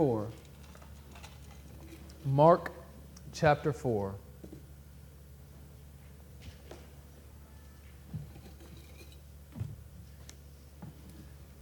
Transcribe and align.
4. 0.00 0.26
Mark 2.24 2.72
chapter 3.34 3.70
4. 3.70 4.14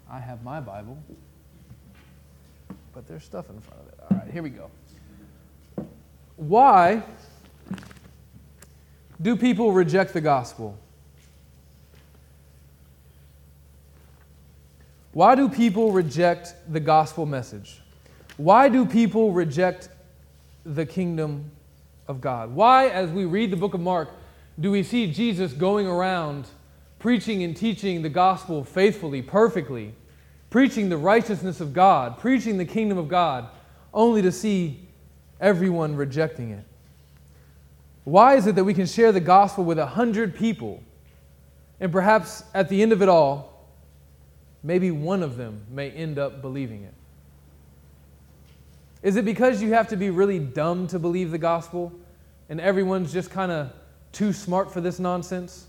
I 0.09 0.21
have 0.21 0.45
my 0.45 0.61
Bible, 0.61 0.97
but 2.95 3.09
there's 3.09 3.25
stuff 3.25 3.51
in 3.51 3.61
front 3.61 3.81
of 3.81 3.89
it. 3.89 3.99
All 4.09 4.19
right, 4.19 4.31
here 4.31 4.45
we 4.45 4.51
go. 4.51 4.71
Why 6.37 7.03
do 9.21 9.35
people 9.35 9.73
reject 9.73 10.13
the 10.13 10.21
gospel? 10.21 10.79
Why 15.11 15.35
do 15.35 15.49
people 15.49 15.91
reject 15.91 16.55
the 16.69 16.79
gospel 16.79 17.27
message? 17.27 17.81
Why 18.39 18.69
do 18.69 18.87
people 18.87 19.33
reject 19.33 19.89
the 20.65 20.87
kingdom 20.87 21.51
of 22.07 22.21
God? 22.21 22.55
Why, 22.55 22.89
as 22.89 23.11
we 23.11 23.25
read 23.25 23.51
the 23.51 23.57
book 23.57 23.75
of 23.75 23.81
Mark, 23.81 24.11
do 24.61 24.71
we 24.71 24.85
see 24.85 25.13
Jesus 25.13 25.53
going 25.53 25.89
around 25.89 26.47
preaching 27.01 27.43
and 27.43 27.57
teaching 27.57 28.01
the 28.01 28.09
gospel 28.09 28.63
faithfully, 28.63 29.23
perfectly, 29.23 29.93
preaching 30.51 30.89
the 30.89 30.97
righteousness 30.97 31.61
of 31.61 31.73
God, 31.73 32.17
preaching 32.19 32.59
the 32.59 32.65
kingdom 32.65 32.97
of 32.97 33.09
God, 33.09 33.49
only 33.93 34.23
to 34.23 34.31
see 34.31 34.87
everyone 35.41 35.97
rejecting 35.97 36.51
it? 36.51 36.65
Why 38.05 38.37
is 38.37 38.47
it 38.47 38.55
that 38.55 38.65
we 38.65 38.73
can 38.73 38.87
share 38.87 39.11
the 39.11 39.21
gospel 39.21 39.65
with 39.65 39.81
a 39.81 39.87
hundred 39.87 40.37
people, 40.37 40.81
and 41.81 41.91
perhaps 41.91 42.45
at 42.55 42.69
the 42.69 42.83
end 42.83 42.93
of 42.93 43.03
it 43.03 43.09
all, 43.09 43.69
maybe 44.63 44.93
one 44.93 45.25
of 45.25 45.37
them 45.37 45.67
may 45.69 45.91
end 45.91 46.21
up 46.21 46.41
believing 46.41 46.85
it? 46.85 46.95
Is 49.03 49.17
it 49.17 49.25
because 49.25 49.63
you 49.63 49.73
have 49.75 49.89
to 49.89 49.97
be 49.97 50.11
really 50.11 50.39
dumb 50.39 50.87
to 50.89 50.99
believe 50.99 51.31
the 51.31 51.39
gospel 51.39 51.93
and 52.49 52.61
everyone's 52.61 53.13
just 53.13 53.31
kind 53.31 53.53
of 53.53 53.73
too 54.13 54.33
smart 54.33 54.73
for 54.73 54.81
this 54.81 54.99
nonsense? 54.99 55.67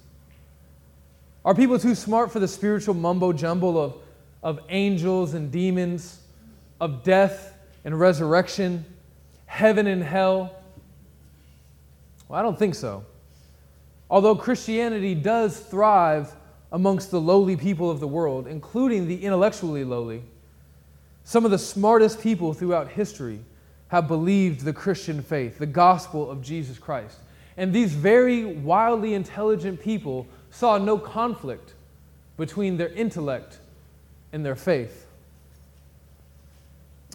Are 1.46 1.54
people 1.54 1.80
too 1.80 1.96
smart 1.96 2.32
for 2.32 2.40
the 2.40 2.48
spiritual 2.48 2.96
mumbo 2.96 3.32
jumbo 3.32 3.78
of, 3.78 3.96
of 4.44 4.60
angels 4.70 5.34
and 5.34 5.52
demons, 5.52 6.22
of 6.82 7.04
death 7.04 7.54
and 7.86 8.00
resurrection, 8.00 8.84
heaven 9.46 9.88
and 9.88 10.04
hell? 10.04 10.56
Well, 12.28 12.40
I 12.40 12.44
don't 12.44 12.58
think 12.58 12.76
so. 12.76 13.06
Although 14.10 14.36
Christianity 14.36 15.14
does 15.14 15.60
thrive 15.60 16.36
amongst 16.72 17.12
the 17.12 17.22
lowly 17.22 17.56
people 17.56 17.90
of 17.90 18.00
the 18.00 18.08
world, 18.08 18.48
including 18.48 19.08
the 19.08 19.24
intellectually 19.24 19.84
lowly, 19.84 20.24
some 21.30 21.46
of 21.46 21.52
the 21.52 21.60
smartest 21.60 22.22
people 22.22 22.56
throughout 22.56 22.88
history 22.88 23.40
have 23.90 24.08
believed 24.08 24.62
the 24.62 24.74
Christian 24.74 25.22
faith, 25.22 25.60
the 25.60 25.68
gospel 25.68 26.28
of 26.28 26.42
Jesus 26.42 26.80
Christ. 26.80 27.20
And 27.56 27.72
these 27.72 27.94
very 27.94 28.46
wildly 28.46 29.14
intelligent 29.14 29.80
people 29.80 30.26
saw 30.50 30.80
no 30.80 30.98
conflict 30.98 31.76
between 32.36 32.78
their 32.78 32.88
intellect 32.88 33.60
and 34.34 34.44
their 34.44 34.56
faith. 34.56 35.06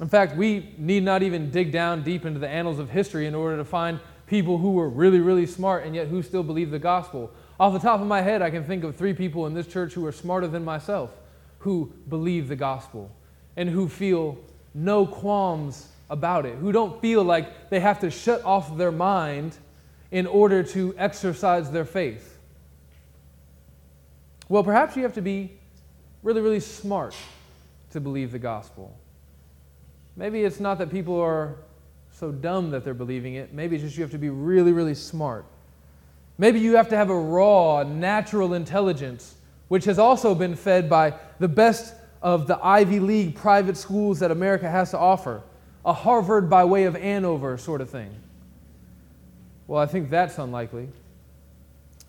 In 0.00 0.08
fact, 0.08 0.36
we 0.36 0.72
need 0.78 1.02
not 1.02 1.24
even 1.24 1.50
dig 1.50 1.72
down 1.72 2.04
deep 2.04 2.24
into 2.24 2.38
the 2.38 2.48
annals 2.48 2.78
of 2.78 2.90
history 2.90 3.26
in 3.26 3.34
order 3.34 3.56
to 3.56 3.64
find 3.64 3.98
people 4.28 4.58
who 4.58 4.74
were 4.74 4.88
really, 4.88 5.18
really 5.18 5.46
smart 5.46 5.84
and 5.84 5.92
yet 5.92 6.06
who 6.06 6.22
still 6.22 6.44
believe 6.44 6.70
the 6.70 6.78
gospel. 6.78 7.32
Off 7.58 7.72
the 7.72 7.80
top 7.80 8.00
of 8.00 8.06
my 8.06 8.22
head, 8.22 8.42
I 8.42 8.50
can 8.50 8.62
think 8.62 8.84
of 8.84 8.94
three 8.94 9.12
people 9.12 9.48
in 9.48 9.54
this 9.54 9.66
church 9.66 9.92
who 9.92 10.06
are 10.06 10.12
smarter 10.12 10.46
than 10.46 10.64
myself 10.64 11.10
who 11.58 11.92
believe 12.08 12.46
the 12.46 12.54
gospel 12.54 13.10
and 13.56 13.68
who 13.68 13.88
feel 13.88 14.38
no 14.74 15.06
qualms 15.06 15.88
about 16.10 16.46
it, 16.46 16.56
who 16.56 16.72
don't 16.72 17.00
feel 17.00 17.22
like 17.22 17.70
they 17.70 17.80
have 17.80 18.00
to 18.00 18.10
shut 18.10 18.44
off 18.44 18.76
their 18.76 18.92
mind 18.92 19.56
in 20.10 20.26
order 20.26 20.62
to 20.62 20.94
exercise 20.98 21.70
their 21.70 21.84
faith. 21.84 22.38
Well, 24.48 24.62
perhaps 24.62 24.96
you 24.96 25.02
have 25.02 25.14
to 25.14 25.22
be 25.22 25.52
really, 26.22 26.40
really 26.40 26.60
smart 26.60 27.14
to 27.92 28.00
believe 28.00 28.32
the 28.32 28.38
gospel. 28.38 28.96
Maybe 30.16 30.44
it's 30.44 30.60
not 30.60 30.78
that 30.78 30.90
people 30.90 31.20
are 31.20 31.56
so 32.12 32.30
dumb 32.30 32.70
that 32.70 32.84
they're 32.84 32.94
believing 32.94 33.34
it. 33.34 33.52
Maybe 33.52 33.76
it's 33.76 33.84
just 33.84 33.96
you 33.96 34.02
have 34.02 34.12
to 34.12 34.18
be 34.18 34.30
really, 34.30 34.72
really 34.72 34.94
smart. 34.94 35.44
Maybe 36.38 36.60
you 36.60 36.76
have 36.76 36.88
to 36.90 36.96
have 36.96 37.10
a 37.10 37.18
raw, 37.18 37.82
natural 37.82 38.54
intelligence, 38.54 39.34
which 39.68 39.84
has 39.84 39.98
also 39.98 40.34
been 40.34 40.54
fed 40.54 40.88
by 40.88 41.14
the 41.38 41.48
best 41.48 41.94
of 42.24 42.46
the 42.46 42.58
Ivy 42.64 43.00
League 43.00 43.36
private 43.36 43.76
schools 43.76 44.18
that 44.20 44.30
America 44.30 44.68
has 44.68 44.90
to 44.92 44.98
offer, 44.98 45.42
a 45.84 45.92
Harvard 45.92 46.48
by 46.48 46.64
way 46.64 46.84
of 46.84 46.96
Andover 46.96 47.58
sort 47.58 47.82
of 47.82 47.90
thing. 47.90 48.10
Well, 49.66 49.80
I 49.80 49.84
think 49.84 50.08
that's 50.08 50.38
unlikely. 50.38 50.88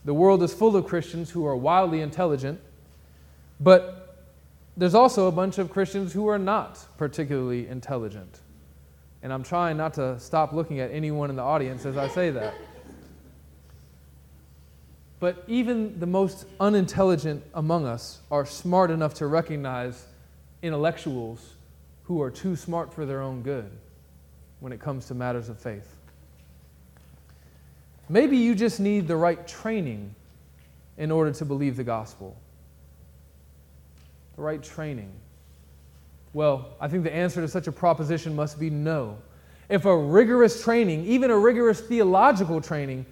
The 0.05 0.13
world 0.13 0.41
is 0.41 0.53
full 0.53 0.77
of 0.77 0.85
Christians 0.85 1.29
who 1.29 1.45
are 1.45 1.55
wildly 1.55 1.99
intelligent, 1.99 2.61
but 3.59 4.23
there's 4.77 4.95
also 4.95 5.27
a 5.27 5.31
bunch 5.33 5.57
of 5.57 5.69
Christians 5.69 6.13
who 6.13 6.27
are 6.27 6.39
not 6.39 6.85
particularly 6.97 7.67
intelligent. 7.67 8.39
And 9.21 9.33
I'm 9.33 9.43
trying 9.43 9.75
not 9.75 9.93
to 9.95 10.17
stop 10.19 10.53
looking 10.53 10.79
at 10.79 10.91
anyone 10.91 11.29
in 11.29 11.35
the 11.35 11.41
audience 11.41 11.85
as 11.85 11.97
I 11.97 12.07
say 12.07 12.29
that. 12.29 12.53
But 15.25 15.43
even 15.47 15.99
the 15.99 16.05
most 16.05 16.45
unintelligent 16.59 17.43
among 17.55 17.87
us 17.87 18.19
are 18.29 18.45
smart 18.45 18.91
enough 18.91 19.15
to 19.15 19.25
recognize 19.25 20.05
intellectuals 20.61 21.55
who 22.03 22.21
are 22.21 22.29
too 22.29 22.55
smart 22.55 22.93
for 22.93 23.07
their 23.07 23.23
own 23.23 23.41
good 23.41 23.71
when 24.59 24.71
it 24.71 24.79
comes 24.79 25.07
to 25.07 25.15
matters 25.15 25.49
of 25.49 25.57
faith. 25.57 25.95
Maybe 28.07 28.37
you 28.37 28.53
just 28.53 28.79
need 28.79 29.07
the 29.07 29.15
right 29.15 29.47
training 29.47 30.13
in 30.95 31.09
order 31.09 31.31
to 31.31 31.43
believe 31.43 31.75
the 31.75 31.83
gospel. 31.83 32.37
The 34.35 34.43
right 34.43 34.61
training. 34.61 35.11
Well, 36.33 36.69
I 36.79 36.87
think 36.87 37.03
the 37.03 37.11
answer 37.11 37.41
to 37.41 37.47
such 37.47 37.65
a 37.65 37.71
proposition 37.71 38.35
must 38.35 38.59
be 38.59 38.69
no. 38.69 39.17
If 39.69 39.85
a 39.85 39.97
rigorous 39.97 40.63
training, 40.63 41.03
even 41.05 41.31
a 41.31 41.37
rigorous 41.39 41.81
theological 41.81 42.61
training, 42.61 43.07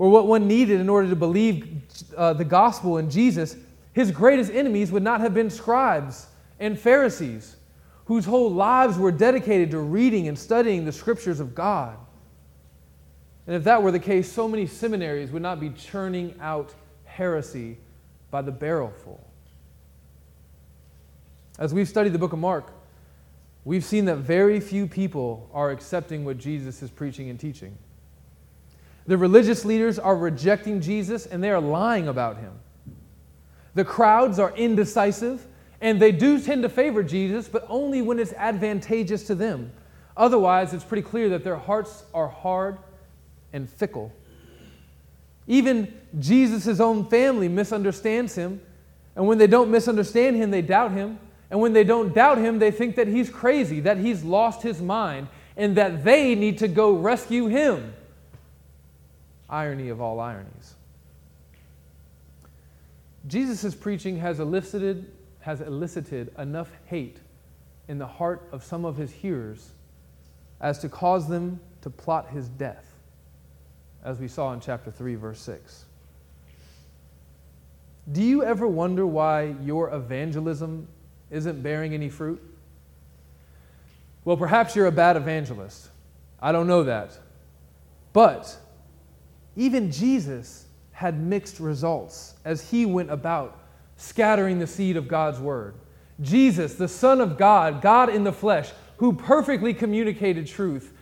or 0.00 0.08
what 0.08 0.26
one 0.26 0.48
needed 0.48 0.80
in 0.80 0.88
order 0.88 1.10
to 1.10 1.14
believe 1.14 1.82
uh, 2.16 2.32
the 2.32 2.44
gospel 2.44 2.96
in 2.96 3.10
Jesus, 3.10 3.54
his 3.92 4.10
greatest 4.10 4.50
enemies 4.50 4.90
would 4.90 5.02
not 5.02 5.20
have 5.20 5.34
been 5.34 5.50
scribes 5.50 6.26
and 6.58 6.78
Pharisees, 6.78 7.56
whose 8.06 8.24
whole 8.24 8.50
lives 8.50 8.96
were 8.96 9.12
dedicated 9.12 9.70
to 9.72 9.78
reading 9.78 10.26
and 10.26 10.38
studying 10.38 10.86
the 10.86 10.90
scriptures 10.90 11.38
of 11.38 11.54
God. 11.54 11.98
And 13.46 13.54
if 13.54 13.64
that 13.64 13.82
were 13.82 13.90
the 13.90 13.98
case, 13.98 14.32
so 14.32 14.48
many 14.48 14.66
seminaries 14.66 15.32
would 15.32 15.42
not 15.42 15.60
be 15.60 15.68
churning 15.68 16.34
out 16.40 16.72
heresy 17.04 17.76
by 18.30 18.40
the 18.40 18.52
barrelful. 18.52 19.22
As 21.58 21.74
we've 21.74 21.86
studied 21.86 22.14
the 22.14 22.18
book 22.18 22.32
of 22.32 22.38
Mark, 22.38 22.72
we've 23.66 23.84
seen 23.84 24.06
that 24.06 24.16
very 24.16 24.60
few 24.60 24.86
people 24.86 25.50
are 25.52 25.70
accepting 25.70 26.24
what 26.24 26.38
Jesus 26.38 26.80
is 26.80 26.88
preaching 26.88 27.28
and 27.28 27.38
teaching. 27.38 27.76
The 29.10 29.18
religious 29.18 29.64
leaders 29.64 29.98
are 29.98 30.14
rejecting 30.14 30.80
Jesus 30.80 31.26
and 31.26 31.42
they 31.42 31.50
are 31.50 31.60
lying 31.60 32.06
about 32.06 32.36
him. 32.36 32.52
The 33.74 33.84
crowds 33.84 34.38
are 34.38 34.54
indecisive 34.54 35.44
and 35.80 36.00
they 36.00 36.12
do 36.12 36.40
tend 36.40 36.62
to 36.62 36.68
favor 36.68 37.02
Jesus, 37.02 37.48
but 37.48 37.66
only 37.68 38.02
when 38.02 38.20
it's 38.20 38.32
advantageous 38.34 39.24
to 39.24 39.34
them. 39.34 39.72
Otherwise, 40.16 40.72
it's 40.72 40.84
pretty 40.84 41.02
clear 41.02 41.28
that 41.30 41.42
their 41.42 41.56
hearts 41.56 42.04
are 42.14 42.28
hard 42.28 42.78
and 43.52 43.68
fickle. 43.68 44.12
Even 45.48 45.92
Jesus' 46.20 46.78
own 46.78 47.04
family 47.06 47.48
misunderstands 47.48 48.36
him, 48.36 48.60
and 49.16 49.26
when 49.26 49.38
they 49.38 49.48
don't 49.48 49.72
misunderstand 49.72 50.36
him, 50.36 50.52
they 50.52 50.62
doubt 50.62 50.92
him. 50.92 51.18
And 51.50 51.58
when 51.58 51.72
they 51.72 51.82
don't 51.82 52.14
doubt 52.14 52.38
him, 52.38 52.60
they 52.60 52.70
think 52.70 52.94
that 52.94 53.08
he's 53.08 53.28
crazy, 53.28 53.80
that 53.80 53.98
he's 53.98 54.22
lost 54.22 54.62
his 54.62 54.80
mind, 54.80 55.26
and 55.56 55.76
that 55.76 56.04
they 56.04 56.36
need 56.36 56.58
to 56.58 56.68
go 56.68 56.92
rescue 56.92 57.48
him 57.48 57.92
irony 59.50 59.88
of 59.88 60.00
all 60.00 60.20
ironies. 60.20 60.74
Jesus' 63.26 63.74
preaching 63.74 64.18
has 64.18 64.40
elicited, 64.40 65.10
has 65.40 65.60
elicited 65.60 66.32
enough 66.38 66.70
hate 66.86 67.18
in 67.88 67.98
the 67.98 68.06
heart 68.06 68.48
of 68.52 68.64
some 68.64 68.84
of 68.84 68.96
his 68.96 69.10
hearers 69.10 69.70
as 70.60 70.78
to 70.78 70.88
cause 70.88 71.28
them 71.28 71.60
to 71.82 71.90
plot 71.90 72.30
his 72.30 72.48
death, 72.48 72.84
as 74.04 74.18
we 74.18 74.28
saw 74.28 74.52
in 74.52 74.60
chapter 74.60 74.90
3, 74.90 75.14
verse 75.16 75.40
6. 75.40 75.84
Do 78.12 78.22
you 78.22 78.42
ever 78.42 78.66
wonder 78.66 79.06
why 79.06 79.54
your 79.62 79.92
evangelism 79.94 80.88
isn't 81.30 81.62
bearing 81.62 81.94
any 81.94 82.08
fruit? 82.08 82.42
Well, 84.24 84.36
perhaps 84.36 84.74
you're 84.74 84.86
a 84.86 84.92
bad 84.92 85.16
evangelist. 85.16 85.88
I 86.40 86.52
don't 86.52 86.66
know 86.66 86.84
that. 86.84 87.18
But 88.12 88.56
even 89.56 89.90
Jesus 89.90 90.66
had 90.92 91.20
mixed 91.20 91.60
results 91.60 92.34
as 92.44 92.70
he 92.70 92.86
went 92.86 93.10
about 93.10 93.58
scattering 93.96 94.58
the 94.58 94.66
seed 94.66 94.96
of 94.96 95.08
God's 95.08 95.38
word. 95.38 95.74
Jesus, 96.20 96.74
the 96.74 96.88
Son 96.88 97.20
of 97.20 97.38
God, 97.38 97.80
God 97.80 98.08
in 98.10 98.24
the 98.24 98.32
flesh, 98.32 98.70
who 98.98 99.12
perfectly 99.14 99.72
communicated 99.72 100.46
truth, 100.46 100.92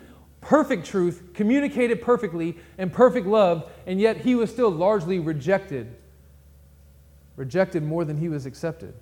perfect 0.41 0.87
truth, 0.87 1.31
communicated 1.35 2.01
perfectly, 2.01 2.57
and 2.79 2.93
perfect 2.93 3.27
love, 3.27 3.71
and 3.87 4.01
yet 4.01 4.19
he 4.19 4.35
was 4.35 4.51
still 4.51 4.71
largely 4.71 5.19
rejected. 5.19 5.97
Rejected 7.37 7.83
more 7.83 8.05
than 8.05 8.17
he 8.17 8.29
was 8.29 8.47
accepted. 8.47 8.95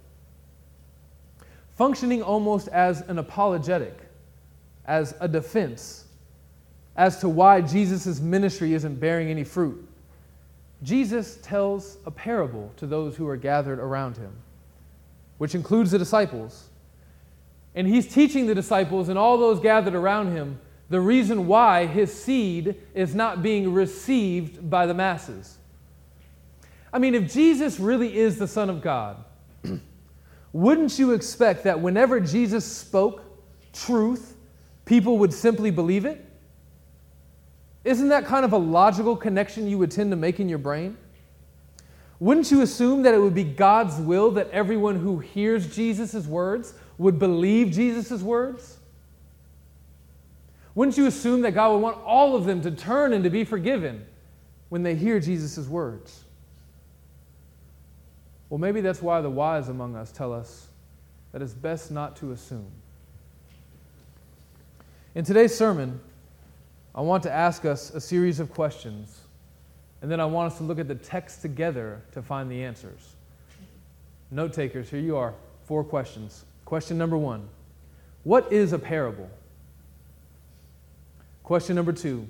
Functioning 1.76 2.22
almost 2.22 2.68
as 2.68 3.02
an 3.02 3.18
apologetic, 3.18 3.98
as 4.86 5.14
a 5.20 5.28
defense, 5.28 6.05
as 6.96 7.20
to 7.20 7.28
why 7.28 7.60
Jesus' 7.60 8.20
ministry 8.20 8.74
isn't 8.74 8.96
bearing 8.96 9.28
any 9.28 9.44
fruit. 9.44 9.86
Jesus 10.82 11.38
tells 11.42 11.98
a 12.06 12.10
parable 12.10 12.72
to 12.76 12.86
those 12.86 13.16
who 13.16 13.28
are 13.28 13.36
gathered 13.36 13.78
around 13.78 14.16
him, 14.16 14.32
which 15.38 15.54
includes 15.54 15.90
the 15.90 15.98
disciples. 15.98 16.68
And 17.74 17.86
he's 17.86 18.06
teaching 18.06 18.46
the 18.46 18.54
disciples 18.54 19.08
and 19.08 19.18
all 19.18 19.36
those 19.36 19.60
gathered 19.60 19.94
around 19.94 20.32
him 20.32 20.58
the 20.88 21.00
reason 21.00 21.46
why 21.46 21.86
his 21.86 22.12
seed 22.14 22.76
is 22.94 23.14
not 23.14 23.42
being 23.42 23.72
received 23.72 24.70
by 24.70 24.86
the 24.86 24.94
masses. 24.94 25.58
I 26.92 26.98
mean, 26.98 27.14
if 27.14 27.32
Jesus 27.32 27.80
really 27.80 28.16
is 28.16 28.38
the 28.38 28.46
Son 28.46 28.70
of 28.70 28.80
God, 28.80 29.22
wouldn't 30.52 30.98
you 30.98 31.12
expect 31.12 31.64
that 31.64 31.80
whenever 31.80 32.20
Jesus 32.20 32.64
spoke 32.64 33.24
truth, 33.72 34.36
people 34.84 35.18
would 35.18 35.32
simply 35.32 35.70
believe 35.70 36.06
it? 36.06 36.25
Isn't 37.86 38.08
that 38.08 38.26
kind 38.26 38.44
of 38.44 38.52
a 38.52 38.58
logical 38.58 39.16
connection 39.16 39.68
you 39.68 39.78
would 39.78 39.92
tend 39.92 40.10
to 40.10 40.16
make 40.16 40.40
in 40.40 40.48
your 40.48 40.58
brain? 40.58 40.96
Wouldn't 42.18 42.50
you 42.50 42.62
assume 42.62 43.04
that 43.04 43.14
it 43.14 43.18
would 43.18 43.34
be 43.34 43.44
God's 43.44 43.96
will 44.00 44.32
that 44.32 44.50
everyone 44.50 44.96
who 44.96 45.20
hears 45.20 45.72
Jesus' 45.72 46.26
words 46.26 46.74
would 46.98 47.20
believe 47.20 47.70
Jesus' 47.70 48.22
words? 48.22 48.78
Wouldn't 50.74 50.98
you 50.98 51.06
assume 51.06 51.42
that 51.42 51.52
God 51.52 51.74
would 51.74 51.78
want 51.78 51.98
all 52.04 52.34
of 52.34 52.44
them 52.44 52.60
to 52.62 52.72
turn 52.72 53.12
and 53.12 53.22
to 53.22 53.30
be 53.30 53.44
forgiven 53.44 54.04
when 54.68 54.82
they 54.82 54.96
hear 54.96 55.20
Jesus' 55.20 55.68
words? 55.68 56.24
Well, 58.50 58.58
maybe 58.58 58.80
that's 58.80 59.00
why 59.00 59.20
the 59.20 59.30
wise 59.30 59.68
among 59.68 59.94
us 59.94 60.10
tell 60.10 60.32
us 60.32 60.66
that 61.30 61.40
it's 61.40 61.54
best 61.54 61.92
not 61.92 62.16
to 62.16 62.32
assume. 62.32 62.70
In 65.14 65.24
today's 65.24 65.56
sermon, 65.56 66.00
I 66.96 67.02
want 67.02 67.22
to 67.24 67.30
ask 67.30 67.66
us 67.66 67.90
a 67.90 68.00
series 68.00 68.40
of 68.40 68.50
questions, 68.50 69.20
and 70.00 70.10
then 70.10 70.18
I 70.18 70.24
want 70.24 70.50
us 70.50 70.58
to 70.58 70.64
look 70.64 70.78
at 70.78 70.88
the 70.88 70.94
text 70.94 71.42
together 71.42 72.00
to 72.12 72.22
find 72.22 72.50
the 72.50 72.64
answers. 72.64 73.16
Note 74.30 74.54
takers, 74.54 74.88
here 74.88 75.00
you 75.00 75.14
are. 75.14 75.34
Four 75.66 75.84
questions. 75.84 76.46
Question 76.64 76.96
number 76.96 77.18
one 77.18 77.48
What 78.24 78.50
is 78.50 78.72
a 78.72 78.78
parable? 78.78 79.28
Question 81.42 81.76
number 81.76 81.92
two 81.92 82.26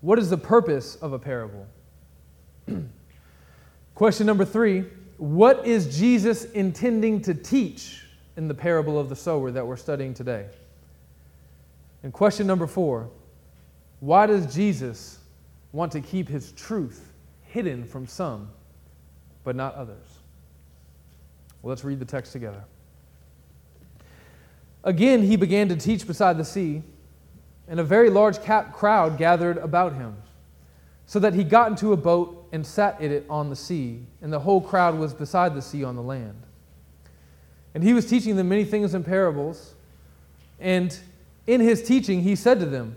What 0.00 0.18
is 0.18 0.28
the 0.28 0.38
purpose 0.38 0.96
of 0.96 1.12
a 1.12 1.18
parable? 1.18 1.66
Question 3.94 4.26
number 4.26 4.44
three 4.44 4.86
What 5.18 5.64
is 5.64 5.96
Jesus 5.96 6.46
intending 6.46 7.22
to 7.22 7.32
teach 7.32 8.06
in 8.36 8.48
the 8.48 8.54
parable 8.54 8.98
of 8.98 9.08
the 9.08 9.16
sower 9.16 9.52
that 9.52 9.64
we're 9.64 9.76
studying 9.76 10.14
today? 10.14 10.46
And 12.02 12.12
question 12.12 12.46
number 12.46 12.66
four 12.66 13.10
why 14.00 14.26
does 14.26 14.52
Jesus 14.52 15.18
want 15.72 15.92
to 15.92 16.00
keep 16.00 16.28
his 16.28 16.52
truth 16.52 17.12
hidden 17.42 17.84
from 17.84 18.06
some, 18.06 18.50
but 19.44 19.54
not 19.54 19.74
others? 19.74 20.06
Well, 21.62 21.70
let's 21.70 21.84
read 21.84 21.98
the 21.98 22.06
text 22.06 22.32
together. 22.32 22.64
Again, 24.82 25.22
he 25.22 25.36
began 25.36 25.68
to 25.68 25.76
teach 25.76 26.06
beside 26.06 26.38
the 26.38 26.44
sea, 26.44 26.82
and 27.68 27.78
a 27.78 27.84
very 27.84 28.08
large 28.08 28.40
crowd 28.40 29.18
gathered 29.18 29.58
about 29.58 29.94
him, 29.94 30.16
so 31.06 31.18
that 31.18 31.34
he 31.34 31.44
got 31.44 31.70
into 31.70 31.92
a 31.92 31.96
boat 31.96 32.48
and 32.52 32.66
sat 32.66 33.00
in 33.00 33.12
it 33.12 33.26
on 33.28 33.50
the 33.50 33.56
sea, 33.56 34.00
and 34.22 34.32
the 34.32 34.40
whole 34.40 34.60
crowd 34.60 34.98
was 34.98 35.12
beside 35.12 35.54
the 35.54 35.62
sea 35.62 35.84
on 35.84 35.96
the 35.96 36.02
land. 36.02 36.42
And 37.74 37.84
he 37.84 37.92
was 37.92 38.06
teaching 38.06 38.36
them 38.36 38.48
many 38.48 38.64
things 38.64 38.94
in 38.94 39.04
parables, 39.04 39.74
and 40.58 40.98
in 41.46 41.60
his 41.60 41.82
teaching 41.82 42.22
he 42.22 42.34
said 42.34 42.58
to 42.60 42.66
them, 42.66 42.96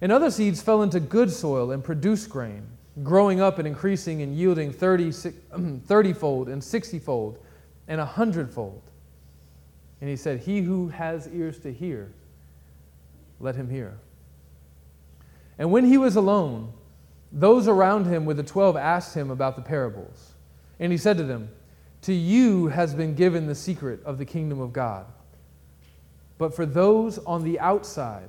And 0.00 0.12
other 0.12 0.30
seeds 0.30 0.62
fell 0.62 0.82
into 0.82 1.00
good 1.00 1.30
soil 1.30 1.72
and 1.72 1.82
produced 1.82 2.30
grain, 2.30 2.66
growing 3.02 3.40
up 3.40 3.58
and 3.58 3.66
increasing 3.66 4.22
and 4.22 4.34
yielding 4.34 4.72
30, 4.72 5.12
30 5.86 6.12
fold 6.12 6.48
and 6.48 6.62
60 6.62 6.98
fold 6.98 7.38
and 7.88 8.00
a 8.00 8.04
hundredfold. 8.04 8.82
And 10.00 10.08
he 10.08 10.16
said, 10.16 10.40
He 10.40 10.60
who 10.60 10.88
has 10.88 11.28
ears 11.28 11.58
to 11.60 11.72
hear, 11.72 12.12
let 13.40 13.56
him 13.56 13.68
hear. 13.68 13.98
And 15.58 15.72
when 15.72 15.84
he 15.84 15.98
was 15.98 16.14
alone, 16.14 16.72
those 17.32 17.66
around 17.66 18.06
him 18.06 18.24
with 18.24 18.36
the 18.36 18.42
twelve 18.42 18.76
asked 18.76 19.14
him 19.14 19.30
about 19.30 19.56
the 19.56 19.62
parables. 19.62 20.34
And 20.78 20.92
he 20.92 20.98
said 20.98 21.16
to 21.18 21.24
them, 21.24 21.50
To 22.02 22.12
you 22.12 22.68
has 22.68 22.94
been 22.94 23.14
given 23.14 23.46
the 23.46 23.54
secret 23.54 24.00
of 24.04 24.18
the 24.18 24.24
kingdom 24.24 24.60
of 24.60 24.72
God. 24.72 25.06
But 26.38 26.54
for 26.54 26.64
those 26.64 27.18
on 27.18 27.42
the 27.42 27.58
outside, 27.58 28.28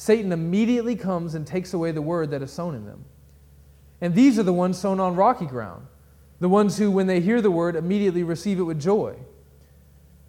Satan 0.00 0.32
immediately 0.32 0.96
comes 0.96 1.34
and 1.34 1.46
takes 1.46 1.74
away 1.74 1.92
the 1.92 2.00
word 2.00 2.30
that 2.30 2.40
is 2.40 2.50
sown 2.50 2.74
in 2.74 2.86
them. 2.86 3.04
And 4.00 4.14
these 4.14 4.38
are 4.38 4.42
the 4.42 4.50
ones 4.50 4.78
sown 4.78 4.98
on 4.98 5.14
rocky 5.14 5.44
ground, 5.44 5.88
the 6.40 6.48
ones 6.48 6.78
who, 6.78 6.90
when 6.90 7.06
they 7.06 7.20
hear 7.20 7.42
the 7.42 7.50
word, 7.50 7.76
immediately 7.76 8.22
receive 8.22 8.58
it 8.58 8.62
with 8.62 8.80
joy. 8.80 9.14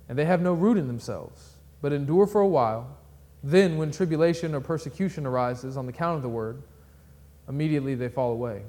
And 0.10 0.20
they 0.20 0.25
have 0.25 0.42
no 0.42 0.54
root 0.54 0.75
in 0.75 0.88
themselves, 0.88 1.56
but 1.82 1.94
endure 1.94 2.28
for 2.28 2.42
a 2.42 2.48
while. 2.50 2.98
Then, 3.42 3.78
when 3.78 3.92
tribulation 3.92 4.54
or 4.54 4.60
persecution 4.60 5.25
arises 5.25 5.78
on 5.78 5.86
the 5.86 5.94
count 5.94 6.18
of 6.18 6.22
the 6.22 6.28
word, 6.28 6.62
immediately 7.48 7.96
they 7.96 8.10
fall 8.10 8.34
away. 8.34 8.63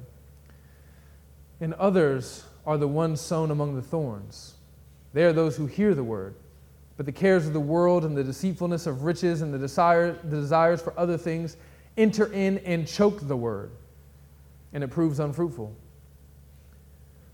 And 1.61 1.75
others 1.75 2.45
are 2.65 2.79
the 2.79 2.87
ones 2.87 3.21
sown 3.21 3.51
among 3.51 3.75
the 3.75 3.83
thorns. 3.83 4.55
They 5.15 5.25
are 5.25 5.33
those 5.33 5.57
who 5.57 5.67
hear 5.67 5.97
the 5.97 6.05
word 6.05 6.37
but 6.97 7.07
the 7.07 7.13
cares 7.13 7.47
of 7.47 7.53
the 7.53 7.61
world 7.61 8.05
and 8.05 8.17
the 8.17 8.25
deceitfulness 8.25 8.87
of 8.87 9.05
riches 9.05 9.43
and 9.43 9.53
the, 9.53 9.59
desire, 9.59 10.13
the 10.25 10.37
desires 10.37 10.81
for 10.81 10.99
other 10.99 11.17
things 11.17 11.57
enter 11.97 12.33
in 12.33 12.59
and 12.59 12.87
choke 12.87 13.27
the 13.27 13.37
word, 13.37 13.71
and 14.73 14.85
it 14.85 14.89
proves 14.89 15.21
unfruitful. 15.21 15.75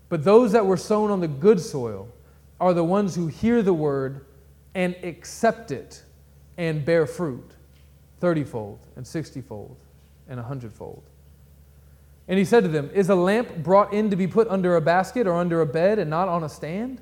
But 0.09 0.23
those 0.23 0.51
that 0.53 0.65
were 0.65 0.77
sown 0.77 1.11
on 1.11 1.19
the 1.19 1.27
good 1.27 1.59
soil 1.59 2.09
are 2.59 2.73
the 2.73 2.83
ones 2.83 3.15
who 3.15 3.27
hear 3.27 3.61
the 3.61 3.73
word 3.73 4.25
and 4.75 4.95
accept 5.03 5.71
it 5.71 6.03
and 6.57 6.83
bear 6.83 7.05
fruit 7.05 7.51
thirtyfold 8.21 8.79
and 8.95 9.07
sixtyfold 9.07 9.77
and 10.27 10.39
a 10.39 10.43
hundredfold. 10.43 11.03
And 12.27 12.37
he 12.37 12.45
said 12.45 12.63
to 12.63 12.69
them, 12.69 12.89
Is 12.93 13.09
a 13.09 13.15
lamp 13.15 13.63
brought 13.63 13.93
in 13.93 14.09
to 14.09 14.15
be 14.15 14.27
put 14.27 14.47
under 14.49 14.75
a 14.75 14.81
basket 14.81 15.25
or 15.25 15.33
under 15.33 15.61
a 15.61 15.65
bed 15.65 15.99
and 15.99 16.09
not 16.09 16.27
on 16.27 16.43
a 16.43 16.49
stand? 16.49 17.01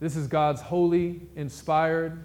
This 0.00 0.14
is 0.14 0.28
God's 0.28 0.60
holy, 0.60 1.22
inspired, 1.34 2.24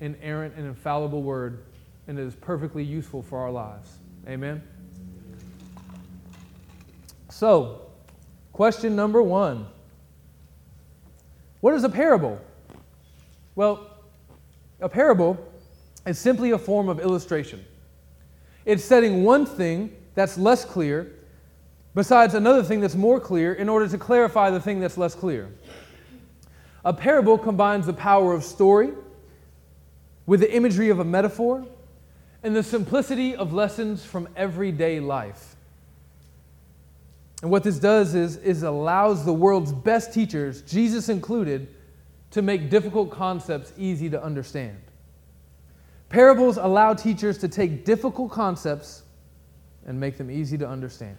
inerrant, 0.00 0.54
and 0.56 0.66
infallible 0.66 1.22
word, 1.22 1.64
and 2.06 2.18
it 2.18 2.22
is 2.22 2.34
perfectly 2.34 2.84
useful 2.84 3.22
for 3.22 3.38
our 3.38 3.50
lives. 3.50 3.98
Amen. 4.28 4.62
So, 7.30 7.82
question 8.52 8.94
number 8.94 9.22
one 9.22 9.66
What 11.60 11.74
is 11.74 11.84
a 11.84 11.88
parable? 11.88 12.40
Well, 13.54 13.90
a 14.80 14.88
parable 14.88 15.38
is 16.06 16.18
simply 16.18 16.50
a 16.50 16.58
form 16.58 16.90
of 16.90 17.00
illustration. 17.00 17.64
It's 18.66 18.84
setting 18.84 19.24
one 19.24 19.46
thing 19.46 19.96
that's 20.14 20.36
less 20.36 20.64
clear 20.64 21.12
besides 21.94 22.34
another 22.34 22.62
thing 22.62 22.80
that's 22.80 22.94
more 22.94 23.18
clear 23.18 23.54
in 23.54 23.70
order 23.70 23.88
to 23.88 23.96
clarify 23.96 24.50
the 24.50 24.60
thing 24.60 24.80
that's 24.80 24.98
less 24.98 25.14
clear. 25.14 25.50
A 26.86 26.92
parable 26.92 27.36
combines 27.36 27.84
the 27.86 27.92
power 27.92 28.32
of 28.32 28.44
story 28.44 28.92
with 30.24 30.38
the 30.38 30.54
imagery 30.54 30.88
of 30.88 31.00
a 31.00 31.04
metaphor 31.04 31.66
and 32.44 32.54
the 32.54 32.62
simplicity 32.62 33.34
of 33.34 33.52
lessons 33.52 34.04
from 34.04 34.28
everyday 34.36 35.00
life. 35.00 35.56
And 37.42 37.50
what 37.50 37.64
this 37.64 37.80
does 37.80 38.14
is, 38.14 38.36
is 38.36 38.62
allows 38.62 39.24
the 39.24 39.32
world's 39.32 39.72
best 39.72 40.14
teachers, 40.14 40.62
Jesus 40.62 41.08
included, 41.08 41.66
to 42.30 42.40
make 42.40 42.70
difficult 42.70 43.10
concepts 43.10 43.72
easy 43.76 44.08
to 44.08 44.22
understand. 44.22 44.78
Parables 46.08 46.56
allow 46.56 46.94
teachers 46.94 47.36
to 47.38 47.48
take 47.48 47.84
difficult 47.84 48.30
concepts 48.30 49.02
and 49.86 49.98
make 49.98 50.18
them 50.18 50.30
easy 50.30 50.56
to 50.56 50.68
understand. 50.68 51.16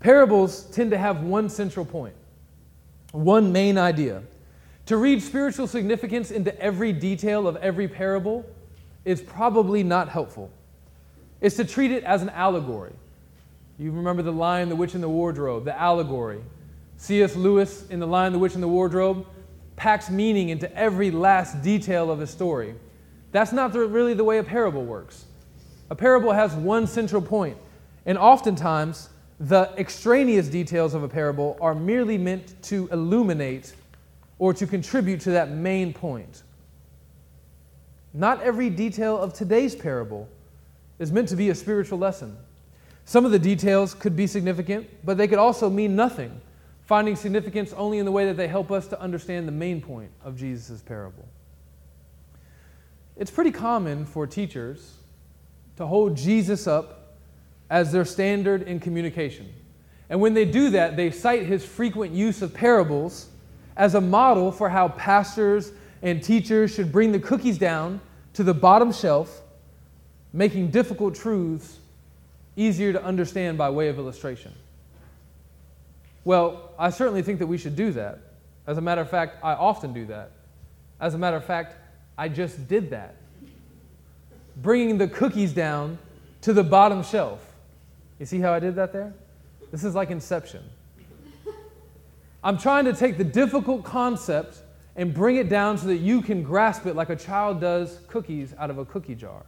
Parables 0.00 0.64
tend 0.72 0.90
to 0.90 0.98
have 0.98 1.22
one 1.22 1.48
central 1.48 1.86
point, 1.86 2.16
one 3.12 3.52
main 3.52 3.78
idea. 3.78 4.22
To 4.86 4.96
read 4.96 5.22
spiritual 5.22 5.66
significance 5.66 6.30
into 6.30 6.58
every 6.60 6.92
detail 6.92 7.46
of 7.46 7.56
every 7.56 7.88
parable 7.88 8.44
is 9.04 9.20
probably 9.20 9.82
not 9.82 10.08
helpful. 10.08 10.50
It's 11.40 11.56
to 11.56 11.64
treat 11.64 11.90
it 11.90 12.04
as 12.04 12.22
an 12.22 12.28
allegory. 12.30 12.92
You 13.78 13.92
remember 13.92 14.22
The 14.22 14.32
Lion, 14.32 14.68
the 14.68 14.76
Witch, 14.76 14.94
and 14.94 15.02
the 15.02 15.08
Wardrobe, 15.08 15.64
the 15.64 15.78
allegory. 15.78 16.40
C.S. 16.98 17.34
Lewis 17.34 17.86
in 17.88 17.98
The 17.98 18.06
Lion, 18.06 18.32
the 18.32 18.38
Witch, 18.38 18.54
and 18.54 18.62
the 18.62 18.68
Wardrobe 18.68 19.26
packs 19.76 20.10
meaning 20.10 20.50
into 20.50 20.70
every 20.76 21.10
last 21.10 21.62
detail 21.62 22.10
of 22.10 22.20
a 22.20 22.26
story. 22.26 22.74
That's 23.32 23.52
not 23.52 23.72
the, 23.72 23.80
really 23.86 24.12
the 24.12 24.24
way 24.24 24.36
a 24.36 24.44
parable 24.44 24.84
works. 24.84 25.24
A 25.88 25.94
parable 25.94 26.32
has 26.32 26.52
one 26.54 26.86
central 26.86 27.22
point, 27.22 27.56
and 28.04 28.18
oftentimes 28.18 29.08
the 29.40 29.72
extraneous 29.78 30.48
details 30.48 30.94
of 30.94 31.02
a 31.02 31.08
parable 31.08 31.56
are 31.60 31.74
merely 31.74 32.18
meant 32.18 32.62
to 32.64 32.88
illuminate 32.92 33.74
or 34.38 34.52
to 34.54 34.66
contribute 34.66 35.20
to 35.22 35.30
that 35.30 35.50
main 35.50 35.92
point. 35.92 36.42
Not 38.12 38.42
every 38.42 38.70
detail 38.70 39.18
of 39.18 39.32
today's 39.32 39.74
parable 39.74 40.28
is 40.98 41.10
meant 41.10 41.28
to 41.28 41.36
be 41.36 41.50
a 41.50 41.54
spiritual 41.54 41.98
lesson. 41.98 42.36
Some 43.06 43.24
of 43.24 43.32
the 43.32 43.38
details 43.38 43.94
could 43.94 44.14
be 44.14 44.26
significant, 44.26 44.88
but 45.04 45.16
they 45.16 45.26
could 45.26 45.38
also 45.38 45.68
mean 45.68 45.96
nothing 45.96 46.40
finding 46.90 47.14
significance 47.14 47.72
only 47.74 47.98
in 47.98 48.04
the 48.04 48.10
way 48.10 48.26
that 48.26 48.36
they 48.36 48.48
help 48.48 48.72
us 48.72 48.88
to 48.88 49.00
understand 49.00 49.46
the 49.46 49.52
main 49.52 49.80
point 49.80 50.10
of 50.24 50.36
Jesus' 50.36 50.82
parable. 50.82 51.24
It's 53.16 53.30
pretty 53.30 53.52
common 53.52 54.04
for 54.04 54.26
teachers 54.26 54.94
to 55.76 55.86
hold 55.86 56.16
Jesus 56.16 56.66
up 56.66 56.99
as 57.70 57.92
their 57.92 58.04
standard 58.04 58.62
in 58.62 58.80
communication. 58.80 59.50
And 60.10 60.20
when 60.20 60.34
they 60.34 60.44
do 60.44 60.70
that, 60.70 60.96
they 60.96 61.10
cite 61.10 61.46
his 61.46 61.64
frequent 61.64 62.12
use 62.12 62.42
of 62.42 62.52
parables 62.52 63.28
as 63.76 63.94
a 63.94 64.00
model 64.00 64.50
for 64.50 64.68
how 64.68 64.88
pastors 64.88 65.72
and 66.02 66.22
teachers 66.22 66.74
should 66.74 66.90
bring 66.90 67.12
the 67.12 67.20
cookies 67.20 67.56
down 67.56 68.00
to 68.34 68.42
the 68.42 68.52
bottom 68.52 68.92
shelf, 68.92 69.40
making 70.32 70.70
difficult 70.70 71.14
truths 71.14 71.78
easier 72.56 72.92
to 72.92 73.02
understand 73.02 73.56
by 73.56 73.70
way 73.70 73.88
of 73.88 73.98
illustration. 73.98 74.52
Well, 76.24 76.72
I 76.78 76.90
certainly 76.90 77.22
think 77.22 77.38
that 77.38 77.46
we 77.46 77.56
should 77.56 77.76
do 77.76 77.92
that. 77.92 78.18
As 78.66 78.78
a 78.78 78.80
matter 78.80 79.00
of 79.00 79.08
fact, 79.08 79.38
I 79.42 79.52
often 79.52 79.92
do 79.92 80.06
that. 80.06 80.32
As 81.00 81.14
a 81.14 81.18
matter 81.18 81.36
of 81.36 81.44
fact, 81.44 81.76
I 82.18 82.28
just 82.28 82.68
did 82.68 82.90
that. 82.90 83.14
Bringing 84.56 84.98
the 84.98 85.08
cookies 85.08 85.52
down 85.52 85.98
to 86.42 86.52
the 86.52 86.62
bottom 86.62 87.02
shelf. 87.02 87.49
You 88.20 88.26
see 88.26 88.38
how 88.38 88.52
I 88.52 88.60
did 88.60 88.76
that 88.76 88.92
there? 88.92 89.14
This 89.72 89.82
is 89.82 89.94
like 89.94 90.10
Inception. 90.10 90.62
I'm 92.44 92.58
trying 92.58 92.84
to 92.84 92.92
take 92.92 93.16
the 93.16 93.24
difficult 93.24 93.82
concept 93.82 94.58
and 94.94 95.14
bring 95.14 95.36
it 95.36 95.48
down 95.48 95.78
so 95.78 95.86
that 95.86 95.96
you 95.96 96.20
can 96.20 96.42
grasp 96.42 96.84
it 96.86 96.94
like 96.94 97.08
a 97.08 97.16
child 97.16 97.60
does 97.60 97.98
cookies 98.08 98.54
out 98.58 98.68
of 98.68 98.76
a 98.76 98.84
cookie 98.84 99.14
jar. 99.14 99.42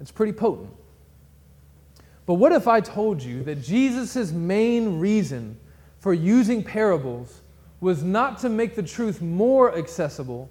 It's 0.00 0.10
pretty 0.10 0.32
potent. 0.32 0.70
But 2.26 2.34
what 2.34 2.52
if 2.52 2.66
I 2.66 2.80
told 2.80 3.22
you 3.22 3.44
that 3.44 3.62
Jesus' 3.62 4.32
main 4.32 4.98
reason 4.98 5.58
for 6.00 6.12
using 6.12 6.62
parables 6.62 7.40
was 7.80 8.02
not 8.02 8.38
to 8.38 8.48
make 8.48 8.74
the 8.74 8.82
truth 8.82 9.22
more 9.22 9.76
accessible, 9.76 10.48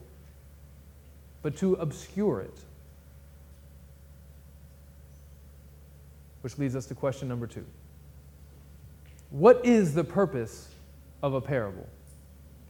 but 1.42 1.58
to 1.58 1.74
obscure 1.76 2.42
it? 2.42 2.60
Which 6.42 6.58
leads 6.58 6.76
us 6.76 6.86
to 6.88 6.96
question 6.96 7.28
number 7.28 7.48
two 7.48 7.66
What 9.30 9.66
is 9.66 9.94
the 9.94 10.04
purpose 10.04 10.70
of 11.22 11.34
a 11.34 11.42
parable? 11.42 11.88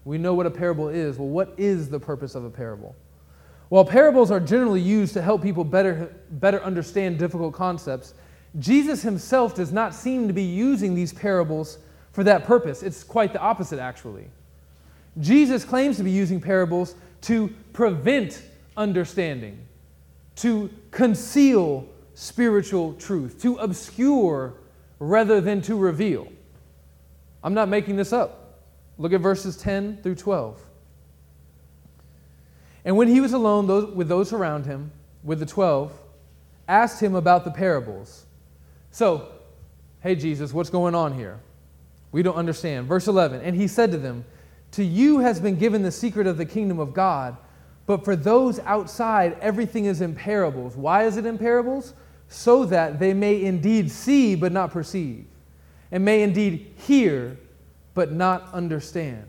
We 0.06 0.18
know 0.18 0.34
what 0.34 0.46
a 0.46 0.52
parable 0.52 0.90
is. 0.90 1.18
Well, 1.18 1.28
what 1.28 1.54
is 1.58 1.90
the 1.90 2.00
purpose 2.00 2.36
of 2.36 2.46
a 2.46 2.50
parable? 2.50 2.96
While 3.70 3.86
parables 3.86 4.32
are 4.32 4.40
generally 4.40 4.82
used 4.82 5.14
to 5.14 5.22
help 5.22 5.44
people 5.44 5.64
better, 5.64 6.16
better 6.32 6.64
understand 6.64 7.20
difficult 7.20 7.54
concepts, 7.54 8.16
Jesus 8.58 9.04
himself 9.04 9.54
does 9.54 9.72
not 9.72 9.94
seem 9.94 10.28
to 10.28 10.34
be 10.34 10.44
using 10.44 10.96
these 10.96 11.14
parables 11.14 11.78
for 12.12 12.24
that 12.24 12.46
purpose. 12.46 12.82
It's 12.82 13.04
quite 13.04 13.32
the 13.34 13.40
opposite, 13.40 13.78
actually. 13.78 14.28
Jesus 15.20 15.64
claims 15.64 15.98
to 15.98 16.04
be 16.04 16.12
using 16.12 16.42
parables 16.42 16.96
to 17.22 17.54
prevent 17.74 18.42
understanding, 18.76 19.60
to 20.38 20.72
conceal 20.90 21.86
spiritual 22.20 22.94
truth, 22.96 23.42
to 23.42 23.56
obscure 23.60 24.54
rather 25.00 25.40
than 25.40 25.62
to 25.62 25.78
reveal. 25.78 26.28
I'm 27.42 27.54
not 27.54 27.70
making 27.70 27.96
this 27.96 28.12
up. 28.12 28.60
Look 28.98 29.14
at 29.14 29.22
verses 29.22 29.56
10 29.56 30.02
through 30.04 30.16
12. 30.16 30.62
And 32.84 32.98
when 32.98 33.08
he 33.08 33.22
was 33.22 33.32
alone 33.32 33.96
with 33.96 34.10
those 34.10 34.34
around 34.34 34.66
him, 34.66 34.92
with 35.24 35.40
the 35.40 35.46
twelve, 35.46 35.94
asked 36.68 37.02
him 37.02 37.16
about 37.16 37.46
the 37.46 37.52
parables. 37.52 38.26
So, 38.92 39.32
hey, 40.02 40.16
Jesus, 40.16 40.54
what's 40.54 40.70
going 40.70 40.96
on 40.96 41.14
here? 41.14 41.40
We 42.12 42.22
don't 42.22 42.36
understand. 42.36 42.88
Verse 42.88 43.08
11 43.08 43.42
And 43.42 43.56
he 43.56 43.68
said 43.68 43.92
to 43.92 43.98
them, 43.98 44.26
To 44.72 44.84
you 44.84 45.20
has 45.20 45.40
been 45.40 45.58
given 45.58 45.84
the 45.84 45.92
secret 45.92 46.28
of 46.28 46.38
the 46.38 46.46
kingdom 46.46 46.80
of 46.80 46.94
God, 46.94 47.38
but 47.86 48.04
for 48.04 48.18
those 48.18 48.60
outside, 48.60 49.38
everything 49.40 49.86
is 49.86 50.02
in 50.02 50.16
parables. 50.16 50.76
Why 50.76 51.06
is 51.06 51.16
it 51.16 51.26
in 51.26 51.38
parables? 51.38 51.94
So 52.30 52.64
that 52.66 53.00
they 53.00 53.14
may 53.14 53.44
indeed 53.44 53.92
see, 53.92 54.36
but 54.36 54.52
not 54.52 54.72
perceive, 54.72 55.26
and 55.92 56.06
may 56.06 56.22
indeed 56.22 56.72
hear, 56.78 57.38
but 57.96 58.12
not 58.12 58.54
understand. 58.54 59.28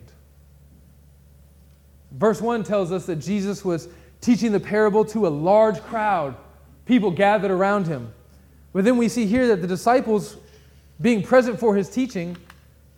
Verse 2.13 2.41
1 2.41 2.63
tells 2.63 2.93
us 2.93 3.07
that 3.07 3.17
Jesus 3.17 3.65
was 3.65 3.89
teaching 4.21 4.53
the 4.53 4.61
parable 4.61 5.05
to 5.07 5.27
a 5.27 5.29
large 5.29 5.81
crowd, 5.83 6.37
people 6.85 7.11
gathered 7.11 7.51
around 7.51 7.87
him. 7.87 8.13
But 8.73 8.85
then 8.85 8.97
we 8.97 9.09
see 9.09 9.27
here 9.27 9.49
that 9.49 9.63
the 9.63 9.67
disciples, 9.67 10.37
being 11.01 11.23
present 11.23 11.59
for 11.59 11.75
his 11.75 11.89
teaching, 11.89 12.37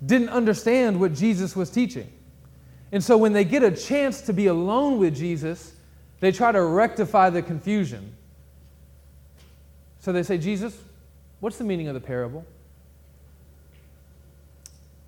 didn't 0.04 0.30
understand 0.30 0.98
what 0.98 1.14
Jesus 1.14 1.54
was 1.54 1.70
teaching. 1.70 2.10
And 2.90 3.02
so 3.02 3.16
when 3.16 3.32
they 3.32 3.44
get 3.44 3.62
a 3.62 3.70
chance 3.70 4.20
to 4.22 4.32
be 4.32 4.48
alone 4.48 4.98
with 4.98 5.16
Jesus, 5.16 5.74
they 6.20 6.32
try 6.32 6.52
to 6.52 6.62
rectify 6.62 7.30
the 7.30 7.40
confusion. 7.40 8.14
So 10.02 10.12
they 10.12 10.24
say, 10.24 10.36
Jesus, 10.36 10.76
what's 11.38 11.56
the 11.58 11.64
meaning 11.64 11.86
of 11.86 11.94
the 11.94 12.00
parable? 12.00 12.44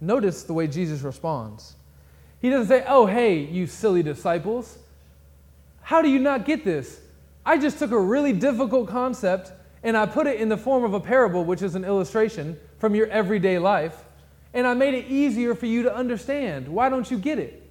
Notice 0.01 0.45
the 0.45 0.55
way 0.55 0.69
Jesus 0.69 1.03
responds. 1.03 1.75
He 2.41 2.49
doesn't 2.49 2.69
say, 2.69 2.85
Oh, 2.87 3.05
hey, 3.05 3.39
you 3.39 3.67
silly 3.67 4.05
disciples, 4.05 4.79
how 5.83 6.01
do 6.01 6.09
you 6.09 6.21
not 6.21 6.45
get 6.45 6.65
this? 6.65 7.01
I 7.45 7.59
just 7.59 7.79
took 7.79 7.91
a 7.91 7.99
really 7.99 8.33
difficult 8.33 8.89
concept 8.89 9.53
and 9.83 9.97
I 9.97 10.07
put 10.07 10.29
it 10.29 10.41
in 10.41 10.49
the 10.49 10.57
form 10.57 10.85
of 10.85 10.95
a 10.95 11.01
parable, 11.01 11.45
which 11.45 11.61
is 11.61 11.75
an 11.75 11.85
illustration 11.85 12.59
from 12.79 12.95
your 12.95 13.09
everyday 13.09 13.59
life, 13.59 14.05
and 14.55 14.67
I 14.67 14.75
made 14.75 14.95
it 14.95 15.09
easier 15.09 15.55
for 15.55 15.67
you 15.67 15.83
to 15.83 15.95
understand. 15.95 16.69
Why 16.69 16.89
don't 16.89 17.11
you 17.11 17.19
get 17.19 17.39
it? 17.39 17.69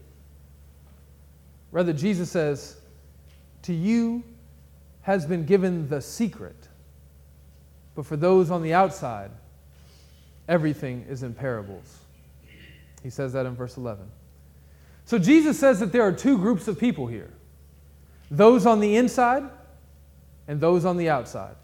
Rather, 1.72 1.94
Jesus 1.94 2.30
says, 2.30 2.76
To 3.64 3.74
you 3.74 4.24
has 5.02 5.26
been 5.26 5.46
given 5.46 5.88
the 5.88 6.02
secret, 6.02 6.63
but 7.96 8.06
for 8.06 8.18
those 8.18 8.52
on 8.52 8.62
the 8.64 8.74
outside, 8.74 9.32
everything 10.48 11.06
is 11.10 11.24
in 11.24 11.34
parables. 11.34 12.00
He 13.02 13.10
says 13.10 13.34
that 13.34 13.46
in 13.46 13.56
verse 13.56 13.78
11. 13.78 14.06
So 15.06 15.20
Jesus 15.20 15.60
says 15.60 15.80
that 15.80 15.92
there 15.92 16.02
are 16.04 16.12
two 16.12 16.38
groups 16.38 16.68
of 16.68 16.80
people 16.80 17.08
here 17.08 17.30
those 18.32 18.66
on 18.66 18.80
the 18.80 18.96
inside 18.96 19.44
and 20.48 20.60
those 20.60 20.86
on 20.86 20.98
the 20.98 21.10
outside. 21.10 21.56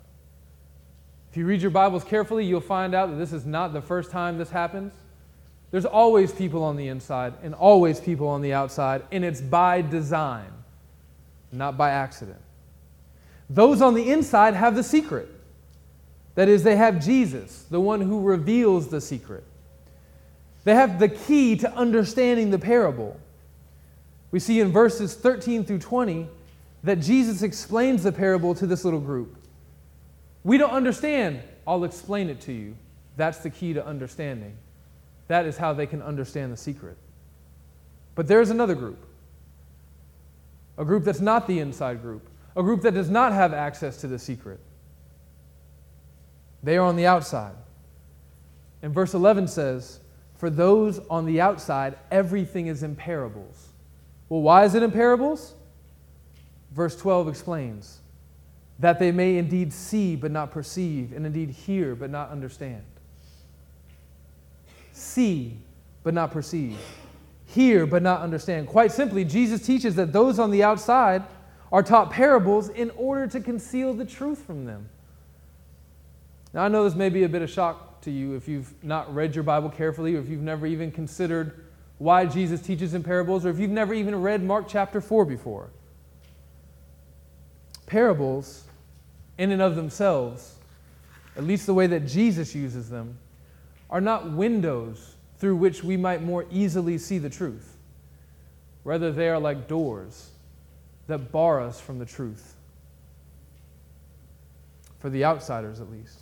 If 1.31 1.38
you 1.38 1.45
read 1.45 1.62
your 1.62 1.71
Bibles 1.71 2.03
carefully, 2.03 2.45
you'll 2.45 2.62
find 2.62 2.93
out 2.93 3.09
that 3.09 3.15
this 3.15 3.33
is 3.33 3.45
not 3.45 3.74
the 3.74 3.81
first 3.81 4.12
time 4.12 4.38
this 4.38 4.51
happens. 4.51 4.93
There's 5.71 5.86
always 5.86 6.31
people 6.31 6.63
on 6.63 6.75
the 6.75 6.88
inside 6.88 7.33
and 7.43 7.53
always 7.53 8.00
people 8.00 8.27
on 8.27 8.41
the 8.41 8.53
outside, 8.53 9.03
and 9.12 9.24
it's 9.24 9.41
by 9.41 9.81
design, 9.81 10.51
not 11.51 11.77
by 11.77 11.91
accident. 11.91 12.39
Those 13.50 13.81
on 13.81 13.93
the 13.93 14.12
inside 14.12 14.53
have 14.53 14.75
the 14.75 14.83
secret. 14.83 15.29
That 16.36 16.48
is, 16.48 16.63
they 16.63 16.75
have 16.75 17.03
Jesus, 17.03 17.65
the 17.69 17.79
one 17.79 18.01
who 18.01 18.21
reveals 18.21 18.88
the 18.88 19.01
secret. 19.01 19.43
They 20.63 20.75
have 20.75 21.00
the 21.00 21.09
key 21.09 21.55
to 21.57 21.74
understanding 21.74 22.51
the 22.51 22.59
parable. 22.59 23.19
We 24.31 24.39
see 24.39 24.59
in 24.59 24.71
verses 24.71 25.15
13 25.15 25.65
through 25.65 25.79
20 25.79 26.27
that 26.83 26.98
Jesus 26.98 27.41
explains 27.41 28.03
the 28.03 28.12
parable 28.12 28.55
to 28.55 28.67
this 28.67 28.86
little 28.86 29.00
group. 29.00 29.36
We 30.43 30.57
don't 30.57 30.71
understand. 30.71 31.41
I'll 31.67 31.83
explain 31.83 32.29
it 32.29 32.41
to 32.41 32.53
you. 32.53 32.75
That's 33.17 33.39
the 33.39 33.50
key 33.50 33.74
to 33.74 33.86
understanding. 33.86 34.55
That 35.27 35.45
is 35.45 35.57
how 35.57 35.74
they 35.74 35.86
can 35.86 36.01
understand 36.01 36.53
the 36.53 36.57
secret. 36.57 36.98
But 38.15 38.27
there's 38.27 38.50
another 38.50 38.75
group 38.75 39.05
a 40.77 40.86
group 40.86 41.03
that's 41.03 41.19
not 41.19 41.45
the 41.45 41.59
inside 41.59 42.01
group, 42.01 42.25
a 42.55 42.63
group 42.63 42.81
that 42.83 42.93
does 42.93 43.09
not 43.09 43.33
have 43.33 43.53
access 43.53 43.98
to 43.98 44.07
the 44.07 44.17
secret. 44.17 44.59
They 46.63 46.77
are 46.77 46.85
on 46.85 46.95
the 46.95 47.05
outside. 47.05 47.55
And 48.81 48.93
verse 48.93 49.13
11 49.13 49.47
says, 49.47 49.99
For 50.35 50.49
those 50.49 50.99
on 51.09 51.25
the 51.25 51.41
outside, 51.41 51.97
everything 52.11 52.67
is 52.67 52.83
in 52.83 52.95
parables. 52.95 53.69
Well, 54.29 54.41
why 54.41 54.65
is 54.65 54.75
it 54.75 54.83
in 54.83 54.91
parables? 54.91 55.53
Verse 56.71 56.95
12 56.95 57.27
explains 57.27 57.99
that 58.77 58.99
they 58.99 59.11
may 59.11 59.37
indeed 59.37 59.73
see 59.73 60.15
but 60.15 60.31
not 60.31 60.51
perceive, 60.51 61.11
and 61.13 61.25
indeed 61.25 61.49
hear 61.49 61.95
but 61.95 62.09
not 62.09 62.29
understand. 62.29 62.83
See 64.93 65.57
but 66.03 66.13
not 66.13 66.31
perceive, 66.31 66.77
hear 67.45 67.85
but 67.85 68.01
not 68.01 68.21
understand. 68.21 68.67
Quite 68.67 68.91
simply, 68.91 69.25
Jesus 69.25 69.65
teaches 69.65 69.95
that 69.95 70.13
those 70.13 70.39
on 70.39 70.51
the 70.51 70.63
outside 70.63 71.23
are 71.71 71.83
taught 71.83 72.09
parables 72.09 72.69
in 72.69 72.89
order 72.91 73.27
to 73.27 73.39
conceal 73.39 73.93
the 73.93 74.05
truth 74.05 74.39
from 74.45 74.65
them. 74.65 74.89
Now, 76.53 76.63
I 76.63 76.67
know 76.67 76.83
this 76.83 76.95
may 76.95 77.09
be 77.09 77.23
a 77.23 77.29
bit 77.29 77.41
of 77.41 77.49
shock 77.49 78.01
to 78.01 78.11
you 78.11 78.35
if 78.35 78.47
you've 78.47 78.73
not 78.83 79.13
read 79.13 79.35
your 79.35 79.43
Bible 79.43 79.69
carefully, 79.69 80.15
or 80.15 80.19
if 80.19 80.29
you've 80.29 80.41
never 80.41 80.65
even 80.65 80.91
considered 80.91 81.65
why 81.97 82.25
Jesus 82.25 82.61
teaches 82.61 82.93
in 82.93 83.03
parables, 83.03 83.45
or 83.45 83.49
if 83.49 83.59
you've 83.59 83.69
never 83.69 83.93
even 83.93 84.21
read 84.21 84.43
Mark 84.43 84.67
chapter 84.67 85.01
4 85.01 85.25
before. 85.25 85.69
Parables, 87.85 88.63
in 89.37 89.51
and 89.51 89.61
of 89.61 89.75
themselves, 89.75 90.55
at 91.35 91.43
least 91.43 91.65
the 91.65 91.73
way 91.73 91.87
that 91.87 92.07
Jesus 92.07 92.55
uses 92.55 92.89
them, 92.89 93.17
are 93.89 94.01
not 94.01 94.31
windows 94.31 95.15
through 95.39 95.55
which 95.55 95.83
we 95.83 95.97
might 95.97 96.21
more 96.21 96.45
easily 96.51 96.97
see 96.97 97.17
the 97.17 97.29
truth. 97.29 97.77
Rather, 98.83 99.11
they 99.11 99.29
are 99.29 99.39
like 99.39 99.67
doors 99.67 100.29
that 101.07 101.31
bar 101.31 101.61
us 101.61 101.79
from 101.79 101.99
the 101.99 102.05
truth. 102.05 102.55
For 104.99 105.09
the 105.09 105.25
outsiders, 105.25 105.79
at 105.79 105.91
least. 105.91 106.19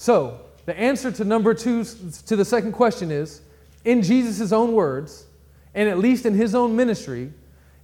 So, 0.00 0.40
the 0.64 0.74
answer 0.78 1.12
to 1.12 1.24
number 1.26 1.52
two, 1.52 1.84
to 1.84 2.34
the 2.34 2.44
second 2.46 2.72
question 2.72 3.10
is 3.10 3.42
in 3.84 4.00
Jesus' 4.00 4.50
own 4.50 4.72
words, 4.72 5.26
and 5.74 5.90
at 5.90 5.98
least 5.98 6.24
in 6.24 6.32
his 6.32 6.54
own 6.54 6.74
ministry, 6.74 7.30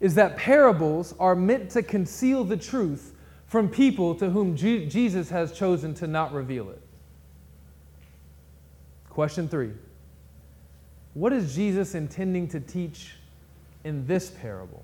is 0.00 0.14
that 0.14 0.38
parables 0.38 1.14
are 1.20 1.36
meant 1.36 1.68
to 1.72 1.82
conceal 1.82 2.42
the 2.42 2.56
truth 2.56 3.12
from 3.48 3.68
people 3.68 4.14
to 4.14 4.30
whom 4.30 4.56
Jesus 4.56 5.28
has 5.28 5.52
chosen 5.52 5.92
to 5.96 6.06
not 6.06 6.32
reveal 6.32 6.70
it. 6.70 6.80
Question 9.10 9.46
three 9.46 9.72
What 11.12 11.34
is 11.34 11.54
Jesus 11.54 11.94
intending 11.94 12.48
to 12.48 12.60
teach 12.60 13.16
in 13.84 14.06
this 14.06 14.30
parable? 14.30 14.82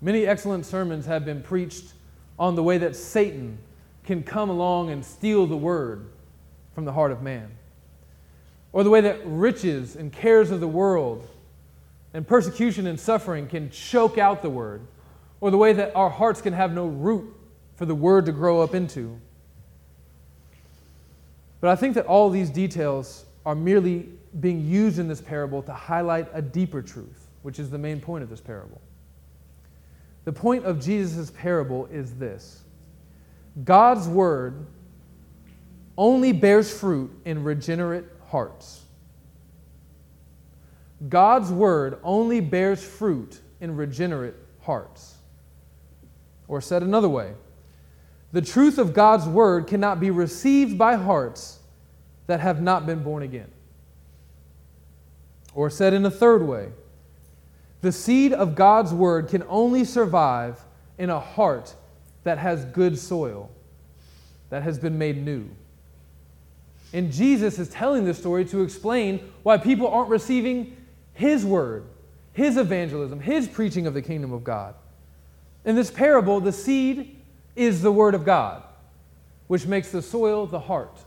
Many 0.00 0.24
excellent 0.24 0.64
sermons 0.64 1.04
have 1.04 1.26
been 1.26 1.42
preached 1.42 1.92
on 2.38 2.54
the 2.54 2.62
way 2.62 2.78
that 2.78 2.96
Satan 2.96 3.58
can 4.04 4.22
come 4.22 4.50
along 4.50 4.90
and 4.90 5.04
steal 5.04 5.46
the 5.46 5.56
word 5.56 6.06
from 6.74 6.84
the 6.84 6.92
heart 6.92 7.12
of 7.12 7.22
man 7.22 7.50
or 8.72 8.84
the 8.84 8.90
way 8.90 9.00
that 9.00 9.20
riches 9.24 9.96
and 9.96 10.12
cares 10.12 10.50
of 10.50 10.60
the 10.60 10.68
world 10.68 11.28
and 12.14 12.26
persecution 12.26 12.86
and 12.86 12.98
suffering 12.98 13.46
can 13.46 13.70
choke 13.70 14.18
out 14.18 14.42
the 14.42 14.50
word, 14.50 14.82
or 15.40 15.50
the 15.50 15.56
way 15.56 15.72
that 15.72 15.94
our 15.94 16.10
hearts 16.10 16.40
can 16.40 16.52
have 16.52 16.72
no 16.72 16.86
root 16.86 17.32
for 17.76 17.86
the 17.86 17.94
word 17.94 18.26
to 18.26 18.32
grow 18.32 18.60
up 18.60 18.74
into. 18.74 19.18
But 21.60 21.70
I 21.70 21.76
think 21.76 21.94
that 21.94 22.06
all 22.06 22.30
these 22.30 22.50
details 22.50 23.26
are 23.46 23.54
merely 23.54 24.08
being 24.40 24.66
used 24.66 24.98
in 24.98 25.08
this 25.08 25.20
parable 25.20 25.62
to 25.62 25.72
highlight 25.72 26.28
a 26.32 26.42
deeper 26.42 26.82
truth, 26.82 27.28
which 27.42 27.58
is 27.58 27.70
the 27.70 27.78
main 27.78 28.00
point 28.00 28.22
of 28.22 28.30
this 28.30 28.40
parable. 28.40 28.80
The 30.24 30.32
point 30.32 30.64
of 30.64 30.80
Jesus' 30.80 31.30
parable 31.30 31.86
is 31.86 32.14
this 32.14 32.62
God's 33.64 34.08
word 34.08 34.66
only 35.98 36.32
bears 36.32 36.72
fruit 36.72 37.10
in 37.24 37.44
regenerate 37.44 38.04
hearts. 38.28 38.82
God's 41.08 41.50
word 41.50 41.98
only 42.02 42.40
bears 42.40 42.82
fruit 42.82 43.40
in 43.60 43.76
regenerate 43.76 44.34
hearts. 44.62 45.16
Or 46.48 46.60
said 46.60 46.82
another 46.82 47.08
way, 47.08 47.32
the 48.32 48.42
truth 48.42 48.78
of 48.78 48.92
God's 48.92 49.26
word 49.26 49.66
cannot 49.66 49.98
be 49.98 50.10
received 50.10 50.78
by 50.78 50.94
hearts 50.96 51.58
that 52.26 52.40
have 52.40 52.62
not 52.62 52.86
been 52.86 53.02
born 53.02 53.22
again. 53.22 53.50
Or 55.54 55.68
said 55.68 55.92
in 55.94 56.06
a 56.06 56.10
third 56.10 56.42
way, 56.42 56.68
the 57.80 57.92
seed 57.92 58.32
of 58.32 58.54
God's 58.54 58.92
word 58.92 59.28
can 59.28 59.42
only 59.48 59.84
survive 59.84 60.60
in 60.98 61.10
a 61.10 61.18
heart 61.18 61.74
that 62.24 62.38
has 62.38 62.64
good 62.66 62.98
soil, 62.98 63.50
that 64.50 64.62
has 64.62 64.78
been 64.78 64.98
made 64.98 65.24
new. 65.24 65.48
And 66.92 67.12
Jesus 67.12 67.58
is 67.58 67.68
telling 67.68 68.04
this 68.04 68.18
story 68.18 68.44
to 68.46 68.62
explain 68.62 69.32
why 69.42 69.58
people 69.58 69.88
aren't 69.88 70.10
receiving 70.10 70.76
His 71.14 71.44
word, 71.44 71.84
His 72.32 72.56
evangelism, 72.56 73.20
His 73.20 73.46
preaching 73.46 73.86
of 73.86 73.94
the 73.94 74.02
kingdom 74.02 74.32
of 74.32 74.44
God. 74.44 74.74
In 75.64 75.76
this 75.76 75.90
parable, 75.90 76.40
the 76.40 76.52
seed 76.52 77.16
is 77.54 77.82
the 77.82 77.92
word 77.92 78.14
of 78.14 78.24
God, 78.24 78.62
which 79.46 79.66
makes 79.66 79.90
the 79.90 80.02
soil 80.02 80.46
the 80.46 80.60
heart. 80.60 80.98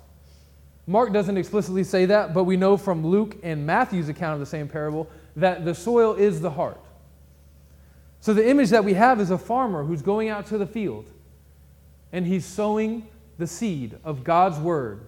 Mark 0.86 1.14
doesn't 1.14 1.38
explicitly 1.38 1.84
say 1.84 2.06
that, 2.06 2.34
but 2.34 2.44
we 2.44 2.58
know 2.58 2.76
from 2.76 3.06
Luke 3.06 3.38
and 3.42 3.66
Matthew's 3.66 4.10
account 4.10 4.34
of 4.34 4.40
the 4.40 4.46
same 4.46 4.68
parable 4.68 5.10
that 5.36 5.66
the 5.66 5.74
soil 5.74 6.14
is 6.14 6.42
the 6.42 6.52
heart. 6.52 6.80
So 8.24 8.34
the 8.34 8.50
image 8.50 8.70
that 8.70 8.86
we 8.86 8.94
have 8.94 9.20
is 9.20 9.32
a 9.32 9.38
farmer 9.38 9.84
who's 9.84 10.02
going 10.02 10.30
out 10.30 10.46
to 10.46 10.58
the 10.58 10.66
field 10.66 11.12
and 12.14 12.26
he's 12.26 12.46
sowing 12.46 13.06
the 13.38 13.46
seed 13.46 13.98
of 14.06 14.24
God's 14.24 14.58
word 14.60 15.02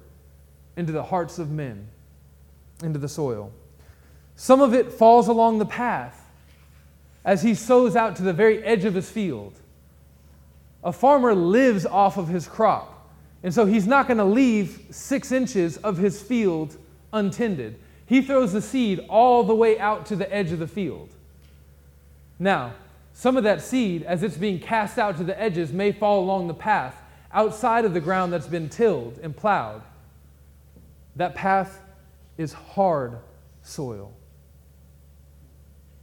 into 0.76 0.92
the 0.92 1.02
hearts 1.02 1.40
of 1.40 1.50
men, 1.50 1.88
into 2.84 3.00
the 3.00 3.08
soil. 3.08 3.54
Some 4.36 4.60
of 4.60 4.74
it 4.74 4.92
falls 4.92 5.30
along 5.30 5.60
the 5.60 5.66
path 5.66 6.30
as 7.24 7.42
he 7.42 7.56
sows 7.56 7.96
out 7.96 8.18
to 8.18 8.24
the 8.24 8.34
very 8.34 8.62
edge 8.66 8.84
of 8.84 8.96
his 8.96 9.10
field. 9.10 9.62
A 10.84 10.92
farmer 10.92 11.34
lives 11.34 11.86
off 11.86 12.18
of 12.18 12.28
his 12.28 12.50
crop, 12.50 13.10
and 13.44 13.54
so 13.54 13.66
he's 13.66 13.88
not 13.88 14.10
going 14.10 14.18
to 14.18 14.26
leave 14.26 14.88
six 14.90 15.32
inches 15.32 15.78
of 15.78 15.98
his 15.98 16.22
field 16.22 16.76
untended. 17.14 17.80
He 18.08 18.22
throws 18.22 18.52
the 18.52 18.62
seed 18.62 19.06
all 19.08 19.46
the 19.46 19.56
way 19.56 19.80
out 19.80 20.06
to 20.08 20.18
the 20.18 20.30
edge 20.36 20.52
of 20.52 20.60
the 20.60 20.68
field. 20.68 21.12
Now, 22.38 22.74
some 23.18 23.38
of 23.38 23.46
that 23.46 23.62
seed, 23.62 24.04
as 24.04 24.24
it's 24.24 24.36
being 24.36 24.60
cast 24.60 25.00
out 25.00 25.16
to 25.18 25.24
the 25.24 25.42
edges, 25.42 25.72
may 25.72 25.94
fall 25.94 26.20
along 26.20 26.48
the 26.48 26.54
path 26.54 27.02
outside 27.32 27.86
of 27.86 27.94
the 27.94 28.02
ground 28.02 28.34
that's 28.34 28.46
been 28.46 28.68
tilled 28.68 29.18
and 29.24 29.34
plowed. 29.34 29.82
That 31.16 31.34
path 31.34 31.82
is 32.38 32.52
hard 32.52 33.20
soil. 33.62 34.14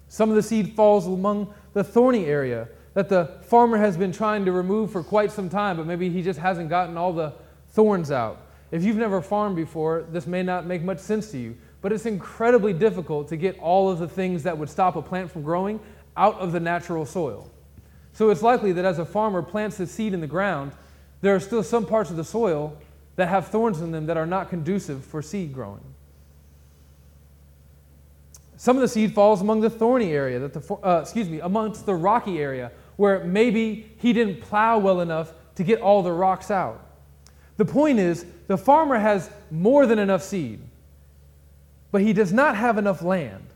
Some 0.09 0.31
of 0.31 0.37
the 0.37 0.43
seed 0.43 0.73
falls 0.73 1.07
among 1.07 1.53
the 1.75 1.85
thorny 1.85 2.25
area 2.25 2.67
that 2.95 3.11
the 3.11 3.27
farmer 3.43 3.77
has 3.77 3.95
been 3.99 4.11
trying 4.11 4.47
to 4.47 4.53
remove 4.53 4.91
for 4.91 5.03
quite 5.03 5.31
some 5.31 5.51
time, 5.51 5.77
but 5.77 5.87
maybe 5.87 6.09
he 6.09 6.23
just 6.23 6.39
hasn't 6.39 6.71
gotten 6.71 6.97
all 6.97 7.13
the 7.13 7.35
thorns 7.73 8.11
out. 8.11 8.47
If 8.71 8.85
you've 8.85 8.97
never 8.97 9.21
farmed 9.21 9.57
before, 9.57 10.07
this 10.11 10.27
may 10.27 10.43
not 10.43 10.65
make 10.65 10.83
much 10.83 10.99
sense 10.99 11.31
to 11.33 11.39
you, 11.39 11.59
but 11.83 11.93
it's 11.93 12.07
incredibly 12.07 12.73
difficult 12.73 13.29
to 13.29 13.37
get 13.37 13.59
all 13.59 13.91
of 13.91 13.99
the 13.99 14.09
things 14.09 14.45
that 14.45 14.57
would 14.57 14.71
stop 14.71 14.97
a 14.97 15.03
plant 15.03 15.31
from 15.31 15.43
growing 15.43 15.79
out 16.17 16.39
of 16.39 16.53
the 16.53 16.61
natural 16.61 17.07
soil. 17.07 17.51
So 18.13 18.31
it's 18.31 18.43
likely 18.43 18.73
that 18.73 18.85
as 18.85 18.99
a 18.99 19.05
farmer 19.05 19.43
plants 19.43 19.79
the 19.79 19.87
seed 19.87 20.13
in 20.13 20.21
the 20.21 20.27
ground, 20.27 20.73
there 21.21 21.35
are 21.35 21.41
still 21.41 21.63
some 21.63 21.87
parts 21.87 22.11
of 22.11 22.17
the 22.17 22.25
soil 22.25 22.77
that 23.17 23.29
have 23.29 23.49
thorns 23.49 23.81
in 23.81 23.91
them 23.93 24.07
that 24.07 24.17
are 24.17 24.27
not 24.27 24.51
conducive 24.51 25.05
for 25.05 25.23
seed 25.23 25.53
growing. 25.53 25.83
Some 28.57 28.77
of 28.77 28.83
the 28.83 28.89
seed 28.89 29.13
falls 29.13 29.41
among 29.41 29.61
the 29.61 29.71
thorny 29.71 30.13
area, 30.13 30.39
that 30.39 30.53
the, 30.53 30.75
uh, 30.75 31.01
excuse 31.03 31.29
me, 31.29 31.41
amongst 31.41 31.85
the 31.85 31.95
rocky 31.95 32.39
area, 32.39 32.71
where 32.97 33.25
maybe 33.25 33.91
he 33.99 34.13
didn't 34.13 34.41
plow 34.41 34.79
well 34.79 35.01
enough 35.01 35.33
to 35.57 35.65
get 35.65 35.81
all 35.81 36.03
the 36.03 36.13
rocks 36.13 36.51
out. 36.51 36.87
The 37.57 37.65
point 37.65 37.99
is, 37.99 38.25
the 38.47 38.57
farmer 38.57 38.99
has 38.99 39.31
more 39.51 39.87
than 39.87 39.99
enough 39.99 40.23
seed, 40.23 40.61
but 41.91 42.03
he 42.03 42.13
does 42.13 42.33
not 42.33 42.57
have 42.57 42.79
enough 42.79 43.03
land. 43.03 43.47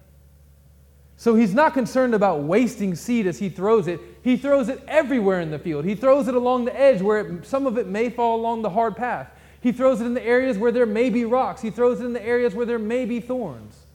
So 1.18 1.34
he's 1.34 1.54
not 1.54 1.72
concerned 1.72 2.14
about 2.14 2.42
wasting 2.42 2.94
seed 2.94 3.26
as 3.26 3.38
he 3.38 3.48
throws 3.48 3.88
it. 3.88 4.00
He 4.22 4.36
throws 4.36 4.68
it 4.68 4.82
everywhere 4.86 5.40
in 5.40 5.50
the 5.50 5.58
field. 5.58 5.84
He 5.84 5.94
throws 5.94 6.28
it 6.28 6.34
along 6.34 6.66
the 6.66 6.78
edge 6.78 7.00
where 7.00 7.20
it, 7.20 7.46
some 7.46 7.66
of 7.66 7.78
it 7.78 7.86
may 7.86 8.10
fall 8.10 8.38
along 8.38 8.62
the 8.62 8.70
hard 8.70 8.96
path. 8.96 9.30
He 9.62 9.72
throws 9.72 10.00
it 10.00 10.04
in 10.04 10.14
the 10.14 10.22
areas 10.22 10.58
where 10.58 10.70
there 10.70 10.86
may 10.86 11.08
be 11.08 11.24
rocks. 11.24 11.62
He 11.62 11.70
throws 11.70 12.00
it 12.00 12.04
in 12.04 12.12
the 12.12 12.24
areas 12.24 12.54
where 12.54 12.66
there 12.66 12.78
may 12.78 13.06
be 13.06 13.20
thorns. 13.20 13.86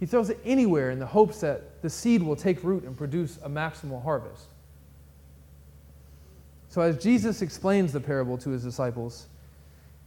He 0.00 0.06
throws 0.06 0.28
it 0.28 0.38
anywhere 0.44 0.90
in 0.90 0.98
the 0.98 1.06
hopes 1.06 1.40
that 1.40 1.80
the 1.82 1.88
seed 1.88 2.22
will 2.22 2.36
take 2.36 2.62
root 2.62 2.84
and 2.84 2.96
produce 2.96 3.38
a 3.42 3.48
maximal 3.48 4.02
harvest. 4.02 4.46
So, 6.68 6.82
as 6.82 7.02
Jesus 7.02 7.40
explains 7.40 7.92
the 7.92 8.00
parable 8.00 8.36
to 8.38 8.50
his 8.50 8.62
disciples, 8.62 9.28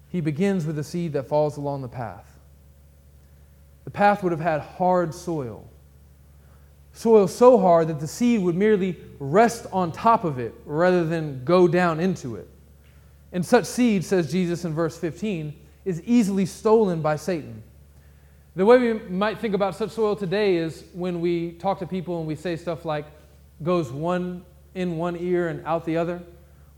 he 0.09 0.21
begins 0.21 0.67
with 0.67 0.75
the 0.75 0.83
seed 0.83 1.13
that 1.13 1.27
falls 1.27 1.57
along 1.57 1.81
the 1.81 1.87
path. 1.87 2.28
The 3.89 3.93
path 3.93 4.21
would 4.21 4.31
have 4.31 4.39
had 4.39 4.61
hard 4.61 5.15
soil. 5.15 5.67
Soil 6.93 7.27
so 7.27 7.57
hard 7.57 7.87
that 7.87 7.99
the 7.99 8.05
seed 8.05 8.39
would 8.39 8.53
merely 8.53 8.95
rest 9.17 9.65
on 9.73 9.91
top 9.91 10.25
of 10.25 10.37
it 10.37 10.53
rather 10.63 11.03
than 11.03 11.43
go 11.43 11.67
down 11.67 11.99
into 11.99 12.35
it. 12.35 12.47
And 13.31 13.43
such 13.43 13.65
seed, 13.65 14.05
says 14.05 14.31
Jesus 14.31 14.63
in 14.63 14.75
verse 14.75 14.95
15, 14.95 15.55
is 15.85 16.03
easily 16.03 16.45
stolen 16.45 17.01
by 17.01 17.15
Satan. 17.15 17.63
The 18.55 18.63
way 18.63 18.77
we 18.77 18.93
might 19.09 19.39
think 19.39 19.55
about 19.55 19.75
such 19.75 19.89
soil 19.89 20.15
today 20.15 20.57
is 20.57 20.83
when 20.93 21.19
we 21.19 21.53
talk 21.53 21.79
to 21.79 21.87
people 21.87 22.19
and 22.19 22.27
we 22.27 22.35
say 22.35 22.57
stuff 22.57 22.85
like, 22.85 23.07
goes 23.63 23.91
one 23.91 24.45
in 24.75 24.97
one 24.97 25.15
ear 25.15 25.47
and 25.47 25.65
out 25.65 25.83
the 25.83 25.97
other, 25.97 26.21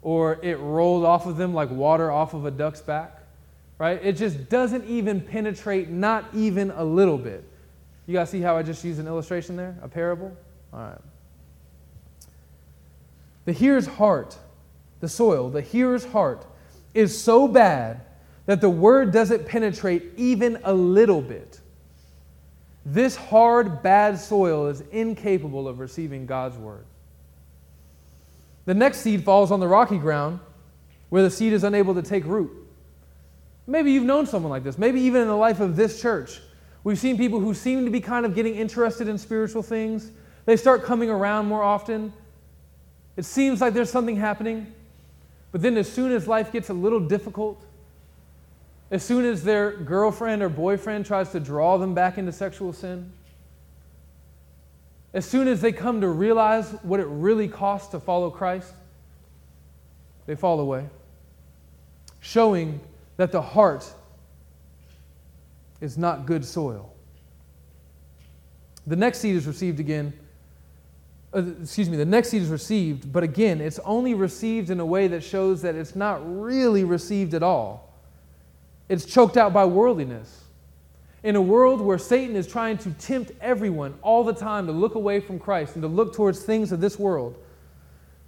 or 0.02 0.39
it 0.41 0.58
rolled 0.60 1.04
off 1.04 1.26
of 1.26 1.36
them 1.36 1.54
like 1.54 1.69
water 1.71 2.10
off 2.10 2.34
of 2.34 2.45
a 2.45 2.52
duck's 2.52 2.80
back, 2.80 3.21
right? 3.82 4.00
It 4.04 4.13
just 4.13 4.48
doesn't 4.48 4.86
even 4.86 5.20
penetrate, 5.20 5.89
not 5.89 6.26
even 6.36 6.70
a 6.70 6.84
little 6.84 7.17
bit. 7.17 7.44
You 8.06 8.13
guys 8.13 8.30
see 8.30 8.39
how 8.39 8.56
I 8.56 8.62
just 8.62 8.84
used 8.84 9.00
an 9.00 9.08
illustration 9.08 9.56
there? 9.56 9.76
A 9.82 9.88
parable? 9.88 10.38
All 10.72 10.82
right. 10.82 11.00
The 13.46 13.54
hearer's 13.54 13.88
heart, 13.88 14.38
the 15.00 15.10
soil, 15.10 15.50
the 15.50 15.63
hearer's 15.63 16.06
heart 16.06 16.46
is 16.94 17.20
so 17.20 17.48
bad 17.48 18.02
that 18.46 18.62
the 18.62 18.70
word 18.70 19.12
doesn't 19.12 19.48
penetrate 19.48 20.12
even 20.15 20.60
a 20.63 20.74
little 20.74 21.24
bit. 21.24 21.60
This 22.86 23.15
hard, 23.15 23.82
bad 23.82 24.20
soil 24.20 24.67
is 24.67 24.82
incapable 24.91 25.67
of 25.67 25.80
receiving 25.80 26.28
God's 26.28 26.56
word. 26.56 26.86
The 28.65 28.76
next 28.76 29.00
seed 29.00 29.24
falls 29.24 29.50
on 29.50 29.60
the 29.60 29.67
rocky 29.67 29.98
ground 29.98 30.39
where 31.10 31.24
the 31.24 31.32
seed 31.32 31.52
is 31.52 31.63
unable 31.63 31.96
to 31.96 32.04
take 32.04 32.26
root. 32.26 32.61
Maybe 33.72 33.94
you've 33.94 34.04
known 34.04 34.26
someone 34.28 34.50
like 34.50 34.66
this. 34.66 34.78
Maybe 34.78 35.00
even 35.00 35.22
in 35.22 35.30
the 35.30 35.38
life 35.38 35.62
of 35.62 35.78
this 35.78 36.02
church, 36.02 36.42
we've 36.84 37.00
seen 37.00 37.18
people 37.18 37.40
who 37.40 37.54
seem 37.54 37.86
to 37.86 37.90
be 37.90 38.02
kind 38.02 38.26
of 38.26 38.36
getting 38.36 38.56
interested 38.56 39.08
in 39.08 39.18
spiritual 39.18 39.64
things. 39.64 40.12
They 40.44 40.58
start 40.58 40.84
coming 40.84 41.10
around 41.10 41.46
more 41.46 41.64
often. 41.64 42.12
It 43.16 43.24
seems 43.24 43.62
like 43.62 43.74
there's 43.74 43.90
something 43.90 44.18
happening. 44.18 44.74
But 45.54 45.62
then, 45.62 45.78
as 45.78 45.90
soon 45.90 46.12
as 46.12 46.28
life 46.28 46.52
gets 46.52 46.70
a 46.70 46.74
little 46.74 47.00
difficult, 47.00 47.64
as 48.90 49.04
soon 49.04 49.24
as 49.24 49.42
their 49.42 49.72
girlfriend 49.72 50.44
or 50.44 50.50
boyfriend 50.50 51.06
tries 51.06 51.32
to 51.32 51.40
draw 51.40 51.78
them 51.78 51.94
back 51.94 52.18
into 52.18 52.34
sexual 52.34 52.74
sin, 52.74 53.10
as 55.14 55.26
soon 55.26 55.48
as 55.48 55.62
they 55.62 55.72
come 55.72 56.02
to 56.02 56.10
realize 56.10 56.72
what 56.84 57.00
it 57.00 57.08
really 57.08 57.48
costs 57.48 57.88
to 57.92 58.02
follow 58.02 58.30
Christ, 58.30 58.74
they 60.26 60.36
fall 60.36 60.60
away, 60.60 60.88
showing 62.20 62.82
that 63.22 63.32
the 63.32 63.42
heart 63.42 63.88
is 65.80 65.96
not 65.96 66.26
good 66.26 66.44
soil. 66.44 66.92
The 68.88 68.96
next 68.96 69.20
seed 69.20 69.36
is 69.36 69.46
received 69.46 69.80
again. 69.80 70.12
Uh, 71.32 71.44
excuse 71.62 71.88
me, 71.88 71.98
the 71.98 72.04
next 72.04 72.30
seed 72.30 72.42
is 72.42 72.50
received, 72.50 73.14
but 73.14 73.22
again, 73.22 73.62
it's 73.62 73.78
only 73.86 74.16
received 74.16 74.72
in 74.72 74.80
a 74.80 74.86
way 74.86 75.08
that 75.08 75.24
shows 75.24 75.62
that 75.62 75.76
it's 75.76 75.96
not 75.96 76.20
really 76.26 76.84
received 76.84 77.36
at 77.36 77.44
all. 77.44 77.94
It's 78.90 79.06
choked 79.06 79.38
out 79.38 79.54
by 79.54 79.66
worldliness. 79.66 80.46
In 81.22 81.36
a 81.36 81.42
world 81.44 81.80
where 81.80 82.00
Satan 82.00 82.36
is 82.36 82.48
trying 82.48 82.80
to 82.80 82.90
tempt 82.94 83.34
everyone 83.40 83.94
all 84.02 84.24
the 84.24 84.34
time 84.34 84.66
to 84.66 84.72
look 84.72 84.96
away 84.96 85.20
from 85.20 85.38
Christ 85.38 85.76
and 85.76 85.84
to 85.84 85.88
look 85.88 86.16
towards 86.16 86.42
things 86.42 86.72
of 86.72 86.82
this 86.82 86.98
world, 86.98 87.38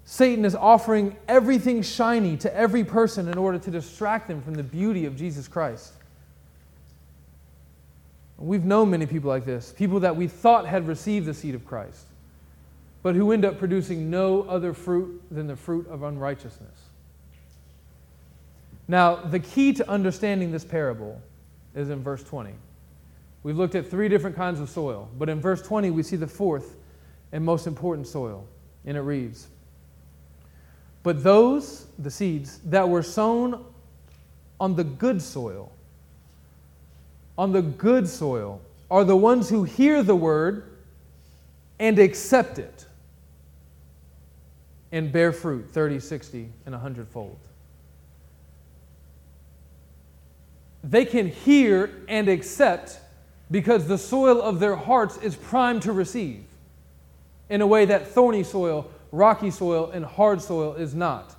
Satan 0.06 0.44
is 0.44 0.56
offering 0.56 1.16
everything 1.28 1.82
shiny 1.82 2.36
to 2.38 2.54
every 2.56 2.84
person 2.84 3.30
in 3.30 3.38
order 3.38 3.58
to 3.58 3.72
distract 3.72 4.28
them 4.28 4.42
from 4.42 4.54
the 4.54 4.64
beauty 4.64 5.06
of 5.06 5.16
Jesus 5.16 5.48
Christ. 5.48 5.94
We've 8.38 8.66
known 8.66 8.90
many 8.90 9.06
people 9.06 9.30
like 9.30 9.46
this, 9.46 9.72
people 9.72 10.02
that 10.02 10.16
we 10.16 10.28
thought 10.28 10.66
had 10.66 10.88
received 10.88 11.26
the 11.26 11.34
seed 11.34 11.56
of 11.56 11.66
Christ, 11.66 12.06
but 13.02 13.16
who 13.16 13.32
end 13.32 13.46
up 13.46 13.58
producing 13.58 14.10
no 14.10 14.42
other 14.44 14.74
fruit 14.74 15.22
than 15.32 15.48
the 15.48 15.56
fruit 15.56 15.88
of 15.88 16.04
unrighteousness. 16.04 16.78
Now, 18.88 19.16
the 19.16 19.40
key 19.40 19.72
to 19.74 19.90
understanding 19.90 20.52
this 20.52 20.66
parable 20.66 21.22
is 21.74 21.90
in 21.90 22.04
verse 22.04 22.24
20. 22.24 22.54
We've 23.44 23.58
looked 23.58 23.76
at 23.76 23.90
three 23.90 24.10
different 24.10 24.36
kinds 24.36 24.60
of 24.60 24.70
soil, 24.70 25.10
but 25.18 25.30
in 25.30 25.40
verse 25.40 25.62
20, 25.62 25.92
we 25.92 26.04
see 26.04 26.18
the 26.18 26.28
fourth 26.28 26.76
and 27.32 27.44
most 27.46 27.66
important 27.66 28.08
soil, 28.08 28.46
and 28.86 28.98
it 28.98 29.02
reads 29.02 29.48
But 31.04 31.24
those, 31.24 31.86
the 32.00 32.10
seeds, 32.10 32.60
that 32.66 32.88
were 32.88 33.04
sown 33.04 33.64
on 34.60 34.76
the 34.76 34.84
good 34.84 35.22
soil, 35.22 35.72
on 37.38 37.52
the 37.52 37.62
good 37.62 38.08
soil, 38.08 38.62
are 38.90 39.04
the 39.04 39.18
ones 39.18 39.50
who 39.50 39.64
hear 39.64 40.02
the 40.02 40.16
word 40.16 40.64
and 41.80 42.00
accept 42.00 42.60
it 42.60 42.86
and 44.92 45.12
bear 45.12 45.34
fruit 45.34 45.68
30, 45.72 46.00
60, 46.00 46.50
and 46.66 46.74
100 46.74 47.08
fold. 47.08 47.38
they 50.84 51.06
can 51.06 51.28
hear 51.28 51.90
and 52.08 52.28
accept 52.28 53.00
because 53.50 53.88
the 53.88 53.98
soil 53.98 54.42
of 54.42 54.60
their 54.60 54.76
hearts 54.76 55.18
is 55.18 55.36
primed 55.36 55.82
to 55.84 55.94
receive 55.94 56.44
in 57.50 57.62
a 57.62 57.68
way 57.68 57.86
that 57.86 58.08
thorny 58.08 58.44
soil, 58.44 58.90
rocky 59.14 59.52
soil, 59.52 59.92
and 59.92 60.04
hard 60.04 60.42
soil 60.42 60.74
is 60.74 60.94
not. 60.96 61.36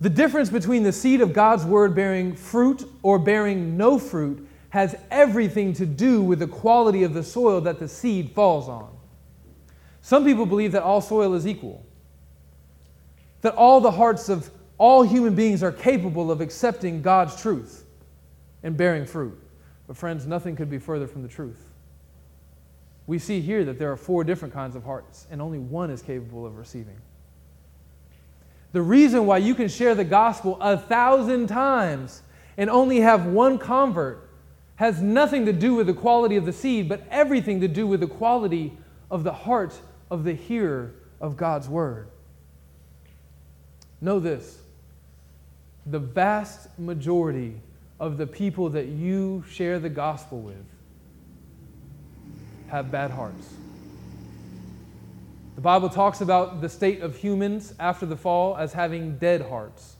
The 0.00 0.10
difference 0.10 0.50
between 0.50 0.82
the 0.82 0.92
seed 0.92 1.20
of 1.20 1.32
God's 1.32 1.64
word 1.64 1.94
bearing 1.94 2.34
fruit 2.34 2.82
or 3.02 3.20
bearing 3.20 3.76
no 3.76 4.00
fruit 4.00 4.46
has 4.70 4.96
everything 5.12 5.74
to 5.74 5.86
do 5.86 6.22
with 6.22 6.40
the 6.40 6.48
quality 6.48 7.04
of 7.04 7.14
the 7.14 7.22
soil 7.22 7.60
that 7.60 7.78
the 7.78 7.86
seed 7.86 8.32
falls 8.32 8.68
on. 8.68 8.90
Some 10.00 10.24
people 10.24 10.44
believe 10.44 10.72
that 10.72 10.82
all 10.82 11.00
soil 11.00 11.34
is 11.34 11.46
equal, 11.46 11.86
that 13.42 13.54
all 13.54 13.80
the 13.80 13.92
hearts 13.92 14.28
of 14.28 14.50
all 14.76 15.04
human 15.04 15.36
beings 15.36 15.62
are 15.62 15.70
capable 15.70 16.32
of 16.32 16.40
accepting 16.40 17.00
God's 17.00 17.40
truth 17.40 17.84
and 18.64 18.76
bearing 18.76 19.06
fruit. 19.06 19.38
But, 19.86 19.96
friends, 19.96 20.26
nothing 20.26 20.56
could 20.56 20.70
be 20.70 20.78
further 20.78 21.06
from 21.06 21.22
the 21.22 21.28
truth. 21.28 21.68
We 23.06 23.18
see 23.18 23.40
here 23.40 23.64
that 23.64 23.78
there 23.78 23.90
are 23.90 23.96
four 23.96 24.24
different 24.24 24.54
kinds 24.54 24.76
of 24.76 24.84
hearts, 24.84 25.26
and 25.30 25.42
only 25.42 25.58
one 25.58 25.90
is 25.90 26.02
capable 26.02 26.46
of 26.46 26.56
receiving. 26.56 26.96
The 28.72 28.82
reason 28.82 29.26
why 29.26 29.38
you 29.38 29.54
can 29.54 29.68
share 29.68 29.94
the 29.94 30.04
gospel 30.04 30.56
a 30.60 30.78
thousand 30.78 31.48
times 31.48 32.22
and 32.56 32.70
only 32.70 33.00
have 33.00 33.26
one 33.26 33.58
convert 33.58 34.28
has 34.76 35.00
nothing 35.00 35.46
to 35.46 35.52
do 35.52 35.74
with 35.74 35.86
the 35.86 35.94
quality 35.94 36.36
of 36.36 36.46
the 36.46 36.52
seed, 36.52 36.88
but 36.88 37.02
everything 37.10 37.60
to 37.60 37.68
do 37.68 37.86
with 37.86 38.00
the 38.00 38.06
quality 38.06 38.76
of 39.10 39.24
the 39.24 39.32
heart 39.32 39.78
of 40.10 40.24
the 40.24 40.32
hearer 40.32 40.94
of 41.20 41.36
God's 41.36 41.68
word. 41.68 42.08
Know 44.00 44.18
this 44.18 44.58
the 45.86 45.98
vast 45.98 46.78
majority 46.78 47.60
of 47.98 48.16
the 48.16 48.26
people 48.26 48.68
that 48.70 48.86
you 48.86 49.44
share 49.48 49.78
the 49.78 49.88
gospel 49.88 50.40
with 50.40 50.64
have 52.72 52.90
bad 52.90 53.10
hearts. 53.10 53.52
The 55.56 55.60
Bible 55.60 55.90
talks 55.90 56.22
about 56.22 56.62
the 56.62 56.70
state 56.70 57.02
of 57.02 57.14
humans 57.14 57.74
after 57.78 58.06
the 58.06 58.16
fall 58.16 58.56
as 58.56 58.72
having 58.72 59.18
dead 59.18 59.42
hearts, 59.42 59.96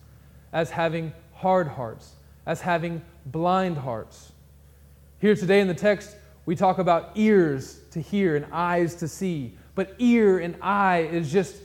as 0.54 0.70
having 0.70 1.12
hard 1.34 1.68
hearts, 1.68 2.14
as 2.46 2.62
having 2.62 3.02
blind 3.26 3.76
hearts. 3.76 4.32
Here 5.20 5.36
today 5.36 5.60
in 5.60 5.68
the 5.68 5.74
text, 5.74 6.16
we 6.46 6.56
talk 6.56 6.78
about 6.78 7.10
ears 7.14 7.78
to 7.90 8.00
hear 8.00 8.36
and 8.36 8.46
eyes 8.50 8.94
to 8.96 9.06
see. 9.06 9.52
But 9.74 9.94
ear 9.98 10.38
and 10.38 10.56
eye 10.62 11.00
is 11.12 11.30
just 11.30 11.56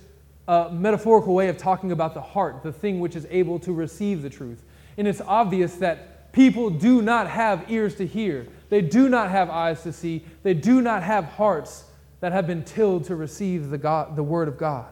a 0.49 0.69
metaphorical 0.73 1.33
way 1.33 1.47
of 1.47 1.57
talking 1.57 1.93
about 1.93 2.15
the 2.15 2.21
heart, 2.21 2.63
the 2.63 2.73
thing 2.73 2.99
which 2.99 3.15
is 3.15 3.25
able 3.29 3.59
to 3.59 3.71
receive 3.71 4.23
the 4.23 4.29
truth. 4.29 4.61
And 4.97 5.07
it's 5.07 5.21
obvious 5.21 5.75
that 5.75 6.33
people 6.33 6.69
do 6.69 7.01
not 7.01 7.29
have 7.29 7.71
ears 7.71 7.95
to 7.95 8.05
hear, 8.05 8.45
they 8.69 8.81
do 8.81 9.09
not 9.09 9.29
have 9.29 9.49
eyes 9.49 9.83
to 9.83 9.93
see, 9.93 10.23
they 10.43 10.53
do 10.53 10.81
not 10.81 11.03
have 11.03 11.25
hearts 11.25 11.85
that 12.19 12.31
have 12.31 12.47
been 12.47 12.63
tilled 12.63 13.05
to 13.05 13.15
receive 13.15 13.69
the, 13.69 13.77
God, 13.77 14.15
the 14.15 14.23
Word 14.23 14.47
of 14.47 14.57
God. 14.57 14.87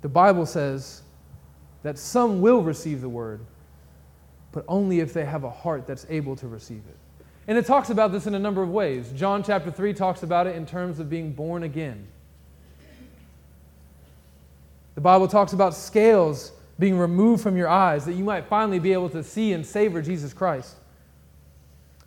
The 0.00 0.08
Bible 0.08 0.46
says 0.46 1.02
that 1.82 1.98
some 1.98 2.40
will 2.40 2.62
receive 2.62 3.00
the 3.00 3.08
Word, 3.08 3.40
but 4.52 4.64
only 4.68 5.00
if 5.00 5.12
they 5.12 5.24
have 5.24 5.44
a 5.44 5.50
heart 5.50 5.86
that's 5.86 6.06
able 6.08 6.36
to 6.36 6.48
receive 6.48 6.82
it. 6.88 6.96
And 7.46 7.56
it 7.56 7.64
talks 7.64 7.88
about 7.88 8.12
this 8.12 8.26
in 8.26 8.34
a 8.34 8.38
number 8.38 8.62
of 8.62 8.68
ways. 8.68 9.10
John 9.14 9.42
chapter 9.42 9.70
3 9.70 9.94
talks 9.94 10.22
about 10.22 10.46
it 10.46 10.54
in 10.54 10.66
terms 10.66 10.98
of 10.98 11.08
being 11.08 11.32
born 11.32 11.62
again. 11.62 12.06
The 14.94 15.00
Bible 15.00 15.28
talks 15.28 15.52
about 15.52 15.74
scales 15.74 16.52
being 16.78 16.98
removed 16.98 17.42
from 17.42 17.56
your 17.56 17.68
eyes 17.68 18.04
that 18.04 18.14
you 18.14 18.24
might 18.24 18.46
finally 18.46 18.78
be 18.78 18.92
able 18.92 19.08
to 19.10 19.22
see 19.22 19.52
and 19.52 19.66
savor 19.66 20.00
Jesus 20.00 20.32
Christ. 20.32 20.76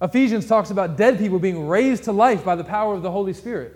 Ephesians 0.02 0.48
talks 0.48 0.72
about 0.72 0.98
dead 0.98 1.18
people 1.18 1.40
being 1.40 1.68
raised 1.68 2.04
to 2.06 2.12
life 2.12 2.44
by 2.44 2.56
the 2.56 2.64
power 2.64 2.96
of 2.96 3.02
the 3.02 3.12
Holy 3.12 3.34
Spirit. 3.34 3.76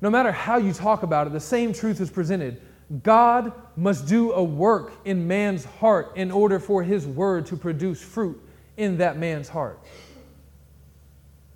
No 0.00 0.10
matter 0.10 0.30
how 0.30 0.58
you 0.58 0.72
talk 0.72 1.02
about 1.02 1.26
it, 1.26 1.32
the 1.32 1.40
same 1.40 1.72
truth 1.72 2.00
is 2.00 2.10
presented. 2.10 2.60
God 3.02 3.52
must 3.76 4.06
do 4.06 4.32
a 4.32 4.44
work 4.44 4.92
in 5.04 5.26
man's 5.26 5.64
heart 5.64 6.12
in 6.16 6.30
order 6.30 6.58
for 6.58 6.82
his 6.82 7.06
word 7.06 7.46
to 7.46 7.56
produce 7.56 8.02
fruit 8.02 8.40
in 8.76 8.98
that 8.98 9.16
man's 9.16 9.48
heart. 9.48 9.78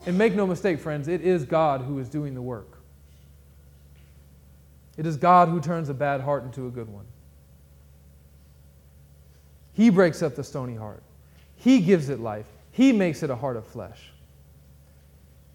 And 0.07 0.17
make 0.17 0.35
no 0.35 0.47
mistake, 0.47 0.81
friends, 0.81 1.07
it 1.07 1.21
is 1.21 1.45
God 1.45 1.83
who 1.83 1.99
is 1.99 2.09
doing 2.09 2.35
the 2.35 2.43
work. 2.43 2.79
It 4.97 5.07
is 5.07 5.17
God 5.17 5.49
who 5.49 5.61
turns 5.61 5.91
a 5.91 5.95
bad 5.95 6.23
heart 6.23 6.45
into 6.45 6.67
a 6.67 6.71
good 6.71 6.89
one. 6.89 7.05
He 9.79 9.91
breaks 9.91 10.23
up 10.23 10.35
the 10.35 10.43
stony 10.43 10.75
heart, 10.75 11.05
He 11.55 11.81
gives 11.81 12.09
it 12.09 12.19
life, 12.19 12.47
He 12.73 12.93
makes 12.93 13.23
it 13.23 13.31
a 13.31 13.37
heart 13.37 13.57
of 13.57 13.65
flesh. 13.65 14.11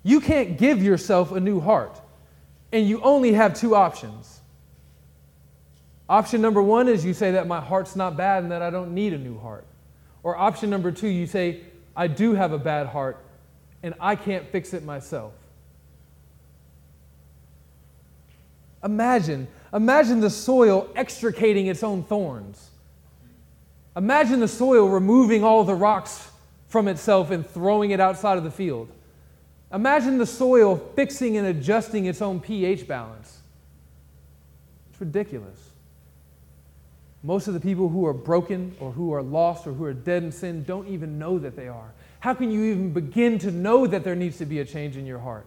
You 0.01 0.21
can't 0.21 0.57
give 0.57 0.81
yourself 0.81 1.33
a 1.33 1.41
new 1.41 1.59
heart, 1.59 1.99
and 2.71 2.87
you 2.87 3.01
only 3.01 3.33
have 3.33 3.53
two 3.53 3.75
options. 3.75 4.39
Option 6.07 6.41
number 6.41 6.61
one 6.61 6.87
is 6.87 7.03
you 7.03 7.13
say 7.13 7.31
that 7.31 7.47
my 7.47 7.59
heart's 7.59 7.97
not 7.97 8.15
bad 8.15 8.43
and 8.43 8.51
that 8.53 8.61
I 8.61 8.69
don't 8.69 8.93
need 8.93 9.11
a 9.11 9.17
new 9.17 9.37
heart. 9.37 9.65
Or 10.23 10.37
option 10.37 10.69
number 10.69 10.93
two, 10.93 11.09
you 11.09 11.27
say, 11.27 11.59
I 11.93 12.07
do 12.07 12.33
have 12.33 12.53
a 12.53 12.57
bad 12.57 12.87
heart 12.87 13.17
and 13.83 13.93
I 13.99 14.15
can't 14.15 14.47
fix 14.47 14.73
it 14.73 14.85
myself. 14.85 15.33
Imagine, 18.85 19.49
imagine 19.73 20.21
the 20.21 20.29
soil 20.29 20.89
extricating 20.95 21.67
its 21.67 21.83
own 21.83 22.03
thorns. 22.03 22.69
Imagine 23.95 24.39
the 24.39 24.47
soil 24.47 24.89
removing 24.89 25.43
all 25.43 25.63
the 25.63 25.75
rocks 25.75 26.29
from 26.67 26.87
itself 26.87 27.29
and 27.29 27.47
throwing 27.47 27.91
it 27.91 27.99
outside 27.99 28.37
of 28.37 28.43
the 28.43 28.51
field. 28.51 28.89
Imagine 29.71 30.17
the 30.17 30.25
soil 30.25 30.75
fixing 30.95 31.37
and 31.37 31.47
adjusting 31.47 32.05
its 32.05 32.21
own 32.21 32.39
pH 32.39 32.87
balance. 32.87 33.39
It's 34.91 34.99
ridiculous. 34.99 35.71
Most 37.23 37.47
of 37.47 37.53
the 37.53 37.59
people 37.59 37.89
who 37.89 38.05
are 38.05 38.13
broken 38.13 38.75
or 38.79 38.91
who 38.91 39.13
are 39.13 39.21
lost 39.21 39.65
or 39.65 39.73
who 39.73 39.85
are 39.85 39.93
dead 39.93 40.23
in 40.23 40.31
sin 40.31 40.63
don't 40.63 40.87
even 40.87 41.17
know 41.17 41.39
that 41.39 41.55
they 41.55 41.67
are. 41.67 41.93
How 42.19 42.33
can 42.33 42.51
you 42.51 42.63
even 42.65 42.91
begin 42.91 43.39
to 43.39 43.51
know 43.51 43.87
that 43.87 44.03
there 44.03 44.15
needs 44.15 44.37
to 44.39 44.45
be 44.45 44.59
a 44.59 44.65
change 44.65 44.97
in 44.97 45.05
your 45.05 45.19
heart? 45.19 45.45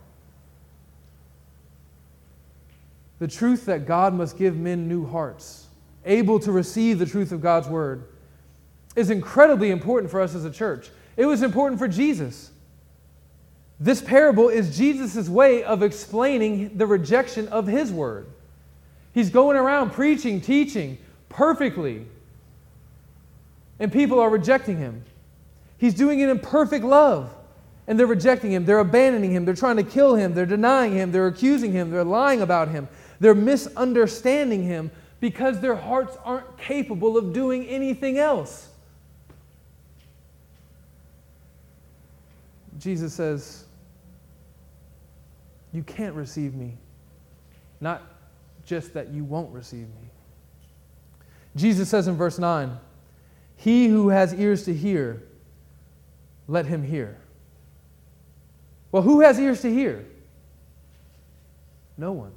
The 3.19 3.29
truth 3.29 3.67
that 3.67 3.87
God 3.87 4.15
must 4.15 4.39
give 4.39 4.57
men 4.57 4.89
new 4.89 5.07
hearts, 5.07 5.67
able 6.05 6.39
to 6.41 6.53
receive 6.53 6.99
the 6.99 7.07
truth 7.07 7.33
of 7.33 7.41
God's 7.41 7.69
word, 7.69 8.05
is 8.97 9.11
incredibly 9.11 9.71
important 9.71 10.11
for 10.11 10.21
us 10.21 10.35
as 10.35 10.45
a 10.45 10.51
church. 10.51 10.91
It 11.17 11.27
was 11.27 11.43
important 11.43 11.79
for 11.79 11.87
Jesus. 11.87 12.51
This 13.79 14.01
parable 14.01 14.49
is 14.49 14.77
Jesus' 14.77 15.29
way 15.29 15.63
of 15.63 15.83
explaining 15.83 16.77
the 16.79 16.87
rejection 16.87 17.47
of 17.49 17.67
his 17.67 17.93
word. 17.93 18.27
He's 19.13 19.31
going 19.31 19.57
around 19.57 19.91
preaching, 19.91 20.41
teaching, 20.41 20.99
perfectly. 21.29 22.07
And 23.79 23.93
people 23.93 24.19
are 24.19 24.31
rejecting 24.31 24.79
him. 24.79 25.05
He's 25.79 25.95
doing 25.95 26.21
it 26.21 26.31
in 26.31 26.39
perfect 26.39 26.85
love. 26.85 27.35
And 27.87 27.99
they're 27.99 28.07
rejecting 28.07 28.51
him. 28.51 28.65
They're 28.65 28.79
abandoning 28.79 29.31
him. 29.31 29.45
They're 29.45 29.55
trying 29.55 29.77
to 29.77 29.85
kill 29.85 30.15
him. 30.17 30.35
They're 30.35 30.47
denying 30.47 30.93
him. 30.93 31.13
They're 31.13 31.29
accusing 31.29 31.73
him. 31.73 31.91
They're 31.91 32.03
lying 32.03 32.41
about 32.41 32.69
him. 32.69 32.89
They're 33.21 33.35
misunderstanding 33.35 34.65
him 34.65 34.91
because 35.21 35.61
their 35.61 35.77
hearts 35.77 36.17
aren't 36.25 36.59
capable 36.59 37.17
of 37.17 37.33
doing 37.33 37.67
anything 37.67 38.19
else. 38.19 38.69
Jesus 42.79 43.15
says, 43.15 43.65
You 45.73 45.83
can't 45.83 46.15
receive 46.15 46.55
me. 46.55 46.77
Not 47.81 48.03
just 48.65 48.95
that 48.95 49.13
you 49.13 49.25
won't 49.25 49.53
receive 49.53 49.87
me. 49.87 50.11
Jesus 51.55 51.89
says 51.89 52.09
in 52.09 52.17
verse 52.17 52.39
9, 52.39 52.77
He 53.57 53.89
who 53.89 54.09
has 54.09 54.35
ears 54.35 54.65
to 54.65 54.75
hear, 54.75 55.23
let 56.49 56.67
him 56.67 56.83
hear. 56.83 57.17
Well, 58.93 59.03
who 59.03 59.21
has 59.21 59.39
ears 59.39 59.63
to 59.63 59.73
hear? 59.73 60.05
No 61.97 62.13
one. 62.13 62.33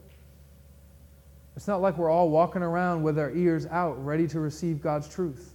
It's 1.55 1.67
not 1.67 1.81
like 1.81 1.97
we're 1.97 2.09
all 2.09 2.29
walking 2.29 2.61
around 2.61 3.03
with 3.03 3.19
our 3.19 3.31
ears 3.31 3.65
out, 3.67 4.03
ready 4.03 4.27
to 4.29 4.39
receive 4.39 4.81
God's 4.81 5.09
truth. 5.13 5.53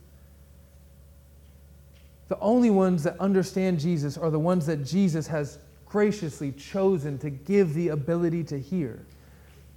The 2.28 2.38
only 2.40 2.70
ones 2.70 3.02
that 3.02 3.18
understand 3.20 3.80
Jesus 3.80 4.16
are 4.16 4.30
the 4.30 4.38
ones 4.38 4.66
that 4.66 4.84
Jesus 4.84 5.26
has 5.26 5.58
graciously 5.86 6.52
chosen 6.52 7.18
to 7.18 7.30
give 7.30 7.74
the 7.74 7.88
ability 7.88 8.42
to 8.44 8.58
hear. 8.58 8.98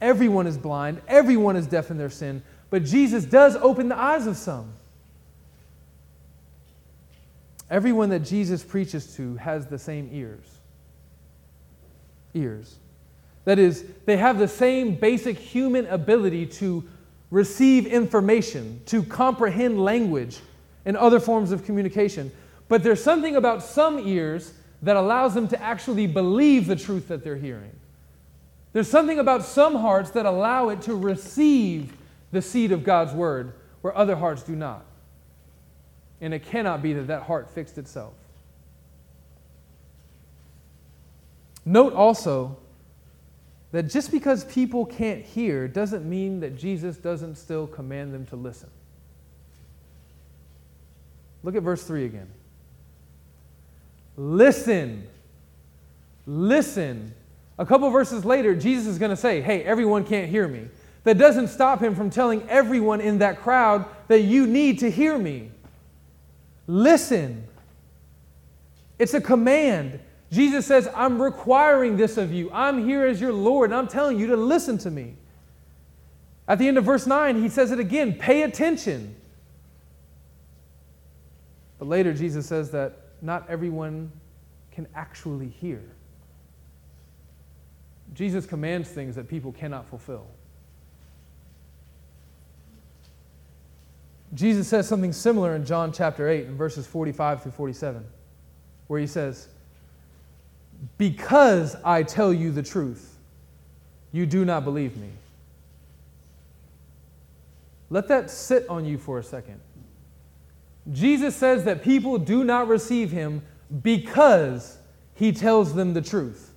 Everyone 0.02 0.48
is 0.48 0.58
blind, 0.58 1.02
everyone 1.08 1.56
is 1.56 1.68
deaf 1.68 1.92
in 1.92 1.98
their 1.98 2.10
sin, 2.10 2.42
but 2.70 2.84
Jesus 2.84 3.26
does 3.26 3.56
open 3.58 3.90
the 3.90 3.98
eyes 3.98 4.28
of 4.28 4.38
some. 4.38 4.72
Everyone 7.70 8.10
that 8.10 8.22
Jesus 8.22 8.64
preaches 8.64 9.16
to 9.16 9.36
has 9.36 9.68
the 9.68 9.78
same 9.78 10.10
ears. 10.14 10.46
Ears. 12.34 12.78
That 13.46 13.60
is, 13.60 13.86
they 14.06 14.18
have 14.18 14.40
the 14.40 14.48
same 14.48 14.96
basic 14.96 15.38
human 15.38 15.86
ability 15.88 16.46
to 16.48 16.84
receive 17.30 17.86
information, 17.86 18.82
to 18.88 19.04
comprehend 19.04 19.84
language 19.84 20.40
and 20.88 20.96
other 20.96 21.20
forms 21.20 21.52
of 21.52 21.66
communication. 21.66 22.32
But 22.70 22.82
there's 22.82 23.04
something 23.04 23.36
about 23.36 23.62
some 23.62 24.00
ears 24.00 24.54
that 24.82 24.96
allows 24.96 25.34
them 25.34 25.50
to 25.50 25.62
actually 25.62 26.08
believe 26.08 26.66
the 26.66 26.78
truth 26.78 27.10
that 27.10 27.26
they're 27.26 27.36
hearing. 27.36 27.74
There's 28.72 28.90
something 28.90 29.20
about 29.20 29.44
some 29.44 29.76
hearts 29.76 30.12
that 30.12 30.26
allow 30.26 30.70
it 30.70 30.82
to 30.84 30.96
receive 30.96 31.94
the 32.32 32.42
seed 32.42 32.72
of 32.72 32.86
God's 32.86 33.12
word 33.14 33.52
where 33.82 33.96
other 33.96 34.16
hearts 34.16 34.44
do 34.44 34.56
not. 34.56 34.86
And 36.22 36.34
it 36.34 36.46
cannot 36.46 36.82
be 36.82 36.94
that 36.94 37.08
that 37.08 37.24
heart 37.24 37.50
fixed 37.52 37.78
itself. 37.78 38.14
Note 41.66 41.94
also 41.94 42.56
that 43.74 43.84
just 43.84 44.10
because 44.10 44.46
people 44.46 44.86
can't 44.86 45.22
hear 45.22 45.68
doesn't 45.68 46.08
mean 46.10 46.40
that 46.40 46.58
Jesus 46.58 46.96
doesn't 46.96 47.36
still 47.36 47.68
command 47.68 48.14
them 48.14 48.26
to 48.28 48.38
listen. 48.38 48.70
Look 51.48 51.56
at 51.56 51.64
verse 51.64 51.82
3 51.82 52.04
again. 52.04 52.28
Listen. 54.18 55.08
Listen. 56.26 57.14
A 57.58 57.66
couple 57.66 57.90
verses 57.90 58.26
later, 58.26 58.54
Jesus 58.54 58.86
is 58.86 59.00
going 59.00 59.12
to 59.12 59.16
say, 59.16 59.40
Hey, 59.40 59.64
everyone 59.64 60.04
can't 60.04 60.30
hear 60.30 60.46
me 60.46 60.68
that 61.06 61.18
doesn't 61.18 61.48
stop 61.48 61.82
him 61.82 61.96
from 61.96 62.10
telling 62.10 62.46
everyone 62.50 63.00
in 63.00 63.20
that 63.20 63.40
crowd 63.40 63.86
that 64.10 64.24
you 64.24 64.46
need 64.46 64.80
to 64.80 64.92
hear 64.92 65.18
me. 65.18 65.50
Listen. 66.68 67.48
It's 69.00 69.14
a 69.14 69.22
command. 69.22 70.02
Jesus 70.30 70.66
says, 70.66 70.90
I'm 70.94 71.22
requiring 71.22 71.96
this 71.96 72.18
of 72.18 72.34
you. 72.34 72.52
I'm 72.52 72.86
here 72.86 73.06
as 73.06 73.22
your 73.22 73.32
Lord, 73.32 73.72
and 73.72 73.80
I'm 73.80 73.88
telling 73.88 74.20
you 74.20 74.28
to 74.28 74.36
listen 74.36 74.78
to 74.80 74.92
me. 74.92 75.16
At 76.46 76.60
the 76.60 76.68
end 76.68 76.78
of 76.78 76.84
verse 76.84 77.08
9, 77.08 77.42
he 77.42 77.48
says 77.48 77.72
it 77.72 77.80
again 77.80 78.16
pay 78.16 78.42
attention. 78.42 79.16
But 81.80 81.88
later, 81.88 82.14
Jesus 82.14 82.46
says 82.46 82.72
that 82.72 82.98
not 83.22 83.50
everyone 83.50 84.12
can 84.72 84.88
actually 84.96 85.50
hear. 85.50 85.82
Jesus 88.14 88.46
commands 88.46 88.90
things 88.90 89.16
that 89.16 89.28
people 89.28 89.52
cannot 89.52 89.88
fulfill. 89.88 90.26
Jesus 94.34 94.68
says 94.68 94.88
something 94.88 95.14
similar 95.14 95.56
in 95.56 95.66
John 95.66 95.92
chapter 95.92 96.28
8 96.30 96.48
in 96.48 96.58
verses 96.58 96.86
45 96.86 97.44
through 97.44 97.52
47. 97.54 98.04
where 98.88 99.00
he 99.00 99.08
says, 99.08 99.48
Because 100.98 101.76
I 101.84 102.04
tell 102.04 102.34
you 102.34 102.52
the 102.52 102.64
truth, 102.64 103.16
you 104.12 104.26
do 104.26 104.46
not 104.46 104.64
believe 104.64 104.98
me. 104.98 105.10
Let 107.90 108.08
that 108.10 108.30
sit 108.30 108.68
on 108.70 108.86
you 108.86 108.98
for 108.98 109.20
a 109.20 109.24
second. 109.24 109.60
Jesus 110.92 111.36
says 111.36 111.66
that 111.66 111.84
people 111.84 112.18
do 112.18 112.44
not 112.44 112.68
receive 112.68 113.12
him 113.12 113.42
because 113.82 114.78
he 115.16 115.32
tells 115.32 115.74
them 115.74 115.94
the 115.94 116.02
truth. 116.02 116.54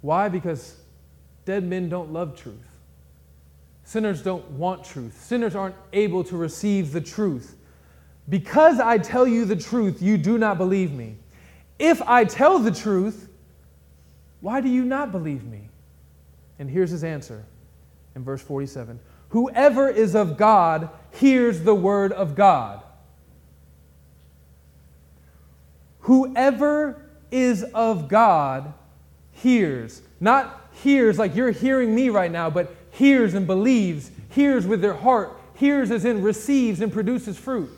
Why? 0.00 0.28
Because 0.28 0.76
dead 1.44 1.64
men 1.64 1.88
don't 1.88 2.12
love 2.12 2.36
truth. 2.36 2.56
Sinners 3.84 4.22
don't 4.22 4.48
want 4.52 4.84
truth. 4.84 5.22
Sinners 5.22 5.54
aren't 5.54 5.76
able 5.92 6.24
to 6.24 6.36
receive 6.36 6.92
the 6.92 7.00
truth. 7.00 7.56
Because 8.28 8.80
I 8.80 8.98
tell 8.98 9.26
you 9.26 9.44
the 9.44 9.56
truth, 9.56 10.00
you 10.00 10.16
do 10.16 10.38
not 10.38 10.58
believe 10.58 10.92
me. 10.92 11.16
If 11.78 12.00
I 12.02 12.24
tell 12.24 12.58
the 12.58 12.70
truth, 12.70 13.28
why 14.40 14.60
do 14.60 14.68
you 14.68 14.84
not 14.84 15.12
believe 15.12 15.44
me? 15.44 15.68
And 16.58 16.70
here's 16.70 16.90
his 16.90 17.04
answer 17.04 17.44
in 18.14 18.24
verse 18.24 18.42
47 18.42 18.98
Whoever 19.30 19.88
is 19.88 20.14
of 20.14 20.36
God 20.36 20.88
hears 21.14 21.62
the 21.62 21.74
word 21.74 22.12
of 22.12 22.34
God. 22.34 22.82
Whoever 26.00 27.00
is 27.30 27.62
of 27.74 28.08
God 28.08 28.74
hears. 29.32 30.02
Not 30.20 30.68
hears 30.82 31.18
like 31.18 31.34
you're 31.34 31.50
hearing 31.50 31.94
me 31.94 32.10
right 32.10 32.30
now, 32.30 32.50
but 32.50 32.74
hears 32.90 33.34
and 33.34 33.46
believes, 33.46 34.10
hears 34.30 34.66
with 34.66 34.80
their 34.80 34.94
heart, 34.94 35.36
hears 35.54 35.90
as 35.90 36.04
in 36.04 36.22
receives 36.22 36.80
and 36.80 36.92
produces 36.92 37.38
fruit. 37.38 37.70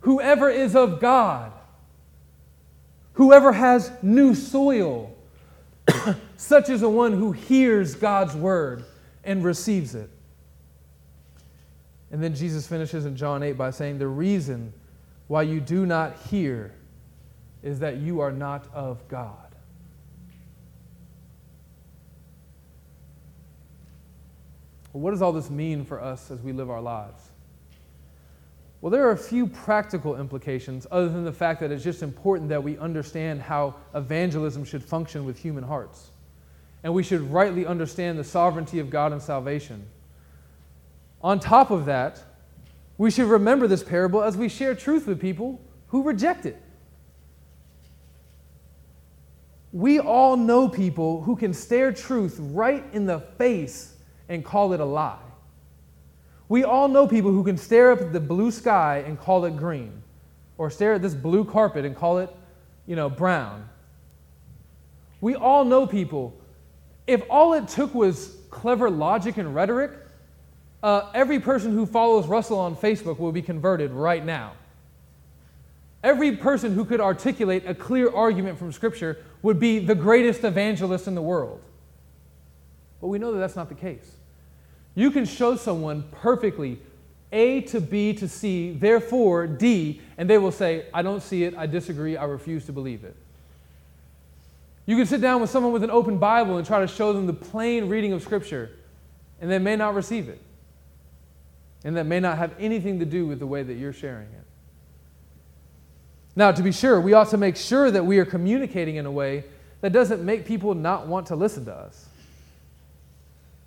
Whoever 0.00 0.50
is 0.50 0.76
of 0.76 1.00
God, 1.00 1.52
whoever 3.14 3.52
has 3.52 3.90
new 4.02 4.34
soil, 4.34 5.14
such 6.36 6.68
is 6.68 6.80
the 6.80 6.88
one 6.88 7.12
who 7.12 7.32
hears 7.32 7.94
God's 7.94 8.34
word 8.34 8.84
and 9.24 9.42
receives 9.44 9.94
it. 9.94 10.10
And 12.10 12.22
then 12.22 12.34
Jesus 12.34 12.66
finishes 12.66 13.04
in 13.04 13.16
John 13.16 13.42
8 13.42 13.52
by 13.52 13.70
saying, 13.70 13.98
The 13.98 14.08
reason 14.08 14.72
why 15.26 15.42
you 15.42 15.60
do 15.60 15.84
not 15.84 16.16
hear 16.30 16.74
is 17.62 17.80
that 17.80 17.98
you 17.98 18.20
are 18.20 18.32
not 18.32 18.66
of 18.72 19.06
God. 19.08 19.48
Well, 24.92 25.02
what 25.02 25.10
does 25.10 25.20
all 25.20 25.32
this 25.32 25.50
mean 25.50 25.84
for 25.84 26.00
us 26.00 26.30
as 26.30 26.40
we 26.40 26.52
live 26.52 26.70
our 26.70 26.80
lives? 26.80 27.28
Well, 28.80 28.90
there 28.90 29.06
are 29.08 29.12
a 29.12 29.18
few 29.18 29.46
practical 29.46 30.18
implications, 30.18 30.86
other 30.90 31.08
than 31.08 31.24
the 31.24 31.32
fact 31.32 31.60
that 31.60 31.72
it's 31.72 31.82
just 31.82 32.02
important 32.02 32.48
that 32.50 32.62
we 32.62 32.78
understand 32.78 33.42
how 33.42 33.74
evangelism 33.94 34.64
should 34.64 34.84
function 34.84 35.24
with 35.24 35.38
human 35.38 35.64
hearts. 35.64 36.10
And 36.84 36.94
we 36.94 37.02
should 37.02 37.22
rightly 37.22 37.66
understand 37.66 38.18
the 38.18 38.24
sovereignty 38.24 38.78
of 38.78 38.88
God 38.88 39.12
and 39.12 39.20
salvation. 39.20 39.84
On 41.22 41.40
top 41.40 41.70
of 41.70 41.86
that, 41.86 42.22
we 42.96 43.10
should 43.10 43.26
remember 43.26 43.66
this 43.66 43.82
parable 43.82 44.22
as 44.22 44.36
we 44.36 44.48
share 44.48 44.74
truth 44.74 45.06
with 45.06 45.20
people 45.20 45.60
who 45.88 46.02
reject 46.02 46.46
it. 46.46 46.60
We 49.72 49.98
all 49.98 50.36
know 50.36 50.68
people 50.68 51.22
who 51.22 51.36
can 51.36 51.52
stare 51.52 51.92
truth 51.92 52.36
right 52.40 52.84
in 52.92 53.06
the 53.06 53.20
face 53.20 53.94
and 54.28 54.44
call 54.44 54.72
it 54.72 54.80
a 54.80 54.84
lie. 54.84 55.18
We 56.48 56.64
all 56.64 56.88
know 56.88 57.06
people 57.06 57.30
who 57.30 57.44
can 57.44 57.58
stare 57.58 57.92
up 57.92 58.00
at 58.00 58.12
the 58.12 58.20
blue 58.20 58.50
sky 58.50 59.04
and 59.06 59.20
call 59.20 59.44
it 59.44 59.56
green, 59.56 60.02
or 60.56 60.70
stare 60.70 60.94
at 60.94 61.02
this 61.02 61.14
blue 61.14 61.44
carpet 61.44 61.84
and 61.84 61.94
call 61.94 62.18
it, 62.18 62.34
you 62.86 62.96
know, 62.96 63.10
brown. 63.10 63.68
We 65.20 65.34
all 65.34 65.64
know 65.64 65.86
people. 65.86 66.40
If 67.06 67.22
all 67.28 67.52
it 67.52 67.68
took 67.68 67.94
was 67.94 68.36
clever 68.50 68.88
logic 68.88 69.36
and 69.36 69.54
rhetoric, 69.54 69.92
uh, 70.82 71.10
every 71.14 71.40
person 71.40 71.72
who 71.72 71.86
follows 71.86 72.26
Russell 72.26 72.58
on 72.58 72.76
Facebook 72.76 73.18
will 73.18 73.32
be 73.32 73.42
converted 73.42 73.90
right 73.90 74.24
now. 74.24 74.52
Every 76.04 76.36
person 76.36 76.74
who 76.74 76.84
could 76.84 77.00
articulate 77.00 77.64
a 77.66 77.74
clear 77.74 78.12
argument 78.12 78.58
from 78.58 78.70
Scripture 78.70 79.18
would 79.42 79.58
be 79.58 79.80
the 79.80 79.94
greatest 79.94 80.44
evangelist 80.44 81.08
in 81.08 81.14
the 81.14 81.22
world. 81.22 81.60
But 83.00 83.08
we 83.08 83.18
know 83.18 83.32
that 83.32 83.38
that's 83.38 83.56
not 83.56 83.68
the 83.68 83.74
case. 83.74 84.12
You 84.94 85.10
can 85.10 85.24
show 85.24 85.56
someone 85.56 86.04
perfectly 86.12 86.78
A 87.32 87.62
to 87.62 87.80
B 87.80 88.12
to 88.14 88.28
C, 88.28 88.72
therefore 88.72 89.46
D, 89.46 90.00
and 90.16 90.30
they 90.30 90.38
will 90.38 90.52
say, 90.52 90.86
I 90.94 91.02
don't 91.02 91.22
see 91.22 91.44
it, 91.44 91.56
I 91.56 91.66
disagree, 91.66 92.16
I 92.16 92.24
refuse 92.24 92.64
to 92.66 92.72
believe 92.72 93.04
it. 93.04 93.16
You 94.86 94.96
can 94.96 95.06
sit 95.06 95.20
down 95.20 95.40
with 95.40 95.50
someone 95.50 95.72
with 95.72 95.84
an 95.84 95.90
open 95.90 96.18
Bible 96.18 96.56
and 96.56 96.66
try 96.66 96.80
to 96.80 96.86
show 96.86 97.12
them 97.12 97.26
the 97.26 97.32
plain 97.32 97.88
reading 97.88 98.12
of 98.12 98.22
Scripture, 98.22 98.70
and 99.40 99.50
they 99.50 99.58
may 99.58 99.76
not 99.76 99.94
receive 99.94 100.28
it. 100.28 100.40
And 101.84 101.96
that 101.96 102.06
may 102.06 102.20
not 102.20 102.38
have 102.38 102.54
anything 102.58 102.98
to 102.98 103.04
do 103.04 103.26
with 103.26 103.38
the 103.38 103.46
way 103.46 103.62
that 103.62 103.74
you're 103.74 103.92
sharing 103.92 104.28
it. 104.28 104.44
Now, 106.34 106.52
to 106.52 106.62
be 106.62 106.72
sure, 106.72 107.00
we 107.00 107.14
ought 107.14 107.30
to 107.30 107.36
make 107.36 107.56
sure 107.56 107.90
that 107.90 108.04
we 108.04 108.18
are 108.18 108.24
communicating 108.24 108.96
in 108.96 109.06
a 109.06 109.10
way 109.10 109.44
that 109.80 109.92
doesn't 109.92 110.24
make 110.24 110.44
people 110.44 110.74
not 110.74 111.06
want 111.06 111.26
to 111.28 111.36
listen 111.36 111.64
to 111.64 111.74
us. 111.74 112.06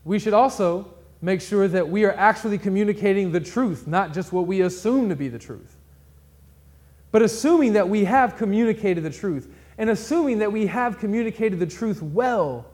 We 0.03 0.19
should 0.19 0.33
also 0.33 0.93
make 1.21 1.41
sure 1.41 1.67
that 1.67 1.87
we 1.87 2.05
are 2.05 2.13
actually 2.13 2.57
communicating 2.57 3.31
the 3.31 3.39
truth, 3.39 3.87
not 3.87 4.13
just 4.13 4.33
what 4.33 4.47
we 4.47 4.61
assume 4.61 5.09
to 5.09 5.15
be 5.15 5.27
the 5.27 5.39
truth. 5.39 5.75
But 7.11 7.21
assuming 7.21 7.73
that 7.73 7.87
we 7.87 8.05
have 8.05 8.37
communicated 8.37 9.03
the 9.03 9.09
truth, 9.09 9.53
and 9.77 9.89
assuming 9.89 10.39
that 10.39 10.51
we 10.51 10.67
have 10.67 10.97
communicated 10.97 11.59
the 11.59 11.67
truth 11.67 12.01
well, 12.01 12.65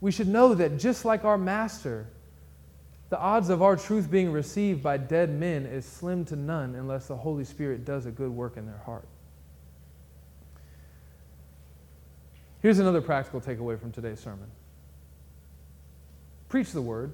we 0.00 0.10
should 0.10 0.28
know 0.28 0.54
that 0.54 0.78
just 0.78 1.04
like 1.04 1.24
our 1.24 1.38
Master, 1.38 2.06
the 3.10 3.18
odds 3.18 3.48
of 3.48 3.62
our 3.62 3.76
truth 3.76 4.10
being 4.10 4.30
received 4.30 4.82
by 4.82 4.96
dead 4.98 5.30
men 5.30 5.64
is 5.64 5.86
slim 5.86 6.24
to 6.26 6.36
none 6.36 6.74
unless 6.74 7.06
the 7.06 7.16
Holy 7.16 7.44
Spirit 7.44 7.84
does 7.84 8.06
a 8.06 8.10
good 8.10 8.30
work 8.30 8.56
in 8.56 8.66
their 8.66 8.80
heart. 8.84 9.06
Here's 12.60 12.78
another 12.80 13.00
practical 13.00 13.40
takeaway 13.40 13.80
from 13.80 13.92
today's 13.92 14.20
sermon 14.20 14.50
preach 16.48 16.72
the 16.72 16.82
word. 16.82 17.12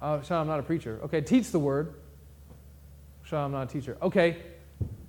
Uh, 0.00 0.22
Sean, 0.22 0.42
I'm 0.42 0.46
not 0.46 0.60
a 0.60 0.62
preacher. 0.62 1.00
Okay, 1.04 1.20
teach 1.20 1.50
the 1.50 1.58
word. 1.58 1.94
Sean, 3.24 3.46
I'm 3.46 3.52
not 3.52 3.70
a 3.70 3.72
teacher. 3.72 3.96
Okay, 4.02 4.36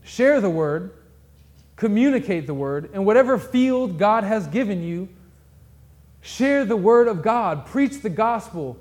share 0.03 0.41
the 0.41 0.49
word, 0.49 0.91
communicate 1.75 2.47
the 2.47 2.53
word, 2.53 2.89
in 2.93 3.05
whatever 3.05 3.37
field 3.37 3.99
God 3.99 4.23
has 4.23 4.47
given 4.47 4.81
you, 4.81 5.09
share 6.27 6.65
the 6.65 6.75
word 6.75 7.07
of 7.07 7.21
God, 7.21 7.65
preach 7.65 8.01
the 8.01 8.09
gospel, 8.09 8.77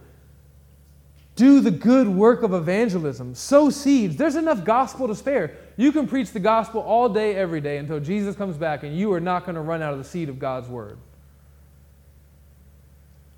do 1.37 1.61
the 1.61 1.70
good 1.70 2.09
work 2.09 2.42
of 2.42 2.52
evangelism, 2.52 3.35
sow 3.37 3.70
seeds. 3.70 4.16
There's 4.16 4.35
enough 4.35 4.64
gospel 4.64 5.06
to 5.06 5.14
spare. 5.14 5.56
You 5.76 5.92
can 5.92 6.09
preach 6.09 6.32
the 6.32 6.40
gospel 6.40 6.80
all 6.80 7.09
day, 7.09 7.37
every 7.37 7.61
day 7.61 7.76
until 7.76 8.00
Jesus 8.00 8.35
comes 8.35 8.56
back, 8.56 8.82
and 8.82 8.98
you 8.98 9.12
are 9.12 9.20
not 9.20 9.44
going 9.44 9.54
to 9.54 9.61
run 9.61 9.80
out 9.80 9.92
of 9.92 9.98
the 9.98 10.04
seed 10.04 10.28
of 10.28 10.40
God's 10.40 10.68
word. 10.68 10.98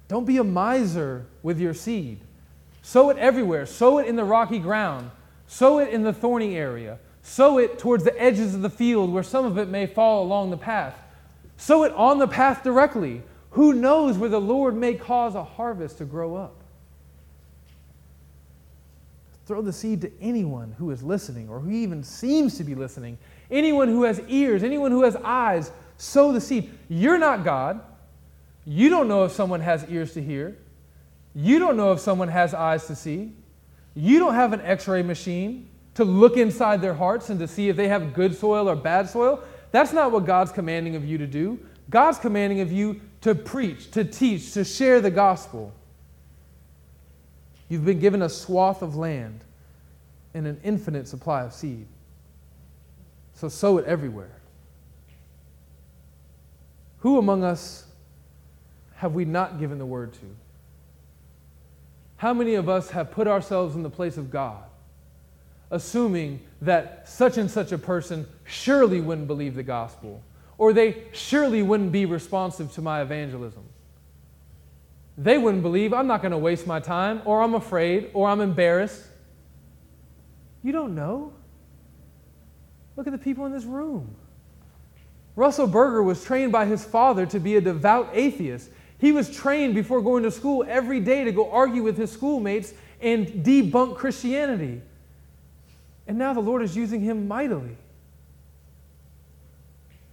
Don't 0.07 0.25
be 0.25 0.39
a 0.39 0.45
miser 0.45 1.27
with 1.43 1.61
your 1.61 1.75
seed. 1.75 2.21
Sow 2.81 3.11
it 3.11 3.19
everywhere. 3.19 3.67
Sow 3.67 3.99
it 3.99 4.07
in 4.07 4.17
the 4.17 4.25
rocky 4.25 4.59
ground. 4.59 5.11
Sow 5.47 5.81
it 5.81 5.91
in 5.91 6.03
the 6.03 6.15
thorny 6.15 6.57
area. 6.57 6.99
Sow 7.21 7.59
it 7.59 7.79
towards 7.79 8.05
the 8.05 8.19
edges 8.19 8.55
of 8.55 8.63
the 8.63 8.71
field 8.71 9.13
where 9.13 9.23
some 9.23 9.45
of 9.45 9.59
it 9.59 9.69
may 9.69 9.87
fall 9.87 10.23
along 10.23 10.49
the 10.49 10.57
path. 10.57 10.97
Sow 11.59 11.83
it 11.83 11.93
on 11.93 12.19
the 12.19 12.29
path 12.29 12.63
directly. 12.63 13.23
Who 13.59 13.73
knows 13.73 14.17
where 14.17 14.29
the 14.29 14.41
Lord 14.41 14.77
may 14.77 14.95
cause 14.95 15.35
a 15.35 15.43
harvest 15.43 15.99
to 15.99 16.05
grow 16.05 16.37
up? 16.37 16.55
Throw 19.47 19.63
the 19.63 19.73
seed 19.73 20.01
to 20.03 20.13
anyone 20.21 20.77
who 20.79 20.93
is 20.93 21.03
listening 21.03 21.49
or 21.49 21.59
who 21.59 21.73
even 21.73 22.05
seems 22.05 22.57
to 22.59 22.63
be 22.63 22.77
listening. 22.77 23.19
Anyone 23.51 23.89
who 23.89 24.05
has 24.05 24.21
ears, 24.29 24.63
anyone 24.63 24.93
who 24.93 25.03
has 25.03 25.17
eyes, 25.17 25.73
sow 25.97 26.31
the 26.31 26.41
seed. 26.41 26.71
You're 26.89 27.19
not 27.19 27.43
God. 27.43 27.81
You 28.65 28.91
don't 28.91 29.09
know 29.09 29.25
if 29.25 29.33
someone 29.33 29.61
has 29.61 29.85
ears 29.91 30.15
to 30.15 30.23
hear. 30.23 30.57
You 31.35 31.59
don't 31.59 31.77
know 31.77 31.91
if 31.91 31.99
someone 31.99 32.29
has 32.29 32.55
eyes 32.55 32.87
to 32.87 32.95
see. 32.95 33.33
You 33.97 34.21
don't 34.21 34.35
have 34.35 34.53
an 34.53 34.61
x 34.61 34.87
ray 34.87 35.03
machine 35.03 35.69
to 35.95 36.05
look 36.05 36.37
inside 36.37 36.81
their 36.81 36.95
hearts 36.95 37.29
and 37.29 37.41
to 37.41 37.49
see 37.49 37.69
if 37.69 37.75
they 37.75 37.89
have 37.89 38.15
good 38.15 38.37
soil 38.37 38.69
or 38.69 38.77
bad 38.77 39.11
soil. 39.11 39.43
That's 39.73 39.93
not 39.93 40.13
what 40.13 40.27
God's 40.27 40.53
commanding 40.53 40.95
of 40.95 41.05
you 41.05 41.19
to 41.19 41.27
do. 41.27 41.59
God's 41.91 42.19
commanding 42.19 42.61
of 42.61 42.71
you 42.71 43.01
to 43.23 43.35
preach, 43.35 43.91
to 43.93 44.05
teach, 44.05 44.53
to 44.53 44.65
share 44.65 45.01
the 45.01 45.11
gospel. 45.11 45.73
You've 47.69 47.85
been 47.85 48.01
given 48.01 48.23
a 48.23 48.29
swath 48.29 48.83
of 48.83 48.97
land 48.97 49.41
and 50.35 50.47
an 50.47 50.61
infinite 50.63 51.09
supply 51.09 51.43
of 51.43 51.53
seed. 51.53 51.87
So 53.35 53.49
sow 53.49 53.79
it 53.79 53.85
everywhere. 53.87 54.37
Who 57.01 57.19
among 57.19 57.45
us 57.45 57.87
have 58.97 59.15
we 59.15 59.25
not 59.25 59.59
given 59.59 59.79
the 59.79 59.87
word 59.87 60.13
to? 60.15 60.37
How 62.17 62.35
many 62.35 62.55
of 62.55 62.69
us 62.69 62.91
have 62.91 63.13
put 63.13 63.29
ourselves 63.29 63.77
in 63.77 63.83
the 63.83 63.91
place 63.91 64.17
of 64.17 64.31
God? 64.31 64.63
assuming 65.71 66.41
that 66.63 67.09
such 67.09 67.37
and 67.37 67.51
such 67.51 67.73
a 67.73 67.79
person 67.79 68.27
surely 68.45 69.01
wouldn't 69.01 69.27
believe 69.27 69.55
the 69.55 69.63
gospel, 69.63 70.23
or 70.59 70.73
they 70.73 71.05
surely 71.13 71.63
wouldn't 71.63 71.93
be 71.93 72.05
responsive 72.05 72.73
to 72.75 72.83
my 72.83 73.01
evangelism. 73.01 73.63
They 75.17 75.39
wouldn't 75.39 75.63
believe, 75.63 75.93
I'm 75.93 76.07
not 76.07 76.21
going 76.21 76.33
to 76.33 76.39
waste 76.39 76.67
my 76.67 76.81
time, 76.81 77.23
or 77.25 77.43
I'm 77.43 77.55
afraid, 77.55 78.11
or 78.13 78.29
I'm 78.29 78.41
embarrassed. 78.41 79.03
You 80.63 80.73
don't 80.73 80.95
know. 80.95 81.33
Look 82.97 83.07
at 83.07 83.13
the 83.13 83.19
people 83.19 83.47
in 83.47 83.53
this 83.53 83.65
room. 83.65 84.15
Russell 85.37 85.69
Berger 85.69 86.03
was 86.03 86.25
trained 86.25 86.51
by 86.51 86.67
his 86.67 86.85
father 86.85 87.25
to 87.27 87.39
be 87.39 87.57
a 87.57 87.61
devout 87.61 88.11
atheist. 88.13 88.71
He 88.99 89.13
was 89.13 89.31
trained 89.31 89.77
before 89.77 90.03
going 90.03 90.25
to 90.25 90.33
school 90.33 90.65
every 90.69 90.99
day 90.99 91.23
to 91.23 91.31
go 91.31 91.51
argue 91.53 91.85
with 91.85 91.97
his 91.97 92.11
schoolmates 92.11 92.75
and 93.01 93.29
debunk 93.45 93.97
Christianity. 93.97 94.83
And 96.09 96.19
now 96.19 96.33
the 96.33 96.41
Lord 96.41 96.63
is 96.63 96.77
using 96.77 97.01
him 97.01 97.29
mightily. 97.29 97.77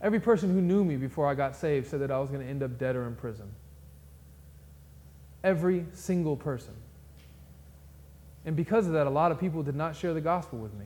Every 0.01 0.19
person 0.19 0.53
who 0.53 0.61
knew 0.61 0.83
me 0.83 0.97
before 0.97 1.27
I 1.27 1.35
got 1.35 1.55
saved 1.55 1.87
said 1.87 2.01
that 2.01 2.11
I 2.11 2.19
was 2.19 2.29
going 2.29 2.41
to 2.41 2.47
end 2.47 2.61
up 2.63 2.77
dead 2.77 2.95
or 2.95 3.07
in 3.07 3.15
prison. 3.15 3.49
Every 5.43 5.85
single 5.93 6.35
person. 6.35 6.73
And 8.45 8.55
because 8.55 8.87
of 8.87 8.93
that, 8.93 9.07
a 9.07 9.09
lot 9.09 9.31
of 9.31 9.39
people 9.39 9.63
did 9.63 9.75
not 9.75 9.95
share 9.95 10.13
the 10.13 10.21
gospel 10.21 10.59
with 10.59 10.73
me. 10.73 10.85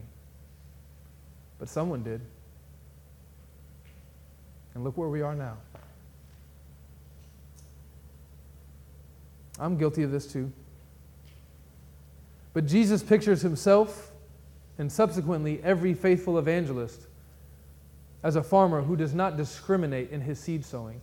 But 1.57 1.67
someone 1.67 2.03
did. 2.03 2.21
And 4.73 4.83
look 4.83 4.97
where 4.97 5.09
we 5.09 5.21
are 5.21 5.35
now. 5.35 5.57
I'm 9.59 9.77
guilty 9.77 10.03
of 10.03 10.11
this 10.11 10.31
too. 10.31 10.51
But 12.53 12.65
Jesus 12.65 13.03
pictures 13.03 13.41
himself 13.41 14.11
and 14.77 14.89
subsequently 14.89 15.59
every 15.63 15.93
faithful 15.93 16.39
evangelist 16.39 17.07
as 18.23 18.35
a 18.35 18.43
farmer 18.43 18.81
who 18.81 18.95
does 18.95 19.13
not 19.13 19.37
discriminate 19.37 20.11
in 20.11 20.21
his 20.21 20.39
seed 20.39 20.65
sowing. 20.65 21.01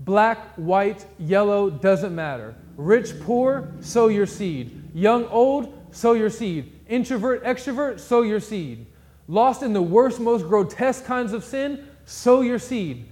Black, 0.00 0.54
white, 0.56 1.06
yellow, 1.18 1.70
doesn't 1.70 2.14
matter. 2.14 2.54
Rich, 2.76 3.20
poor, 3.20 3.72
sow 3.80 4.08
your 4.08 4.26
seed. 4.26 4.82
Young, 4.94 5.24
old, 5.26 5.72
sow 5.90 6.12
your 6.12 6.30
seed. 6.30 6.72
Introvert, 6.88 7.42
extrovert, 7.44 8.00
sow 8.00 8.22
your 8.22 8.40
seed. 8.40 8.86
Lost 9.28 9.62
in 9.62 9.72
the 9.72 9.82
worst, 9.82 10.20
most 10.20 10.46
grotesque 10.46 11.04
kinds 11.04 11.32
of 11.32 11.42
sin, 11.44 11.86
sow 12.04 12.42
your 12.42 12.58
seed. 12.58 13.06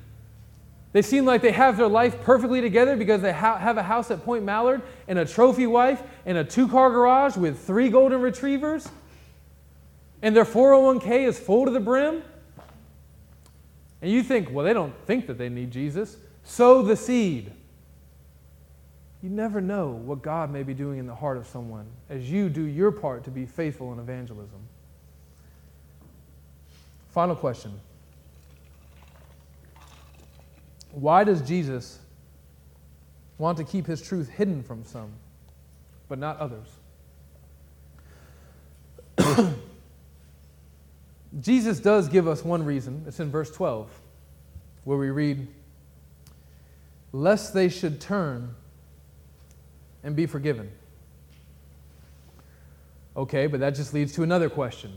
They 0.92 1.02
seem 1.02 1.24
like 1.24 1.42
they 1.42 1.50
have 1.50 1.76
their 1.76 1.88
life 1.88 2.20
perfectly 2.22 2.60
together 2.60 2.96
because 2.96 3.20
they 3.20 3.32
ha- 3.32 3.58
have 3.58 3.78
a 3.78 3.82
house 3.82 4.12
at 4.12 4.24
Point 4.24 4.44
Mallard 4.44 4.80
and 5.08 5.18
a 5.18 5.24
trophy 5.24 5.66
wife 5.66 6.00
and 6.24 6.38
a 6.38 6.44
two 6.44 6.68
car 6.68 6.90
garage 6.90 7.36
with 7.36 7.58
three 7.58 7.88
golden 7.88 8.20
retrievers. 8.20 8.88
And 10.22 10.36
their 10.36 10.44
401k 10.44 11.26
is 11.26 11.38
full 11.38 11.64
to 11.64 11.72
the 11.72 11.80
brim. 11.80 12.22
And 14.04 14.12
you 14.12 14.22
think, 14.22 14.50
well, 14.50 14.66
they 14.66 14.74
don't 14.74 14.94
think 15.06 15.26
that 15.28 15.38
they 15.38 15.48
need 15.48 15.70
Jesus. 15.70 16.18
Sow 16.42 16.82
the 16.82 16.94
seed. 16.94 17.50
You 19.22 19.30
never 19.30 19.62
know 19.62 19.92
what 19.92 20.20
God 20.20 20.52
may 20.52 20.62
be 20.62 20.74
doing 20.74 20.98
in 20.98 21.06
the 21.06 21.14
heart 21.14 21.38
of 21.38 21.46
someone 21.46 21.86
as 22.10 22.30
you 22.30 22.50
do 22.50 22.64
your 22.64 22.92
part 22.92 23.24
to 23.24 23.30
be 23.30 23.46
faithful 23.46 23.94
in 23.94 23.98
evangelism. 23.98 24.58
Final 27.12 27.34
question. 27.34 27.80
Why 30.90 31.24
does 31.24 31.40
Jesus 31.40 31.98
want 33.38 33.56
to 33.56 33.64
keep 33.64 33.86
his 33.86 34.02
truth 34.02 34.28
hidden 34.28 34.62
from 34.62 34.84
some, 34.84 35.12
but 36.10 36.18
not 36.18 36.36
others? 36.36 36.68
Jesus 41.40 41.80
does 41.80 42.08
give 42.08 42.28
us 42.28 42.44
one 42.44 42.64
reason. 42.64 43.04
It's 43.06 43.20
in 43.20 43.30
verse 43.30 43.50
12, 43.50 43.88
where 44.84 44.98
we 44.98 45.10
read, 45.10 45.46
Lest 47.12 47.54
they 47.54 47.68
should 47.68 48.00
turn 48.00 48.54
and 50.02 50.14
be 50.14 50.26
forgiven. 50.26 50.70
Okay, 53.16 53.46
but 53.46 53.60
that 53.60 53.74
just 53.74 53.94
leads 53.94 54.12
to 54.12 54.22
another 54.22 54.50
question. 54.50 54.92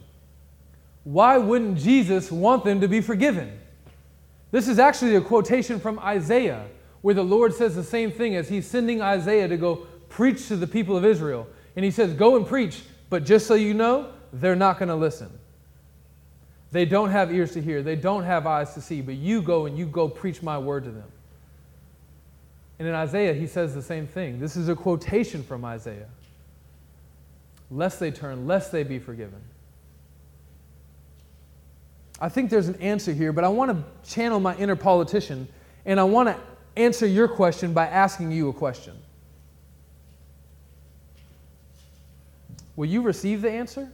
Why 1.03 1.37
wouldn't 1.37 1.77
Jesus 1.77 2.31
want 2.31 2.65
them 2.65 2.81
to 2.81 2.87
be 2.87 3.01
forgiven? 3.01 3.59
This 4.51 4.67
is 4.67 4.79
actually 4.79 5.15
a 5.15 5.21
quotation 5.21 5.79
from 5.79 5.99
Isaiah, 5.99 6.65
where 7.01 7.13
the 7.13 7.23
Lord 7.23 7.53
says 7.53 7.75
the 7.75 7.83
same 7.83 8.11
thing 8.11 8.35
as 8.35 8.49
he's 8.49 8.67
sending 8.67 9.01
Isaiah 9.01 9.47
to 9.47 9.57
go 9.57 9.87
preach 10.09 10.47
to 10.47 10.55
the 10.55 10.67
people 10.67 10.97
of 10.97 11.05
Israel. 11.05 11.47
And 11.75 11.85
he 11.85 11.91
says, 11.91 12.13
Go 12.13 12.35
and 12.35 12.45
preach, 12.45 12.81
but 13.09 13.23
just 13.23 13.45
so 13.45 13.53
you 13.53 13.73
know, 13.73 14.11
they're 14.33 14.55
not 14.55 14.79
going 14.79 14.89
to 14.89 14.95
listen. 14.95 15.29
They 16.71 16.85
don't 16.85 17.11
have 17.11 17.33
ears 17.33 17.53
to 17.53 17.61
hear, 17.61 17.81
they 17.81 17.95
don't 17.95 18.23
have 18.23 18.45
eyes 18.45 18.73
to 18.73 18.81
see, 18.81 19.01
but 19.01 19.15
you 19.15 19.41
go 19.41 19.65
and 19.65 19.77
you 19.77 19.85
go 19.85 20.09
preach 20.09 20.41
my 20.41 20.57
word 20.57 20.83
to 20.83 20.91
them. 20.91 21.11
And 22.79 22.87
in 22.87 22.93
Isaiah, 22.93 23.33
he 23.33 23.47
says 23.47 23.73
the 23.73 23.81
same 23.81 24.05
thing. 24.05 24.39
This 24.39 24.55
is 24.55 24.69
a 24.69 24.75
quotation 24.75 25.43
from 25.43 25.65
Isaiah. 25.65 26.09
Lest 27.71 27.99
they 27.99 28.11
turn, 28.11 28.47
lest 28.47 28.71
they 28.71 28.83
be 28.83 28.99
forgiven. 28.99 29.41
I 32.19 32.29
think 32.29 32.49
there's 32.49 32.67
an 32.67 32.81
answer 32.81 33.13
here, 33.13 33.31
but 33.31 33.43
I 33.43 33.49
want 33.49 33.71
to 33.71 34.09
channel 34.09 34.39
my 34.39 34.55
inner 34.57 34.75
politician 34.75 35.47
and 35.85 35.99
I 35.99 36.03
want 36.03 36.29
to 36.29 36.37
answer 36.75 37.05
your 37.05 37.27
question 37.27 37.73
by 37.73 37.87
asking 37.87 38.31
you 38.31 38.49
a 38.49 38.53
question. 38.53 38.95
Will 42.75 42.87
you 42.87 43.01
receive 43.01 43.41
the 43.41 43.51
answer? 43.51 43.91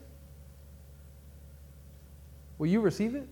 Will 2.63 2.69
you 2.69 2.79
receive 2.79 3.13
it? 3.13 3.27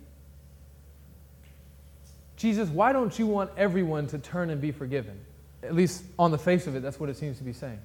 Jesus, 2.35 2.67
why 2.67 2.91
don't 2.91 3.17
you 3.17 3.25
want 3.25 3.49
everyone 3.55 4.07
to 4.07 4.17
turn 4.17 4.49
and 4.49 4.59
be 4.59 4.73
forgiven? 4.73 5.17
At 5.63 5.73
least 5.73 6.03
on 6.19 6.31
the 6.31 6.37
face 6.37 6.67
of 6.67 6.75
it, 6.75 6.83
that's 6.83 6.99
what 6.99 7.07
it 7.07 7.15
seems 7.15 7.37
to 7.37 7.45
be 7.45 7.53
saying. 7.53 7.79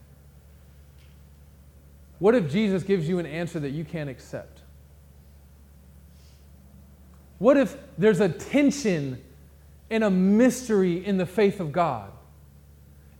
What 2.18 2.34
if 2.34 2.50
Jesus 2.50 2.82
gives 2.82 3.08
you 3.08 3.20
an 3.20 3.26
answer 3.26 3.60
that 3.60 3.70
you 3.70 3.84
can't 3.84 4.10
accept? 4.10 4.58
What 7.38 7.56
if 7.56 7.76
there's 7.96 8.18
a 8.18 8.28
tension 8.28 9.22
and 9.88 10.02
a 10.02 10.10
mystery 10.10 11.06
in 11.06 11.16
the 11.16 11.26
faith 11.26 11.60
of 11.60 11.70
God, 11.70 12.10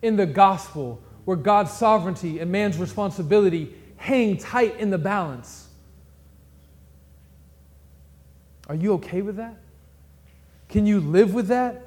in 0.03 0.17
the 0.17 0.27
gospel, 0.27 1.01
where 1.27 1.37
God's 1.37 1.71
sovereignty 1.71 2.41
and 2.41 2.51
man's 2.51 2.77
responsibility 2.77 3.73
hang 3.99 4.37
tight 4.37 4.81
in 4.81 4.91
the 4.91 4.99
balance? 4.99 5.66
Are 8.69 8.75
you 8.75 8.95
okay 8.95 9.23
with 9.23 9.37
that? 9.37 9.57
Can 10.69 10.87
you 10.87 11.01
live 11.01 11.33
with 11.35 11.49
that? 11.49 11.83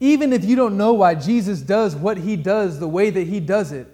Even 0.00 0.32
if 0.32 0.44
you 0.44 0.56
don't 0.56 0.76
know 0.76 0.92
why 0.92 1.14
Jesus 1.14 1.60
does 1.60 1.96
what 1.96 2.18
he 2.18 2.36
does 2.36 2.78
the 2.78 2.88
way 2.88 3.10
that 3.10 3.26
he 3.26 3.40
does 3.40 3.72
it, 3.72 3.86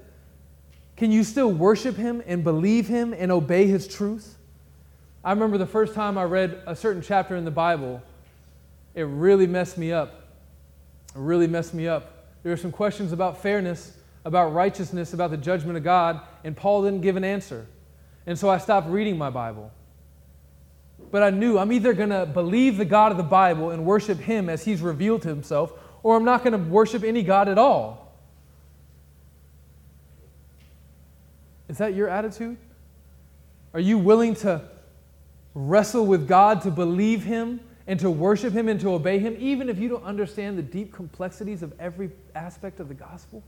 can 0.96 1.12
you 1.12 1.24
still 1.24 1.50
worship 1.50 1.96
him 1.96 2.22
and 2.26 2.42
believe 2.42 2.88
him 2.88 3.14
and 3.16 3.30
obey 3.30 3.66
his 3.66 3.86
truth? 3.86 4.36
I 5.24 5.32
remember 5.32 5.58
the 5.58 5.66
first 5.66 5.94
time 5.94 6.18
I 6.18 6.24
read 6.24 6.62
a 6.66 6.74
certain 6.74 7.02
chapter 7.02 7.36
in 7.36 7.44
the 7.44 7.50
Bible, 7.50 8.02
it 8.94 9.02
really 9.02 9.46
messed 9.46 9.78
me 9.78 9.92
up. 9.92 10.28
It 11.14 11.18
really 11.18 11.46
messed 11.46 11.74
me 11.74 11.86
up. 11.86 12.26
There 12.42 12.50
were 12.50 12.56
some 12.56 12.72
questions 12.72 13.12
about 13.12 13.40
fairness, 13.40 13.92
about 14.24 14.52
righteousness, 14.52 15.12
about 15.12 15.30
the 15.30 15.36
judgment 15.36 15.76
of 15.76 15.84
God, 15.84 16.20
and 16.44 16.56
Paul 16.56 16.82
didn't 16.82 17.02
give 17.02 17.16
an 17.16 17.24
answer. 17.24 17.66
And 18.26 18.38
so 18.38 18.48
I 18.48 18.58
stopped 18.58 18.88
reading 18.88 19.16
my 19.16 19.30
Bible. 19.30 19.70
But 21.10 21.22
I 21.22 21.30
knew 21.30 21.58
I'm 21.58 21.72
either 21.72 21.92
going 21.92 22.10
to 22.10 22.26
believe 22.26 22.76
the 22.76 22.84
God 22.84 23.10
of 23.10 23.16
the 23.16 23.24
Bible 23.24 23.70
and 23.70 23.84
worship 23.84 24.18
Him 24.18 24.48
as 24.48 24.64
He's 24.64 24.80
revealed 24.80 25.22
to 25.22 25.28
Himself, 25.28 25.72
or 26.02 26.16
I'm 26.16 26.24
not 26.24 26.44
going 26.44 26.52
to 26.52 26.70
worship 26.70 27.02
any 27.02 27.22
God 27.22 27.48
at 27.48 27.58
all. 27.58 28.12
Is 31.68 31.78
that 31.78 31.94
your 31.94 32.08
attitude? 32.08 32.56
Are 33.74 33.80
you 33.80 33.98
willing 33.98 34.34
to 34.36 34.62
wrestle 35.54 36.06
with 36.06 36.26
God, 36.28 36.62
to 36.62 36.70
believe 36.70 37.24
Him, 37.24 37.60
and 37.86 37.98
to 38.00 38.10
worship 38.10 38.52
Him 38.52 38.68
and 38.68 38.80
to 38.80 38.92
obey 38.92 39.18
Him, 39.18 39.36
even 39.38 39.68
if 39.68 39.78
you 39.78 39.88
don't 39.88 40.04
understand 40.04 40.58
the 40.58 40.62
deep 40.62 40.92
complexities 40.92 41.62
of 41.62 41.72
every 41.78 42.10
aspect 42.34 42.78
of 42.80 42.88
the 42.88 42.94
gospel? 42.94 43.42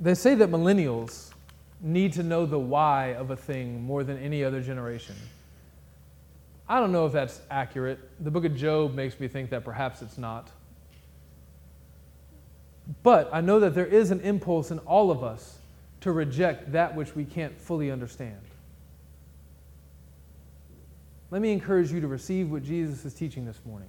They 0.00 0.14
say 0.14 0.34
that 0.34 0.50
millennials 0.50 1.33
need 1.84 2.14
to 2.14 2.22
know 2.22 2.46
the 2.46 2.58
why 2.58 3.14
of 3.14 3.30
a 3.30 3.36
thing 3.36 3.82
more 3.82 4.02
than 4.02 4.18
any 4.18 4.42
other 4.42 4.62
generation. 4.62 5.14
I 6.66 6.80
don't 6.80 6.92
know 6.92 7.04
if 7.04 7.12
that's 7.12 7.42
accurate. 7.50 7.98
The 8.24 8.30
book 8.30 8.46
of 8.46 8.56
Job 8.56 8.94
makes 8.94 9.20
me 9.20 9.28
think 9.28 9.50
that 9.50 9.64
perhaps 9.64 10.00
it's 10.00 10.16
not. 10.16 10.48
But 13.02 13.28
I 13.32 13.42
know 13.42 13.60
that 13.60 13.74
there 13.74 13.86
is 13.86 14.10
an 14.10 14.20
impulse 14.20 14.70
in 14.70 14.78
all 14.80 15.10
of 15.10 15.22
us 15.22 15.58
to 16.00 16.12
reject 16.12 16.72
that 16.72 16.96
which 16.96 17.14
we 17.14 17.26
can't 17.26 17.58
fully 17.60 17.90
understand. 17.90 18.40
Let 21.30 21.42
me 21.42 21.52
encourage 21.52 21.92
you 21.92 22.00
to 22.00 22.08
receive 22.08 22.50
what 22.50 22.62
Jesus 22.62 23.04
is 23.04 23.12
teaching 23.12 23.44
this 23.44 23.60
morning, 23.66 23.88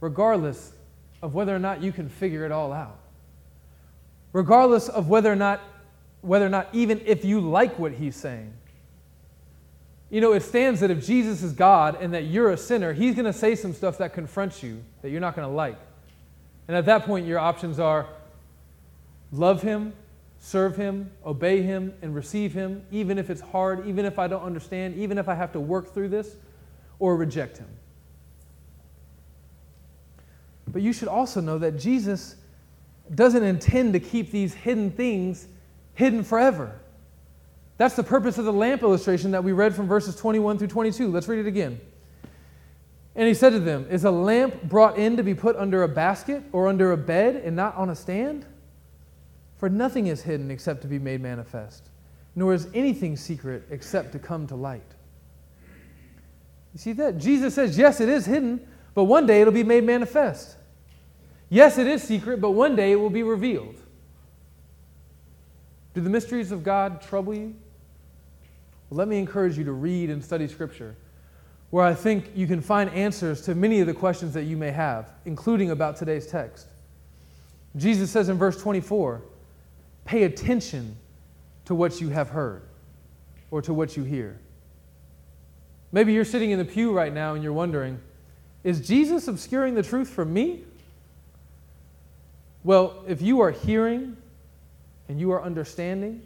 regardless 0.00 0.72
of 1.20 1.34
whether 1.34 1.54
or 1.54 1.58
not 1.58 1.82
you 1.82 1.92
can 1.92 2.08
figure 2.08 2.46
it 2.46 2.52
all 2.52 2.72
out. 2.72 2.98
regardless 4.32 4.88
of 4.88 5.08
whether 5.08 5.30
or 5.30 5.36
not, 5.36 5.60
whether 6.22 6.46
or 6.46 6.48
not 6.48 6.68
even 6.72 7.00
if 7.04 7.24
you 7.24 7.40
like 7.40 7.78
what 7.78 7.92
he's 7.92 8.16
saying. 8.16 8.52
You 10.08 10.20
know, 10.20 10.32
it 10.32 10.42
stands 10.42 10.80
that 10.80 10.90
if 10.90 11.04
Jesus 11.04 11.42
is 11.42 11.52
God 11.52 12.00
and 12.00 12.14
that 12.14 12.24
you're 12.24 12.50
a 12.50 12.56
sinner, 12.56 12.92
he's 12.92 13.14
going 13.14 13.26
to 13.26 13.32
say 13.32 13.54
some 13.54 13.72
stuff 13.72 13.98
that 13.98 14.12
confronts 14.12 14.62
you 14.62 14.82
that 15.02 15.10
you're 15.10 15.20
not 15.20 15.34
going 15.34 15.48
to 15.48 15.54
like. 15.54 15.78
And 16.68 16.76
at 16.76 16.84
that 16.86 17.04
point, 17.04 17.26
your 17.26 17.38
options 17.38 17.80
are 17.80 18.06
love 19.32 19.62
him, 19.62 19.94
serve 20.38 20.76
him, 20.76 21.10
obey 21.24 21.62
him, 21.62 21.94
and 22.02 22.14
receive 22.14 22.52
him, 22.52 22.84
even 22.90 23.18
if 23.18 23.30
it's 23.30 23.40
hard, 23.40 23.86
even 23.86 24.04
if 24.04 24.18
I 24.18 24.28
don't 24.28 24.42
understand, 24.42 24.96
even 24.96 25.18
if 25.18 25.28
I 25.28 25.34
have 25.34 25.52
to 25.52 25.60
work 25.60 25.92
through 25.94 26.08
this, 26.08 26.36
or 26.98 27.16
reject 27.16 27.58
him. 27.58 27.68
But 30.68 30.82
you 30.82 30.92
should 30.92 31.08
also 31.08 31.40
know 31.40 31.58
that 31.58 31.78
Jesus 31.78 32.36
doesn't 33.14 33.42
intend 33.42 33.92
to 33.94 34.00
keep 34.00 34.30
these 34.30 34.54
hidden 34.54 34.90
things 34.90 35.48
hidden 35.94 36.24
forever. 36.24 36.78
That's 37.78 37.96
the 37.96 38.02
purpose 38.02 38.38
of 38.38 38.44
the 38.44 38.52
lamp 38.52 38.82
illustration 38.82 39.32
that 39.32 39.42
we 39.42 39.52
read 39.52 39.74
from 39.74 39.88
verses 39.88 40.14
21 40.16 40.58
through 40.58 40.68
22. 40.68 41.10
Let's 41.10 41.28
read 41.28 41.40
it 41.40 41.46
again. 41.46 41.80
And 43.14 43.28
he 43.28 43.34
said 43.34 43.50
to 43.50 43.60
them, 43.60 43.86
Is 43.90 44.04
a 44.04 44.10
lamp 44.10 44.62
brought 44.62 44.98
in 44.98 45.16
to 45.16 45.22
be 45.22 45.34
put 45.34 45.56
under 45.56 45.82
a 45.82 45.88
basket 45.88 46.42
or 46.52 46.68
under 46.68 46.92
a 46.92 46.96
bed 46.96 47.36
and 47.36 47.54
not 47.54 47.74
on 47.76 47.90
a 47.90 47.96
stand? 47.96 48.46
For 49.58 49.68
nothing 49.68 50.06
is 50.06 50.22
hidden 50.22 50.50
except 50.50 50.82
to 50.82 50.88
be 50.88 50.98
made 50.98 51.20
manifest, 51.20 51.90
nor 52.34 52.54
is 52.54 52.68
anything 52.74 53.16
secret 53.16 53.64
except 53.70 54.12
to 54.12 54.18
come 54.18 54.46
to 54.48 54.56
light. 54.56 54.82
You 56.72 56.78
see 56.78 56.92
that? 56.94 57.18
Jesus 57.18 57.54
says, 57.54 57.76
Yes, 57.76 58.00
it 58.00 58.08
is 58.08 58.26
hidden, 58.26 58.66
but 58.94 59.04
one 59.04 59.26
day 59.26 59.40
it'll 59.40 59.52
be 59.52 59.62
made 59.64 59.84
manifest. 59.84 60.56
Yes, 61.48 61.76
it 61.76 61.86
is 61.86 62.02
secret, 62.02 62.40
but 62.40 62.52
one 62.52 62.76
day 62.76 62.92
it 62.92 62.96
will 62.96 63.10
be 63.10 63.22
revealed. 63.22 63.81
Do 65.94 66.00
the 66.00 66.10
mysteries 66.10 66.52
of 66.52 66.62
God 66.62 67.02
trouble 67.02 67.34
you? 67.34 67.54
Well, 68.88 68.98
let 68.98 69.08
me 69.08 69.18
encourage 69.18 69.58
you 69.58 69.64
to 69.64 69.72
read 69.72 70.10
and 70.10 70.24
study 70.24 70.48
Scripture, 70.48 70.96
where 71.70 71.84
I 71.84 71.94
think 71.94 72.30
you 72.34 72.46
can 72.46 72.60
find 72.60 72.90
answers 72.90 73.42
to 73.42 73.54
many 73.54 73.80
of 73.80 73.86
the 73.86 73.94
questions 73.94 74.34
that 74.34 74.44
you 74.44 74.56
may 74.56 74.70
have, 74.70 75.10
including 75.24 75.70
about 75.70 75.96
today's 75.96 76.26
text. 76.26 76.66
Jesus 77.76 78.10
says 78.10 78.28
in 78.28 78.36
verse 78.36 78.60
24, 78.60 79.22
pay 80.04 80.24
attention 80.24 80.96
to 81.64 81.74
what 81.74 82.00
you 82.00 82.10
have 82.10 82.28
heard 82.28 82.62
or 83.50 83.62
to 83.62 83.72
what 83.72 83.96
you 83.96 84.02
hear. 84.02 84.38
Maybe 85.90 86.12
you're 86.12 86.24
sitting 86.24 86.50
in 86.50 86.58
the 86.58 86.64
pew 86.64 86.92
right 86.92 87.12
now 87.12 87.34
and 87.34 87.42
you're 87.42 87.52
wondering, 87.52 88.00
is 88.64 88.86
Jesus 88.86 89.28
obscuring 89.28 89.74
the 89.74 89.82
truth 89.82 90.08
from 90.08 90.32
me? 90.32 90.64
Well, 92.64 93.02
if 93.06 93.20
you 93.20 93.40
are 93.40 93.50
hearing 93.50 94.16
and 95.12 95.20
you 95.20 95.30
are 95.30 95.42
understanding 95.42 96.22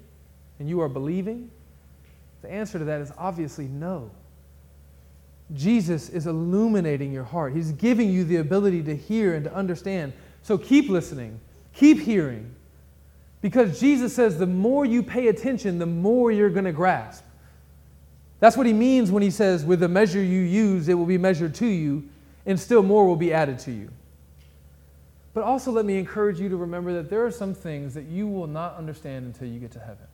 and 0.60 0.68
you 0.68 0.80
are 0.80 0.88
believing, 0.88 1.50
the 2.42 2.48
answer 2.48 2.78
to 2.78 2.84
that 2.84 3.00
is 3.00 3.10
obviously 3.18 3.66
no. 3.66 4.12
Jesus 5.54 6.08
is 6.08 6.28
illuminating 6.28 7.12
your 7.12 7.24
heart. 7.24 7.52
He's 7.52 7.72
giving 7.72 8.08
you 8.08 8.22
the 8.22 8.36
ability 8.36 8.84
to 8.84 8.94
hear 8.94 9.34
and 9.34 9.42
to 9.42 9.52
understand. 9.52 10.12
So 10.44 10.56
keep 10.56 10.88
listening, 10.88 11.40
keep 11.74 11.98
hearing, 11.98 12.54
because 13.42 13.80
Jesus 13.80 14.14
says 14.14 14.38
the 14.38 14.46
more 14.46 14.84
you 14.84 15.02
pay 15.02 15.26
attention, 15.26 15.80
the 15.80 15.86
more 15.86 16.30
you're 16.30 16.48
going 16.48 16.64
to 16.64 16.72
grasp. 16.72 17.24
That's 18.38 18.56
what 18.56 18.66
he 18.66 18.72
means 18.72 19.10
when 19.10 19.24
he 19.24 19.30
says, 19.30 19.64
with 19.64 19.80
the 19.80 19.88
measure 19.88 20.22
you 20.22 20.42
use, 20.42 20.88
it 20.88 20.94
will 20.94 21.06
be 21.06 21.18
measured 21.18 21.56
to 21.56 21.66
you, 21.66 22.08
and 22.44 22.58
still 22.58 22.84
more 22.84 23.04
will 23.04 23.16
be 23.16 23.32
added 23.32 23.58
to 23.60 23.72
you. 23.72 23.88
But 25.36 25.44
also, 25.44 25.70
let 25.70 25.84
me 25.84 25.98
encourage 25.98 26.40
you 26.40 26.48
to 26.48 26.56
remember 26.56 26.94
that 26.94 27.10
there 27.10 27.26
are 27.26 27.30
some 27.30 27.52
things 27.52 27.92
that 27.92 28.06
you 28.06 28.26
will 28.26 28.46
not 28.46 28.74
understand 28.76 29.26
until 29.26 29.46
you 29.46 29.60
get 29.60 29.70
to 29.72 29.78
heaven. 29.78 30.06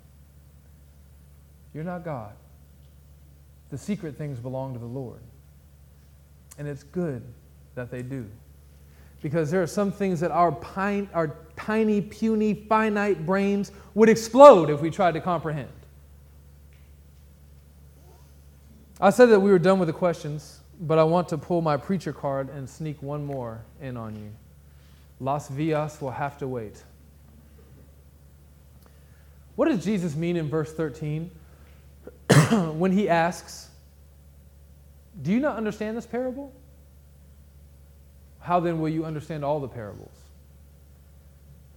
You're 1.73 1.85
not 1.85 2.05
God. 2.05 2.33
The 3.71 3.79
secret 3.79 4.19
things 4.19 4.41
belong 4.41 4.73
to 4.73 4.81
the 4.81 4.85
Lord. 4.85 5.21
And 6.59 6.67
it's 6.67 6.83
good 6.83 7.23
that 7.77 7.89
they 7.89 8.03
do. 8.03 8.29
Because 9.23 9.49
there 9.49 9.63
are 9.63 9.67
some 9.69 9.93
things 9.93 10.19
that 10.19 10.33
our, 10.33 10.51
pine, 10.51 11.09
our 11.15 11.37
tiny, 11.55 12.01
puny, 12.01 12.55
finite 12.55 13.25
brains 13.25 13.71
would 13.95 14.09
explode 14.09 14.71
if 14.71 14.81
we 14.81 14.91
tried 14.91 15.15
to 15.15 15.21
comprehend. 15.21 15.71
I 19.01 19.11
said 19.11 19.27
that 19.27 19.39
we 19.39 19.53
were 19.53 19.61
done 19.61 19.79
with 19.79 19.87
the 19.87 19.93
questions, 19.93 20.59
but 20.81 20.99
I 20.99 21.05
want 21.05 21.29
to 21.29 21.39
pull 21.39 21.63
my 21.63 21.77
preacher 21.77 22.13
card 22.13 22.49
and 22.49 22.69
sneak 22.69 23.01
one 23.01 23.25
more 23.25 23.61
in 23.81 23.97
on 23.97 24.17
you. 24.17 24.33
Las 25.23 25.49
Vias 25.49 26.01
will 26.01 26.11
have 26.11 26.37
to 26.39 26.49
wait. 26.49 26.83
What 29.55 29.69
does 29.69 29.85
Jesus 29.85 30.17
mean 30.17 30.37
in 30.37 30.49
verse 30.49 30.73
13 30.73 31.31
when 32.73 32.91
he 32.91 33.09
asks, 33.09 33.69
Do 35.23 35.31
you 35.31 35.39
not 35.39 35.57
understand 35.57 35.97
this 35.97 36.07
parable? 36.07 36.53
How 38.41 38.59
then 38.59 38.81
will 38.81 38.89
you 38.89 39.05
understand 39.05 39.45
all 39.45 39.61
the 39.61 39.69
parables? 39.69 40.11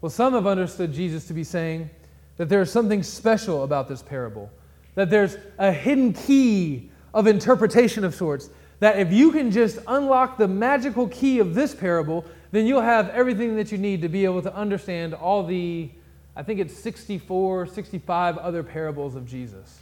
Well, 0.01 0.09
some 0.09 0.33
have 0.33 0.47
understood 0.47 0.91
Jesus 0.91 1.27
to 1.27 1.33
be 1.33 1.43
saying 1.43 1.91
that 2.37 2.49
there 2.49 2.61
is 2.61 2.71
something 2.71 3.03
special 3.03 3.63
about 3.63 3.87
this 3.87 4.01
parable, 4.01 4.49
that 4.95 5.11
there's 5.11 5.37
a 5.59 5.71
hidden 5.71 6.13
key 6.13 6.89
of 7.13 7.27
interpretation 7.27 8.03
of 8.03 8.15
sorts, 8.15 8.49
that 8.79 8.97
if 8.97 9.13
you 9.13 9.31
can 9.31 9.51
just 9.51 9.77
unlock 9.87 10.37
the 10.37 10.47
magical 10.47 11.07
key 11.09 11.39
of 11.39 11.53
this 11.53 11.75
parable, 11.75 12.25
then 12.55 12.65
you'll 12.65 12.81
have 12.81 13.09
everything 13.09 13.55
that 13.57 13.71
you 13.71 13.77
need 13.77 14.01
to 14.01 14.09
be 14.09 14.23
able 14.25 14.41
to 14.41 14.55
understand 14.55 15.13
all 15.13 15.43
the, 15.43 15.89
I 16.35 16.43
think 16.43 16.59
it's 16.59 16.75
64, 16.75 17.67
65 17.67 18.37
other 18.37 18.63
parables 18.63 19.15
of 19.15 19.27
Jesus. 19.27 19.79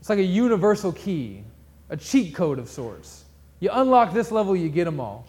It's 0.00 0.08
like 0.08 0.18
a 0.18 0.24
universal 0.24 0.92
key, 0.92 1.44
a 1.88 1.96
cheat 1.96 2.34
code 2.34 2.58
of 2.58 2.68
sorts. 2.68 3.24
You 3.60 3.70
unlock 3.72 4.12
this 4.12 4.30
level, 4.30 4.56
you 4.56 4.68
get 4.68 4.84
them 4.84 4.98
all. 4.98 5.26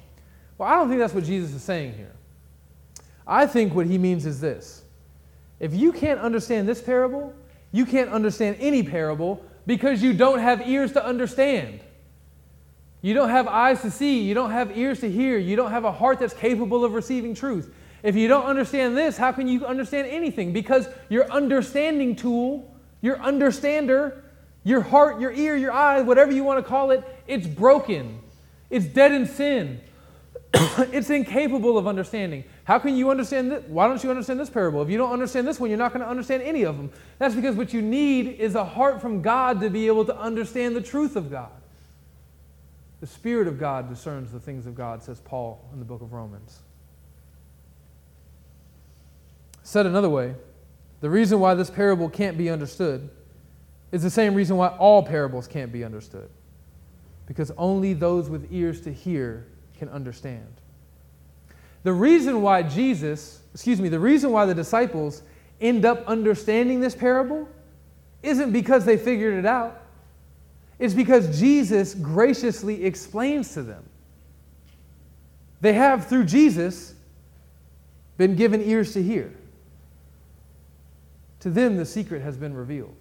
Well, 0.57 0.69
I 0.69 0.75
don't 0.75 0.87
think 0.87 0.99
that's 0.99 1.13
what 1.13 1.25
Jesus 1.25 1.53
is 1.53 1.63
saying 1.63 1.95
here. 1.95 2.13
I 3.27 3.45
think 3.45 3.73
what 3.73 3.85
he 3.85 3.97
means 3.97 4.25
is 4.25 4.39
this 4.39 4.83
if 5.59 5.73
you 5.73 5.91
can't 5.91 6.19
understand 6.19 6.67
this 6.67 6.81
parable, 6.81 7.33
you 7.71 7.85
can't 7.85 8.09
understand 8.09 8.57
any 8.59 8.81
parable 8.81 9.45
because 9.67 10.01
you 10.01 10.13
don't 10.13 10.39
have 10.39 10.67
ears 10.67 10.93
to 10.93 11.05
understand. 11.05 11.79
You 13.01 13.13
don't 13.13 13.29
have 13.29 13.47
eyes 13.47 13.81
to 13.81 13.91
see. 13.91 14.21
You 14.21 14.33
don't 14.33 14.51
have 14.51 14.77
ears 14.77 14.99
to 14.99 15.11
hear. 15.11 15.37
You 15.37 15.55
don't 15.55 15.71
have 15.71 15.85
a 15.85 15.91
heart 15.91 16.19
that's 16.19 16.33
capable 16.33 16.85
of 16.85 16.93
receiving 16.93 17.33
truth. 17.33 17.73
If 18.03 18.15
you 18.15 18.27
don't 18.27 18.45
understand 18.45 18.97
this, 18.97 19.17
how 19.17 19.31
can 19.31 19.47
you 19.47 19.65
understand 19.65 20.07
anything? 20.07 20.53
Because 20.53 20.87
your 21.09 21.31
understanding 21.31 22.15
tool, 22.15 22.73
your 23.01 23.19
understander, 23.21 24.23
your 24.63 24.81
heart, 24.81 25.19
your 25.19 25.31
ear, 25.31 25.55
your 25.55 25.71
eye, 25.71 26.01
whatever 26.01 26.31
you 26.31 26.43
want 26.43 26.63
to 26.63 26.67
call 26.67 26.91
it, 26.91 27.03
it's 27.27 27.47
broken. 27.47 28.19
It's 28.69 28.85
dead 28.85 29.11
in 29.11 29.25
sin. 29.27 29.81
it's 30.53 31.09
incapable 31.09 31.77
of 31.77 31.87
understanding. 31.87 32.43
How 32.63 32.77
can 32.77 32.95
you 32.95 33.09
understand 33.09 33.51
this? 33.51 33.63
Why 33.67 33.87
don't 33.87 34.03
you 34.03 34.09
understand 34.09 34.39
this 34.39 34.49
parable? 34.49 34.81
If 34.81 34.89
you 34.89 34.97
don't 34.97 35.11
understand 35.11 35.47
this 35.47 35.59
one, 35.59 35.69
you're 35.69 35.79
not 35.79 35.93
going 35.93 36.03
to 36.03 36.09
understand 36.09 36.43
any 36.43 36.63
of 36.63 36.77
them. 36.77 36.91
That's 37.19 37.35
because 37.35 37.55
what 37.55 37.73
you 37.73 37.81
need 37.81 38.39
is 38.39 38.55
a 38.55 38.65
heart 38.65 39.01
from 39.01 39.21
God 39.21 39.61
to 39.61 39.69
be 39.69 39.87
able 39.87 40.05
to 40.05 40.17
understand 40.17 40.75
the 40.75 40.81
truth 40.81 41.15
of 41.15 41.31
God. 41.31 41.51
The 43.01 43.07
Spirit 43.07 43.47
of 43.47 43.59
God 43.59 43.89
discerns 43.89 44.31
the 44.31 44.39
things 44.39 44.67
of 44.67 44.75
God, 44.75 45.01
says 45.01 45.19
Paul 45.19 45.67
in 45.73 45.79
the 45.79 45.85
book 45.85 46.01
of 46.01 46.13
Romans. 46.13 46.59
Said 49.63 49.87
another 49.87 50.09
way, 50.09 50.35
the 51.01 51.09
reason 51.09 51.39
why 51.39 51.55
this 51.55 51.71
parable 51.71 52.09
can't 52.09 52.37
be 52.37 52.49
understood 52.49 53.09
is 53.91 54.03
the 54.03 54.09
same 54.09 54.35
reason 54.35 54.55
why 54.55 54.67
all 54.67 55.01
parables 55.01 55.47
can't 55.47 55.71
be 55.71 55.83
understood. 55.83 56.29
Because 57.25 57.51
only 57.57 57.93
those 57.93 58.29
with 58.29 58.47
ears 58.51 58.81
to 58.81 58.93
hear 58.93 59.47
can 59.77 59.89
understand. 59.89 60.47
The 61.83 61.93
reason 61.93 62.43
why 62.43 62.61
Jesus, 62.61 63.41
excuse 63.53 63.81
me, 63.81 63.89
the 63.89 63.99
reason 63.99 64.31
why 64.31 64.45
the 64.45 64.53
disciples 64.53 65.23
end 65.59 65.85
up 65.85 66.05
understanding 66.05 66.79
this 66.79 66.93
parable 66.93 67.49
isn't 68.21 68.51
because 68.51 68.85
they 68.85 68.97
figured 68.97 69.33
it 69.33 69.45
out 69.47 69.80
is 70.81 70.95
because 70.95 71.39
Jesus 71.39 71.93
graciously 71.93 72.85
explains 72.85 73.53
to 73.53 73.61
them. 73.61 73.83
They 75.61 75.73
have, 75.73 76.07
through 76.07 76.25
Jesus, 76.25 76.95
been 78.17 78.35
given 78.35 78.63
ears 78.63 78.93
to 78.93 79.03
hear. 79.03 79.31
To 81.41 81.51
them, 81.51 81.77
the 81.77 81.85
secret 81.85 82.23
has 82.23 82.35
been 82.35 82.55
revealed. 82.55 82.95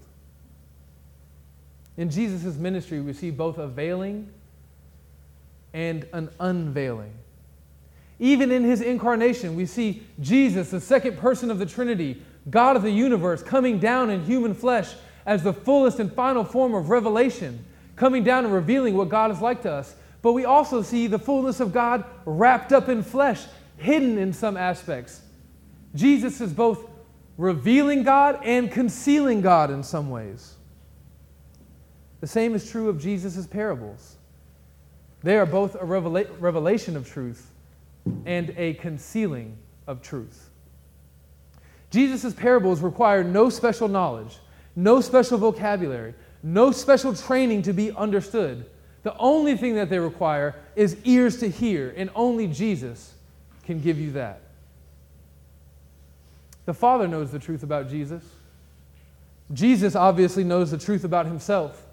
In 1.96 2.10
Jesus' 2.10 2.56
ministry, 2.56 3.00
we 3.00 3.14
see 3.14 3.30
both 3.30 3.56
a 3.56 3.66
veiling 3.66 4.30
and 5.72 6.06
an 6.12 6.28
unveiling. 6.38 7.14
Even 8.18 8.52
in 8.52 8.62
his 8.62 8.82
incarnation, 8.82 9.56
we 9.56 9.64
see 9.64 10.02
Jesus, 10.20 10.70
the 10.70 10.80
second 10.80 11.16
person 11.16 11.50
of 11.50 11.58
the 11.58 11.64
Trinity, 11.64 12.22
God 12.50 12.76
of 12.76 12.82
the 12.82 12.90
universe, 12.90 13.42
coming 13.42 13.78
down 13.78 14.10
in 14.10 14.22
human 14.22 14.52
flesh 14.52 14.92
as 15.24 15.42
the 15.42 15.54
fullest 15.54 15.98
and 15.98 16.12
final 16.12 16.44
form 16.44 16.74
of 16.74 16.90
revelation 16.90 17.64
coming 18.00 18.24
down 18.24 18.46
and 18.46 18.54
revealing 18.54 18.96
what 18.96 19.10
God 19.10 19.30
is 19.30 19.42
like 19.42 19.60
to 19.62 19.70
us. 19.70 19.94
But 20.22 20.32
we 20.32 20.46
also 20.46 20.80
see 20.80 21.06
the 21.06 21.18
fullness 21.18 21.60
of 21.60 21.70
God 21.70 22.02
wrapped 22.24 22.72
up 22.72 22.88
in 22.88 23.02
flesh, 23.02 23.44
hidden 23.76 24.16
in 24.16 24.32
some 24.32 24.56
aspects, 24.56 25.20
Jesus 25.94 26.40
is 26.40 26.52
both 26.52 26.88
revealing 27.36 28.02
God 28.02 28.40
and 28.42 28.72
concealing 28.72 29.42
God 29.42 29.70
in 29.70 29.82
some 29.82 30.08
ways. 30.08 30.54
The 32.20 32.26
same 32.26 32.54
is 32.54 32.70
true 32.70 32.88
of 32.88 32.98
Jesus' 32.98 33.46
parables. 33.46 34.16
They 35.22 35.36
are 35.36 35.46
both 35.46 35.74
a 35.74 35.78
revela- 35.78 36.28
revelation 36.38 36.96
of 36.96 37.06
truth 37.06 37.50
and 38.24 38.54
a 38.56 38.74
concealing 38.74 39.58
of 39.86 40.00
truth. 40.00 40.48
Jesus' 41.90 42.32
parables 42.32 42.80
require 42.80 43.22
no 43.22 43.50
special 43.50 43.88
knowledge, 43.88 44.38
no 44.74 45.02
special 45.02 45.36
vocabulary, 45.36 46.14
no 46.42 46.70
special 46.72 47.14
training 47.14 47.62
to 47.62 47.72
be 47.72 47.92
understood. 47.92 48.66
The 49.02 49.16
only 49.16 49.56
thing 49.56 49.74
that 49.76 49.90
they 49.90 49.98
require 49.98 50.54
is 50.76 50.96
ears 51.04 51.40
to 51.40 51.48
hear, 51.48 51.92
and 51.96 52.10
only 52.14 52.46
Jesus 52.46 53.14
can 53.64 53.80
give 53.80 53.98
you 53.98 54.12
that. 54.12 54.40
The 56.66 56.74
Father 56.74 57.08
knows 57.08 57.30
the 57.30 57.38
truth 57.38 57.62
about 57.62 57.88
Jesus. 57.88 58.22
Jesus 59.52 59.96
obviously 59.96 60.44
knows 60.44 60.70
the 60.70 60.78
truth 60.78 61.04
about 61.04 61.26
himself. 61.26 61.86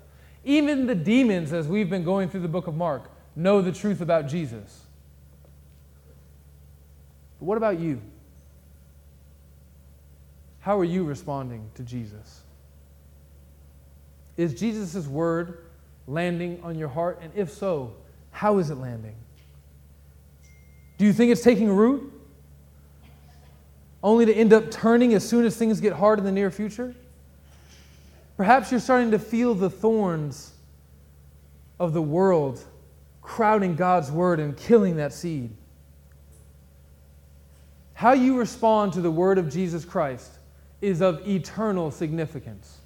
Even 0.43 0.85
the 0.85 0.95
demons, 0.95 1.51
as 1.51 1.67
we've 1.67 1.89
been 1.89 2.03
going 2.03 2.29
through 2.29 2.41
the 2.41 2.47
book 2.47 2.67
of 2.67 2.75
Mark, 2.75 3.09
know 3.35 3.61
the 3.61 3.71
truth 3.71 4.01
about 4.01 4.27
Jesus. 4.27 4.81
But 7.39 7.45
what 7.45 7.57
about 7.57 7.79
you? 7.79 8.01
How 10.59 10.77
are 10.79 10.85
you 10.85 11.03
responding 11.03 11.69
to 11.75 11.83
Jesus? 11.83 12.41
Is 14.37 14.53
Jesus' 14.53 15.07
word 15.07 15.65
landing 16.07 16.59
on 16.63 16.77
your 16.77 16.87
heart? 16.87 17.19
And 17.21 17.31
if 17.35 17.51
so, 17.51 17.93
how 18.31 18.59
is 18.59 18.69
it 18.69 18.75
landing? 18.75 19.15
Do 20.97 21.05
you 21.05 21.13
think 21.13 21.31
it's 21.31 21.43
taking 21.43 21.69
root? 21.69 22.13
Only 24.03 24.25
to 24.25 24.33
end 24.33 24.53
up 24.53 24.71
turning 24.71 25.13
as 25.15 25.27
soon 25.27 25.45
as 25.45 25.57
things 25.57 25.81
get 25.81 25.93
hard 25.93 26.19
in 26.19 26.25
the 26.25 26.31
near 26.31 26.51
future? 26.51 26.95
Perhaps 28.37 28.71
you're 28.71 28.79
starting 28.79 29.11
to 29.11 29.19
feel 29.19 29.55
the 29.55 29.69
thorns 29.69 30.53
of 31.79 31.93
the 31.93 32.01
world 32.01 32.63
crowding 33.21 33.75
God's 33.75 34.11
word 34.11 34.39
and 34.39 34.55
killing 34.55 34.97
that 34.97 35.11
seed. 35.11 35.51
How 37.93 38.13
you 38.13 38.37
respond 38.37 38.93
to 38.93 39.01
the 39.01 39.09
word 39.09 39.39
of 39.39 39.49
Jesus 39.51 39.83
Christ 39.83 40.31
is 40.81 41.01
of 41.01 41.27
eternal 41.27 41.89
significance. 41.89 42.76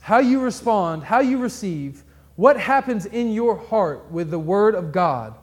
How 0.00 0.18
you 0.18 0.40
respond, 0.40 1.04
how 1.04 1.20
you 1.20 1.38
receive, 1.38 2.02
what 2.36 2.58
happens 2.58 3.06
in 3.06 3.32
your 3.32 3.56
heart 3.56 4.10
with 4.10 4.30
the 4.30 4.38
word 4.38 4.74
of 4.74 4.92
God 4.92 5.34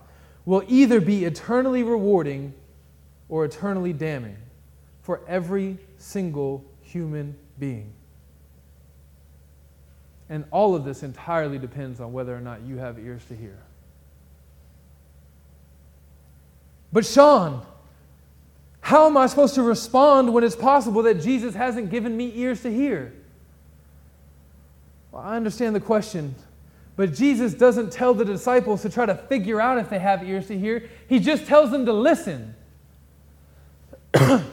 will 0.45 0.63
either 0.67 0.99
be 0.99 1.25
eternally 1.25 1.83
rewarding 1.83 2.53
or 3.29 3.45
eternally 3.45 3.93
damning 3.93 4.37
for 5.01 5.21
every 5.27 5.77
single 5.97 6.65
human 6.81 7.35
being. 7.59 7.91
And 10.29 10.43
all 10.51 10.75
of 10.75 10.83
this 10.83 11.03
entirely 11.03 11.59
depends 11.59 12.01
on 12.01 12.11
whether 12.11 12.35
or 12.35 12.41
not 12.41 12.61
you 12.61 12.77
have 12.77 12.99
ears 12.99 13.23
to 13.25 13.35
hear. 13.35 13.57
But, 16.91 17.05
Sean, 17.05 17.65
how 18.81 19.05
am 19.05 19.17
I 19.17 19.27
supposed 19.27 19.55
to 19.55 19.61
respond 19.61 20.33
when 20.33 20.43
it's 20.43 20.55
possible 20.55 21.03
that 21.03 21.21
Jesus 21.21 21.53
hasn't 21.53 21.89
given 21.89 22.15
me 22.15 22.31
ears 22.35 22.61
to 22.61 22.73
hear? 22.73 23.13
I 25.17 25.35
understand 25.35 25.75
the 25.75 25.79
question, 25.79 26.35
but 26.95 27.13
Jesus 27.13 27.53
doesn't 27.53 27.91
tell 27.91 28.13
the 28.13 28.25
disciples 28.25 28.83
to 28.83 28.89
try 28.89 29.05
to 29.05 29.15
figure 29.15 29.59
out 29.59 29.77
if 29.77 29.89
they 29.89 29.99
have 29.99 30.23
ears 30.23 30.47
to 30.47 30.57
hear. 30.57 30.89
He 31.09 31.19
just 31.19 31.47
tells 31.47 31.71
them 31.71 31.85
to 31.85 31.93
listen. 31.93 32.55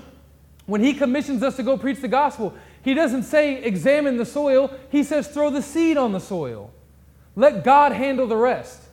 when 0.66 0.82
he 0.82 0.94
commissions 0.94 1.42
us 1.42 1.56
to 1.56 1.62
go 1.62 1.76
preach 1.76 2.00
the 2.00 2.08
gospel, 2.08 2.54
he 2.82 2.94
doesn't 2.94 3.24
say 3.24 3.62
examine 3.62 4.16
the 4.16 4.26
soil, 4.26 4.72
he 4.90 5.02
says 5.02 5.28
throw 5.28 5.50
the 5.50 5.62
seed 5.62 5.96
on 5.96 6.12
the 6.12 6.20
soil. 6.20 6.72
Let 7.36 7.64
God 7.64 7.92
handle 7.92 8.26
the 8.26 8.36
rest. 8.36 8.83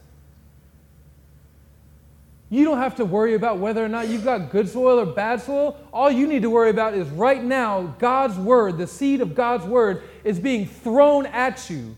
You 2.51 2.65
don't 2.65 2.79
have 2.79 2.95
to 2.97 3.05
worry 3.05 3.35
about 3.35 3.59
whether 3.59 3.83
or 3.83 3.87
not 3.87 4.09
you've 4.09 4.25
got 4.25 4.49
good 4.49 4.67
soil 4.67 4.99
or 4.99 5.05
bad 5.05 5.41
soil. 5.41 5.77
All 5.93 6.11
you 6.11 6.27
need 6.27 6.41
to 6.41 6.49
worry 6.49 6.69
about 6.69 6.93
is 6.93 7.07
right 7.07 7.41
now, 7.41 7.95
God's 7.97 8.37
word, 8.37 8.77
the 8.77 8.87
seed 8.87 9.21
of 9.21 9.33
God's 9.33 9.63
word, 9.63 10.03
is 10.25 10.37
being 10.37 10.67
thrown 10.67 11.25
at 11.27 11.69
you. 11.69 11.95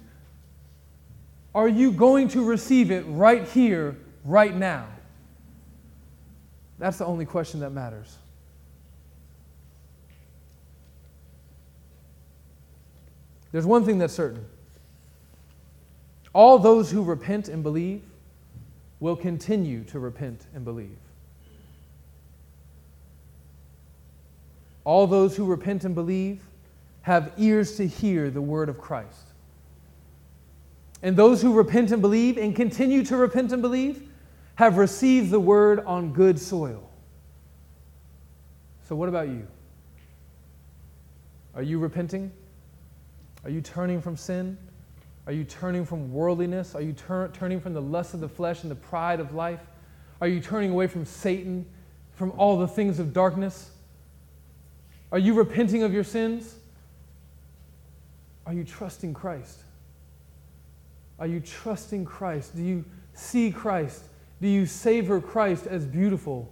Are 1.56 1.68
you 1.68 1.92
going 1.92 2.28
to 2.30 2.46
receive 2.46 2.92
it 2.92 3.04
right 3.08 3.48
here, 3.48 3.98
right 4.24 4.56
now? 4.56 4.86
That's 6.78 7.00
the 7.00 7.06
only 7.08 7.26
question 7.26 7.62
that 7.62 7.72
matters. 7.72 8.16
There's 13.52 13.66
one 13.66 13.86
thing 13.86 13.98
that's 13.98 14.14
certain 14.14 14.46
all 16.32 16.60
those 16.60 16.92
who 16.92 17.04
repent 17.04 17.48
and 17.48 17.64
believe 17.64 18.04
will 19.04 19.18
continue 19.18 19.84
to 19.84 20.00
repent 20.00 20.48
and 20.56 20.64
believe. 20.64 20.98
All 24.86 25.08
those 25.08 25.36
who 25.36 25.44
repent 25.44 25.84
and 25.84 25.94
believe 25.94 26.42
have 27.02 27.34
ears 27.36 27.76
to 27.76 27.86
hear 27.86 28.30
the 28.30 28.42
word 28.42 28.70
of 28.70 28.78
Christ. 28.78 29.28
And 31.02 31.18
those 31.18 31.42
who 31.42 31.52
repent 31.52 31.92
and 31.92 32.02
believe 32.02 32.38
and 32.38 32.56
continue 32.56 33.04
to 33.04 33.18
repent 33.18 33.52
and 33.52 33.62
believe 33.62 34.08
have 34.56 34.78
received 34.78 35.32
the 35.32 35.40
word 35.40 35.82
on 35.82 36.14
good 36.14 36.40
soil. 36.40 36.90
So, 38.88 38.96
what 38.96 39.10
about 39.10 39.28
you? 39.28 39.46
Are 41.56 41.62
you 41.62 41.78
repenting? 41.78 42.32
Are 43.44 43.50
you 43.50 43.60
turning 43.60 44.02
from 44.02 44.16
sin? 44.16 44.58
Are 45.26 45.34
you 45.34 45.44
turning 45.44 45.86
from 45.86 46.12
worldliness? 46.12 46.76
Are 46.76 46.82
you 46.82 46.94
tur- 46.94 47.30
turning 47.34 47.62
from 47.62 47.74
the 47.74 47.82
lust 47.82 48.14
of 48.14 48.20
the 48.20 48.28
flesh 48.28 48.64
and 48.64 48.72
the 48.72 48.76
pride 48.76 49.20
of 49.20 49.34
life? 49.34 49.62
Are 50.20 50.28
you 50.28 50.42
turning 50.42 50.72
away 50.72 50.88
from 50.88 51.06
Satan, 51.06 51.66
from 52.14 52.32
all 52.32 52.58
the 52.58 52.68
things 52.68 53.00
of 53.00 53.14
darkness? 53.14 53.72
Are 55.12 55.20
you 55.20 55.34
repenting 55.34 55.84
of 55.84 55.94
your 55.94 56.04
sins? 56.04 56.56
Are 58.46 58.54
you 58.54 58.64
trusting 58.64 59.14
Christ? 59.14 59.60
Are 61.20 61.28
you 61.28 61.40
trusting 61.40 62.04
Christ? 62.04 62.56
Do 62.56 62.64
you 62.64 62.84
see 63.14 63.52
Christ? 63.52 64.04
Do 64.42 64.48
you 64.48 64.66
savor 64.66 65.22
Christ 65.22 65.68
as 65.68 65.86
beautiful? 65.86 66.52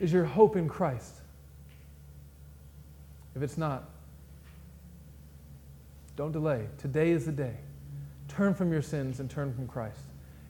Is 0.00 0.12
your 0.12 0.24
hope 0.24 0.56
in 0.56 0.68
Christ? 0.68 1.12
If 3.36 3.42
it's 3.42 3.58
not, 3.58 3.88
don't 6.16 6.32
delay. 6.32 6.66
Today 6.78 7.10
is 7.10 7.26
the 7.26 7.32
day. 7.32 7.54
Turn 8.28 8.54
from 8.54 8.72
your 8.72 8.82
sins 8.82 9.20
and 9.20 9.30
turn 9.30 9.54
from 9.54 9.68
Christ. 9.68 10.00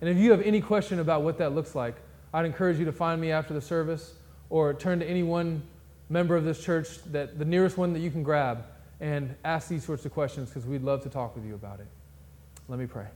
And 0.00 0.08
if 0.08 0.16
you 0.16 0.30
have 0.30 0.42
any 0.42 0.60
question 0.60 1.00
about 1.00 1.22
what 1.22 1.38
that 1.38 1.54
looks 1.54 1.74
like, 1.74 1.96
I'd 2.32 2.46
encourage 2.46 2.78
you 2.78 2.84
to 2.84 2.92
find 2.92 3.20
me 3.20 3.32
after 3.32 3.52
the 3.52 3.60
service 3.60 4.14
or 4.50 4.72
turn 4.74 5.00
to 5.00 5.06
any 5.06 5.22
one 5.22 5.62
member 6.08 6.36
of 6.36 6.44
this 6.44 6.62
church 6.62 7.02
that 7.06 7.38
the 7.38 7.44
nearest 7.44 7.76
one 7.76 7.92
that 7.92 8.00
you 8.00 8.10
can 8.10 8.22
grab 8.22 8.64
and 9.00 9.34
ask 9.44 9.68
these 9.68 9.84
sorts 9.84 10.04
of 10.04 10.12
questions 10.12 10.48
because 10.48 10.64
we'd 10.64 10.82
love 10.82 11.02
to 11.02 11.08
talk 11.08 11.34
with 11.34 11.44
you 11.44 11.54
about 11.54 11.80
it. 11.80 11.86
Let 12.68 12.78
me 12.78 12.86
pray. 12.86 13.06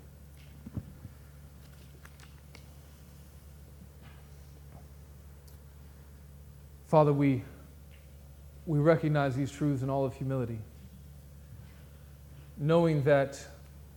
Father, 6.88 7.12
we, 7.12 7.42
we 8.66 8.80
recognize 8.80 9.36
these 9.36 9.52
truths 9.52 9.82
in 9.82 9.88
all 9.88 10.04
of 10.04 10.14
humility, 10.14 10.58
knowing 12.60 13.02
that 13.04 13.42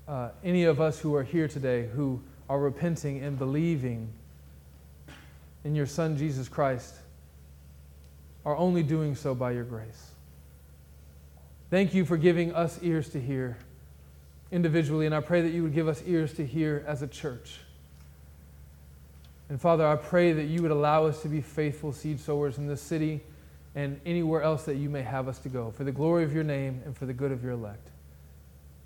uh, 0.07 0.30
any 0.43 0.64
of 0.64 0.82
us 0.82 0.99
who 0.99 1.14
are 1.16 1.24
here 1.24 1.47
today 1.47 1.88
who 1.88 2.20
are 2.49 2.59
repenting 2.59 3.22
and 3.22 3.38
believing 3.38 4.07
in 5.66 5.76
your 5.76 5.86
Son, 5.86 6.18
Jesus 6.18 6.47
Christ, 6.47 6.95
are 8.45 8.55
only 8.55 8.82
doing 8.82 9.16
so 9.16 9.36
by 9.36 9.51
your 9.51 9.64
grace. 9.64 10.11
Thank 11.70 11.93
you 11.93 12.05
for 12.05 12.18
giving 12.18 12.53
us 12.53 12.80
ears 12.82 13.09
to 13.09 13.20
hear 13.20 13.57
individually, 14.51 15.05
and 15.05 15.16
I 15.16 15.22
pray 15.22 15.41
that 15.41 15.49
you 15.49 15.64
would 15.64 15.74
give 15.74 15.88
us 15.88 16.01
ears 16.05 16.34
to 16.34 16.45
hear 16.45 16.84
as 16.88 17.01
a 17.01 17.07
church. 17.07 17.59
And 19.49 19.59
Father, 19.59 19.86
I 19.86 19.95
pray 19.95 20.34
that 20.34 20.45
you 20.45 20.61
would 20.61 20.72
allow 20.72 21.05
us 21.05 21.22
to 21.24 21.28
be 21.28 21.41
faithful 21.41 21.91
seed 21.91 22.20
sowers 22.20 22.57
in 22.57 22.68
this 22.68 22.82
city 22.82 23.22
and 23.76 23.99
anywhere 24.05 24.41
else 24.41 24.64
that 24.66 24.76
you 24.76 24.89
may 24.89 25.01
have 25.01 25.28
us 25.28 25.39
to 25.39 25.49
go, 25.49 25.72
for 25.72 25.84
the 25.84 25.91
glory 25.91 26.24
of 26.24 26.34
your 26.34 26.43
name 26.43 26.82
and 26.86 26.95
for 26.95 27.05
the 27.05 27.14
good 27.14 27.32
of 27.32 27.43
your 27.43 27.53
elect. 27.53 27.89